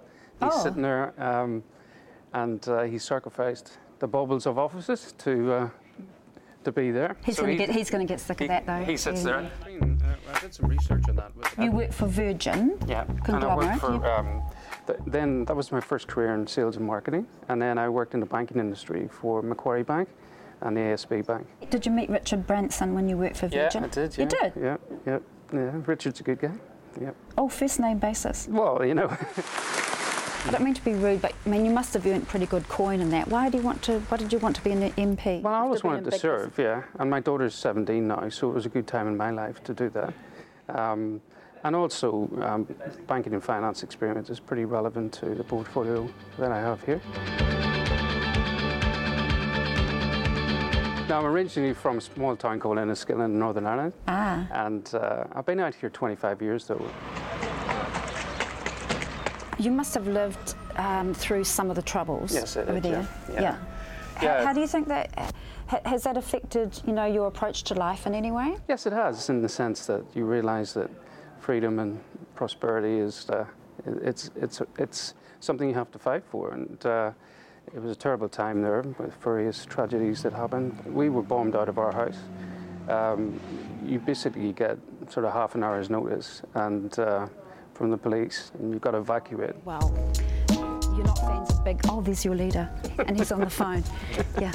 He's 0.42 0.50
Oh. 0.52 0.62
sitting 0.62 0.82
there, 0.82 1.12
um, 1.22 1.62
and 2.32 2.66
uh, 2.68 2.82
he 2.82 2.98
sacrificed 2.98 3.78
the 3.98 4.08
bubbles 4.08 4.46
of 4.46 4.58
offices 4.58 5.14
to 5.18 5.52
uh, 5.52 5.68
to 6.64 6.72
be 6.72 6.90
there. 6.90 7.16
He's 7.24 7.36
So 7.36 7.42
going 7.44 7.52
he- 7.52 7.58
to 7.58 7.66
get. 7.66 7.76
He's 7.76 7.88
going 7.90 8.06
to 8.06 8.12
get 8.12 8.20
sick 8.20 8.40
he, 8.40 8.44
of 8.46 8.48
that 8.48 8.66
though. 8.66 8.84
He 8.84 8.96
sits 8.96 9.24
Yeah. 9.24 9.46
there. 9.64 9.80
Uh, 9.80 10.34
I 10.34 10.40
did 10.40 10.52
some 10.54 10.68
research 10.68 11.04
on 11.08 11.16
that. 11.16 11.34
With, 11.36 11.58
You 11.58 11.70
work 11.70 11.92
for 11.92 12.06
Virgin. 12.06 12.78
yeah, 12.86 13.04
and 13.08 13.20
I 13.20 13.24
Conglomerate. 13.24 13.80
for. 13.80 13.92
yeah. 13.94 14.16
Um, 14.16 14.26
th- 14.26 14.42
then 15.06 15.44
that 15.46 15.56
was 15.56 15.72
my 15.72 15.80
first 15.80 16.06
career 16.08 16.34
in 16.34 16.46
sales 16.46 16.76
and 16.76 16.86
marketing, 16.86 17.26
and 17.48 17.60
then 17.60 17.78
I 17.78 17.88
worked 17.88 18.14
in 18.14 18.20
the 18.20 18.26
banking 18.26 18.58
industry 18.58 19.08
for 19.10 19.42
Macquarie 19.42 19.82
Bank 19.82 20.08
and 20.60 20.76
the 20.76 20.80
ASB 20.80 21.26
Bank. 21.26 21.46
Did 21.70 21.86
you 21.86 21.92
meet 21.92 22.10
Richard 22.10 22.46
Branson 22.46 22.94
when 22.94 23.08
you 23.08 23.16
worked 23.16 23.36
for 23.36 23.48
Virgin? 23.48 23.82
Yeah, 23.82 23.88
I 23.88 23.90
did. 23.90 24.16
Yeah. 24.16 24.24
You 24.24 24.28
did. 24.28 24.52
Yeah, 24.56 24.76
yeah, 25.06 25.18
yeah. 25.52 25.70
Richard's 25.86 26.20
a 26.20 26.22
good 26.22 26.40
guy. 26.40 26.52
Yeah. 27.00 27.10
Oh, 27.38 27.48
first 27.48 27.80
name 27.80 27.98
basis. 27.98 28.48
Well, 28.50 28.84
you 28.84 28.94
know. 28.94 29.08
I 30.46 30.50
don't 30.52 30.64
mean 30.64 30.74
to 30.74 30.84
be 30.84 30.94
rude, 30.94 31.20
but 31.20 31.34
I 31.44 31.48
mean 31.48 31.66
you 31.66 31.70
must 31.70 31.92
have 31.92 32.06
earned 32.06 32.26
pretty 32.26 32.46
good 32.46 32.66
coin 32.68 33.00
in 33.00 33.10
that. 33.10 33.28
Why 33.28 33.50
do 33.50 33.58
you 33.58 33.62
want 33.62 33.82
to? 33.82 34.00
Why 34.00 34.16
did 34.16 34.32
you 34.32 34.38
want 34.38 34.56
to 34.56 34.62
be 34.62 34.70
an 34.70 34.90
MP? 34.92 35.42
Well, 35.42 35.52
I 35.52 35.58
always 35.58 35.84
wanted 35.84 36.10
to 36.10 36.18
serve, 36.18 36.58
yeah. 36.58 36.82
And 36.98 37.10
my 37.10 37.20
daughter's 37.20 37.54
17 37.54 38.08
now, 38.08 38.26
so 38.30 38.50
it 38.50 38.54
was 38.54 38.64
a 38.64 38.70
good 38.70 38.86
time 38.86 39.06
in 39.06 39.16
my 39.16 39.30
life 39.30 39.62
to 39.64 39.74
do 39.74 39.90
that. 39.90 40.14
Um, 40.74 41.20
and 41.64 41.76
also, 41.76 42.28
um, 42.42 42.66
banking 43.06 43.34
and 43.34 43.42
finance 43.42 43.82
experience 43.82 44.30
is 44.30 44.40
pretty 44.40 44.64
relevant 44.64 45.12
to 45.14 45.34
the 45.34 45.44
portfolio 45.44 46.08
that 46.38 46.52
I 46.52 46.58
have 46.60 46.82
here. 46.84 47.00
Now, 51.08 51.18
I'm 51.18 51.26
originally 51.26 51.74
from 51.74 51.98
a 51.98 52.00
small 52.00 52.36
town 52.36 52.60
called 52.60 52.78
Enniskillen 52.78 53.24
in 53.24 53.38
Northern 53.38 53.66
Ireland. 53.66 53.92
Ah. 54.06 54.46
And 54.52 54.94
uh, 54.94 55.24
I've 55.32 55.44
been 55.44 55.58
out 55.58 55.74
here 55.74 55.90
25 55.90 56.40
years, 56.40 56.66
though. 56.66 56.88
You 59.58 59.72
must 59.72 59.92
have 59.94 60.06
lived 60.06 60.54
um, 60.76 61.12
through 61.12 61.44
some 61.44 61.68
of 61.68 61.76
the 61.76 61.82
troubles 61.82 62.32
Yes, 62.32 62.56
over 62.56 62.74
did, 62.74 62.84
there. 62.84 63.08
yeah. 63.32 63.40
Yeah. 63.40 63.56
How, 64.14 64.26
Yeah. 64.26 64.44
how 64.46 64.52
do 64.52 64.60
you 64.60 64.66
think 64.68 64.86
that 64.88 65.34
has 65.84 66.04
that 66.04 66.16
affected, 66.16 66.80
you 66.86 66.92
know, 66.92 67.06
your 67.06 67.26
approach 67.26 67.64
to 67.64 67.74
life 67.74 68.06
in 68.06 68.14
any 68.14 68.30
way? 68.30 68.56
Yes, 68.68 68.86
it 68.86 68.92
has, 68.92 69.28
in 69.28 69.42
the 69.42 69.48
sense 69.48 69.86
that 69.86 70.04
you 70.14 70.24
realise 70.24 70.72
that 70.74 70.88
freedom 71.40 71.78
and 71.78 72.00
prosperity 72.34 72.98
is 72.98 73.28
uh, 73.30 73.44
it's 73.86 74.30
it's 74.36 74.62
it's 74.78 75.14
something 75.40 75.68
you 75.68 75.74
have 75.74 75.90
to 75.90 75.98
fight 75.98 76.22
for, 76.30 76.52
and 76.52 76.86
uh, 76.86 77.10
it 77.74 77.82
was 77.82 77.90
a 77.90 77.96
terrible 77.96 78.28
time 78.28 78.62
there 78.62 78.82
with 78.98 79.14
various 79.22 79.64
tragedies 79.64 80.22
that 80.22 80.32
happened. 80.32 80.78
We 80.86 81.08
were 81.08 81.22
bombed 81.22 81.56
out 81.56 81.68
of 81.68 81.78
our 81.78 81.92
house. 81.92 82.18
Um, 82.88 83.40
you 83.84 83.98
basically 83.98 84.52
get 84.52 84.78
sort 85.08 85.24
of 85.24 85.32
half 85.32 85.54
an 85.54 85.62
hour's 85.62 85.90
notice, 85.90 86.42
and 86.54 86.96
uh, 86.98 87.26
from 87.74 87.90
the 87.90 87.96
police, 87.96 88.52
and 88.58 88.72
you've 88.72 88.82
got 88.82 88.92
to 88.92 88.98
evacuate. 88.98 89.54
Well, 89.64 89.94
you're 91.22 91.30
not 91.30 91.46
fans 91.48 91.58
of 91.58 91.64
big. 91.64 91.80
Oh, 91.88 92.00
there's 92.00 92.24
your 92.24 92.34
leader, 92.34 92.68
and 93.06 93.16
he's 93.18 93.32
on 93.32 93.40
the 93.40 93.50
phone. 93.50 93.82
Yeah. 94.40 94.52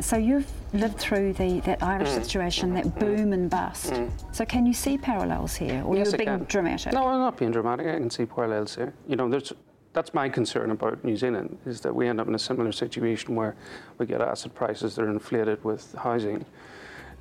So 0.00 0.16
you've 0.16 0.50
lived 0.72 0.98
through 0.98 1.32
the 1.34 1.60
that 1.60 1.82
Irish 1.82 2.08
Mm. 2.10 2.22
situation, 2.22 2.74
that 2.74 2.98
boom 2.98 3.32
and 3.32 3.50
bust. 3.50 3.92
Mm. 3.92 4.10
So 4.32 4.44
can 4.44 4.66
you 4.66 4.72
see 4.74 4.96
parallels 4.98 5.54
here, 5.56 5.82
or 5.84 5.96
Yes, 5.96 6.10
you're 6.10 6.18
being 6.18 6.38
can. 6.38 6.44
dramatic? 6.44 6.92
No, 6.92 7.06
I'm 7.06 7.18
not 7.20 7.36
being 7.36 7.50
dramatic. 7.50 7.86
I 7.86 7.98
can 7.98 8.10
see 8.10 8.26
parallels 8.26 8.74
here. 8.76 8.92
You 9.08 9.16
know, 9.16 9.28
there's 9.28 9.52
that's 9.92 10.12
my 10.12 10.28
concern 10.28 10.70
about 10.72 11.04
New 11.04 11.16
Zealand 11.16 11.56
is 11.66 11.80
that 11.82 11.94
we 11.94 12.08
end 12.08 12.20
up 12.20 12.26
in 12.28 12.34
a 12.34 12.38
similar 12.38 12.72
situation 12.72 13.36
where 13.36 13.54
we 13.98 14.06
get 14.06 14.20
asset 14.20 14.52
prices 14.54 14.94
that 14.96 15.02
are 15.04 15.10
inflated 15.10 15.62
with 15.64 15.94
housing, 15.94 16.44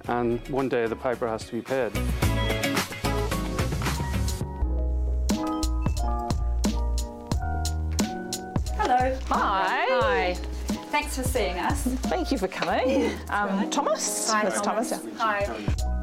and 0.08 0.40
one 0.50 0.70
day 0.70 0.86
the 0.88 0.96
piper 0.96 1.28
has 1.28 1.46
to 1.46 1.52
be 1.52 1.62
paid. 1.62 1.92
Hi. 9.30 9.86
Hi. 9.90 10.34
Thanks 10.92 11.18
for 11.18 11.24
seeing 11.24 11.58
us. 11.58 11.84
Thank 11.84 12.32
you 12.32 12.38
for 12.38 12.48
coming. 12.48 13.12
Um, 13.30 13.70
Thomas. 13.70 14.30
Hi, 14.32 14.44
Miss 14.44 14.62
Thomas. 14.62 14.90
Thomas. 14.90 15.06
yeah. 15.06 15.18
Hi. 15.18 15.94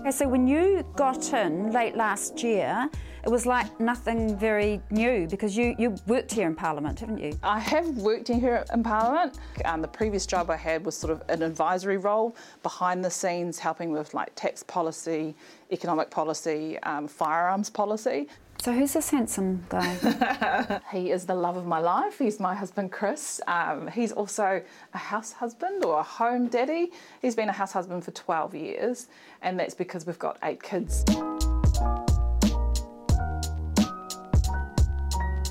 Okay, 0.00 0.10
so 0.10 0.28
when 0.28 0.46
you 0.46 0.84
got 0.96 1.32
in 1.32 1.72
late 1.72 1.96
last 1.96 2.42
year, 2.42 2.90
it 3.24 3.30
was 3.30 3.46
like 3.46 3.80
nothing 3.80 4.36
very 4.36 4.82
new 4.90 5.26
because 5.26 5.56
you, 5.56 5.74
you 5.78 5.96
worked 6.06 6.30
here 6.30 6.46
in 6.46 6.54
Parliament, 6.54 7.00
haven't 7.00 7.18
you? 7.18 7.38
I 7.42 7.58
have 7.58 7.88
worked 7.96 8.28
in 8.28 8.38
here 8.38 8.66
in 8.74 8.82
Parliament. 8.82 9.38
Um, 9.64 9.80
the 9.80 9.88
previous 9.88 10.26
job 10.26 10.50
I 10.50 10.56
had 10.56 10.84
was 10.84 10.94
sort 10.94 11.10
of 11.10 11.22
an 11.30 11.42
advisory 11.42 11.96
role 11.96 12.36
behind 12.62 13.02
the 13.02 13.10
scenes, 13.10 13.58
helping 13.58 13.92
with 13.92 14.12
like 14.12 14.34
tax 14.34 14.62
policy, 14.62 15.34
economic 15.72 16.10
policy, 16.10 16.78
um, 16.80 17.08
firearms 17.08 17.70
policy. 17.70 18.28
So 18.64 18.72
who's 18.72 18.94
this 18.94 19.10
handsome 19.10 19.62
guy? 19.68 20.80
he 20.90 21.10
is 21.10 21.26
the 21.26 21.34
love 21.34 21.58
of 21.58 21.66
my 21.66 21.80
life. 21.80 22.18
He's 22.18 22.40
my 22.40 22.54
husband, 22.54 22.92
Chris. 22.92 23.38
Um, 23.46 23.88
he's 23.88 24.10
also 24.10 24.62
a 24.94 24.96
house 24.96 25.32
husband 25.32 25.84
or 25.84 25.98
a 25.98 26.02
home 26.02 26.48
daddy. 26.48 26.90
He's 27.20 27.34
been 27.34 27.50
a 27.50 27.52
house 27.52 27.72
husband 27.72 28.06
for 28.06 28.12
12 28.12 28.54
years, 28.54 29.08
and 29.42 29.60
that's 29.60 29.74
because 29.74 30.06
we've 30.06 30.18
got 30.18 30.38
eight 30.44 30.62
kids. 30.62 31.04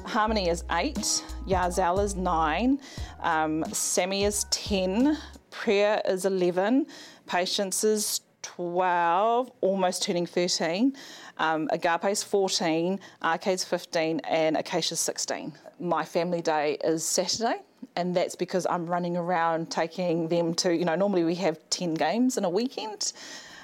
Harmony 0.08 0.50
is 0.50 0.64
eight, 0.72 1.24
Yazel 1.46 2.04
is 2.04 2.16
nine, 2.16 2.80
um, 3.20 3.64
Sammy 3.72 4.24
is 4.24 4.46
10, 4.46 5.20
Prayer 5.52 6.02
is 6.06 6.26
11, 6.26 6.88
Patience 7.28 7.84
is 7.84 8.22
12, 8.44 9.52
almost 9.62 10.04
turning 10.04 10.26
13, 10.26 10.96
um, 11.38 11.68
Agape's 11.72 12.24
14, 12.24 13.00
Arcade's 13.22 13.64
15, 13.64 14.22
and 14.22 14.58
Acacia's 14.58 15.00
16. 15.00 15.54
My 15.80 16.06
family 16.06 16.42
day 16.42 16.78
is 16.84 17.04
Saturday. 17.06 17.62
And 17.96 18.16
that's 18.16 18.36
because 18.36 18.66
I'm 18.70 18.88
running 18.88 19.18
around 19.18 19.70
taking 19.70 20.28
them 20.28 20.54
to, 20.56 20.76
you 20.76 20.86
know, 20.86 20.96
normally 20.96 21.24
we 21.24 21.36
have 21.36 21.60
10 21.70 21.94
games 21.94 22.38
in 22.38 22.46
a 22.46 22.50
weekend. 22.50 23.14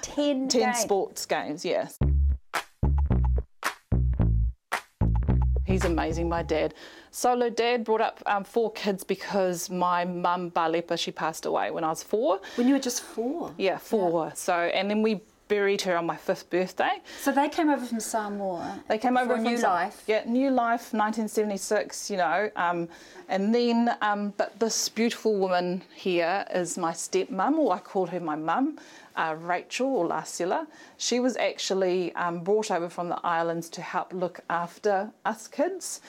10 0.02 0.48
10 0.48 0.48
games? 0.48 0.78
sports 0.78 1.26
games, 1.26 1.64
yes. 1.64 1.98
He's 5.70 5.84
amazing, 5.84 6.28
my 6.28 6.42
dad. 6.42 6.74
Solo 7.12 7.48
dad 7.48 7.84
brought 7.84 8.00
up 8.00 8.20
um, 8.26 8.42
four 8.44 8.72
kids 8.72 9.04
because 9.04 9.70
my 9.70 10.04
mum, 10.04 10.50
Balepa, 10.50 10.98
she 10.98 11.12
passed 11.12 11.46
away 11.46 11.70
when 11.70 11.84
I 11.84 11.88
was 11.88 12.02
four. 12.02 12.40
When 12.56 12.66
you 12.66 12.74
were 12.74 12.80
just 12.80 13.02
four? 13.02 13.54
Yeah, 13.56 13.78
four. 13.78 14.32
So, 14.34 14.52
and 14.52 14.90
then 14.90 15.00
we 15.02 15.20
buried 15.50 15.82
her 15.82 15.96
on 15.98 16.06
my 16.06 16.16
fifth 16.16 16.48
birthday. 16.48 17.02
So 17.20 17.32
they 17.32 17.48
came 17.48 17.68
over 17.68 17.84
from 17.84 17.98
Samoa. 18.00 18.82
They 18.88 18.98
came 18.98 19.16
over 19.18 19.34
from 19.34 19.42
New 19.42 19.58
Sa- 19.58 19.72
Life. 19.74 20.04
Yeah, 20.06 20.22
New 20.24 20.50
Life, 20.50 20.94
1976. 20.94 22.08
You 22.10 22.16
know, 22.18 22.50
um, 22.56 22.88
and 23.28 23.52
then, 23.54 23.94
um, 24.00 24.32
but 24.36 24.58
this 24.60 24.88
beautiful 24.88 25.34
woman 25.36 25.82
here 25.94 26.46
is 26.54 26.78
my 26.78 26.92
stepmom, 26.92 27.58
or 27.58 27.74
I 27.74 27.80
call 27.80 28.06
her 28.06 28.20
my 28.20 28.36
mum. 28.36 28.78
Uh, 29.16 29.34
Rachel 29.40 29.88
or 29.88 30.06
Larsula. 30.06 30.66
She 30.96 31.18
was 31.18 31.36
actually 31.36 32.14
um, 32.14 32.44
brought 32.44 32.70
over 32.70 32.88
from 32.88 33.08
the 33.08 33.18
islands 33.26 33.68
to 33.70 33.82
help 33.82 34.12
look 34.12 34.40
after 34.48 35.10
us 35.26 35.48
kids. 35.48 36.00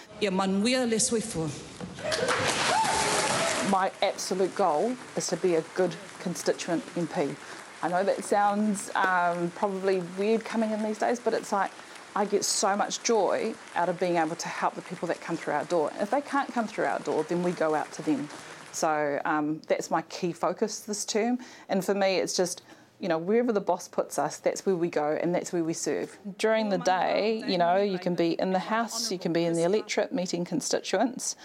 My 3.70 3.92
absolute 4.02 4.54
goal 4.56 4.96
is 5.18 5.28
to 5.28 5.38
be 5.38 5.56
a 5.56 5.62
good 5.74 5.96
constituent 6.20 6.86
MP. 6.96 7.36
I 7.84 7.88
know 7.88 8.04
that 8.04 8.24
sounds 8.24 8.92
um, 8.96 9.52
probably 9.56 10.04
weird 10.18 10.46
coming 10.46 10.72
in 10.72 10.84
these 10.84 11.00
days, 11.00 11.20
but 11.20 11.34
it's 11.34 11.52
like 11.52 11.72
I 12.16 12.26
get 12.26 12.44
so 12.44 12.76
much 12.76 13.02
joy 13.04 13.56
out 13.76 13.90
of 13.90 14.00
being 14.00 14.18
able 14.18 14.36
to 14.36 14.48
help 14.48 14.76
the 14.76 14.82
people 14.82 15.08
that 15.08 15.20
come 15.22 15.38
through 15.38 15.54
our 15.54 15.66
door. 15.66 15.92
If 16.00 16.12
they 16.12 16.22
can't 16.22 16.52
come 16.54 16.68
through 16.68 16.86
our 16.86 17.00
door, 17.00 17.24
then 17.24 17.42
we 17.42 17.52
go 17.52 17.74
out 17.74 17.92
to 17.94 18.02
them. 18.02 18.30
So 18.72 19.20
um, 19.26 19.62
that's 19.68 19.90
my 19.90 20.02
key 20.04 20.32
focus 20.32 20.82
this 20.82 21.06
term. 21.06 21.40
And 21.70 21.84
for 21.84 21.94
me, 21.94 22.18
it's 22.18 22.36
just, 22.36 22.62
you 23.00 23.10
know, 23.10 23.18
wherever 23.18 23.52
the 23.52 23.62
boss 23.62 23.88
puts 23.88 24.20
us, 24.20 24.38
that's 24.38 24.66
where 24.66 24.76
we 24.76 24.90
go 24.90 25.18
and 25.22 25.34
that's 25.34 25.52
where 25.52 25.64
we 25.64 25.74
serve. 25.74 26.18
During 26.38 26.70
the 26.70 26.78
day, 26.78 27.44
you 27.48 27.58
know, 27.58 27.78
you 27.78 27.98
can 27.98 28.14
be 28.14 28.40
in 28.40 28.52
the 28.52 28.60
house, 28.60 29.12
you 29.12 29.18
can 29.18 29.34
be 29.34 29.46
in 29.46 29.54
the 29.54 29.64
electorate 29.64 30.14
meeting 30.14 30.46
constituents. 30.46 31.36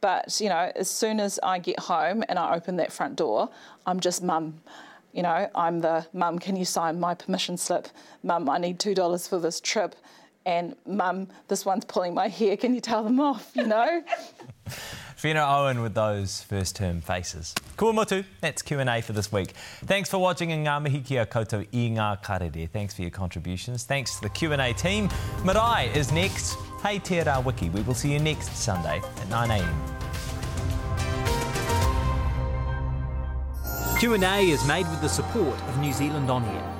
But, 0.00 0.38
you 0.40 0.48
know, 0.48 0.70
as 0.74 0.90
soon 0.90 1.20
as 1.20 1.38
I 1.42 1.58
get 1.58 1.78
home 1.78 2.24
and 2.28 2.38
I 2.38 2.54
open 2.54 2.76
that 2.76 2.92
front 2.92 3.16
door, 3.16 3.48
I'm 3.86 4.00
just 4.00 4.22
mum. 4.22 4.60
You 5.14 5.22
know, 5.22 5.48
I'm 5.54 5.80
the 5.80 6.04
mum, 6.12 6.40
can 6.40 6.56
you 6.56 6.64
sign 6.64 6.98
my 6.98 7.14
permission 7.14 7.56
slip? 7.56 7.86
Mum, 8.24 8.50
I 8.50 8.58
need 8.58 8.80
$2 8.80 9.28
for 9.28 9.38
this 9.38 9.60
trip. 9.60 9.94
And 10.44 10.74
mum, 10.86 11.28
this 11.48 11.64
one's 11.64 11.84
pulling 11.84 12.14
my 12.14 12.28
hair, 12.28 12.56
can 12.56 12.74
you 12.74 12.80
tell 12.80 13.04
them 13.04 13.20
off? 13.20 13.52
You 13.54 13.66
know? 13.66 14.02
Fiona 15.16 15.46
Owen 15.46 15.80
with 15.80 15.94
those 15.94 16.42
first 16.42 16.76
term 16.76 17.00
faces. 17.00 17.54
Kua 17.76 17.92
motu, 17.92 18.24
that's 18.40 18.60
Q&A 18.60 19.00
for 19.00 19.12
this 19.12 19.32
week. 19.32 19.52
Thanks 19.86 20.10
for 20.10 20.18
watching 20.18 20.52
and 20.52 20.66
ngā 20.66 20.82
mihi 20.82 21.00
kia 21.00 21.24
koutou 21.24 21.66
i 21.72 21.88
ngā 21.94 22.22
karere. 22.22 22.68
Thanks 22.68 22.92
for 22.92 23.02
your 23.02 23.10
contributions. 23.10 23.84
Thanks 23.84 24.16
to 24.16 24.22
the 24.22 24.28
Q&A 24.28 24.74
team. 24.74 25.08
Marae 25.44 25.90
is 25.94 26.12
next. 26.12 26.56
Hey 26.82 26.98
Te 26.98 27.22
Wiki. 27.42 27.70
We 27.70 27.80
will 27.82 27.94
see 27.94 28.12
you 28.12 28.18
next 28.18 28.54
Sunday 28.54 28.98
at 28.98 29.28
9am. 29.30 30.03
Q&A 34.04 34.50
is 34.50 34.62
made 34.66 34.86
with 34.90 35.00
the 35.00 35.08
support 35.08 35.58
of 35.62 35.78
New 35.78 35.90
Zealand 35.90 36.30
On 36.30 36.44
Air. 36.44 36.73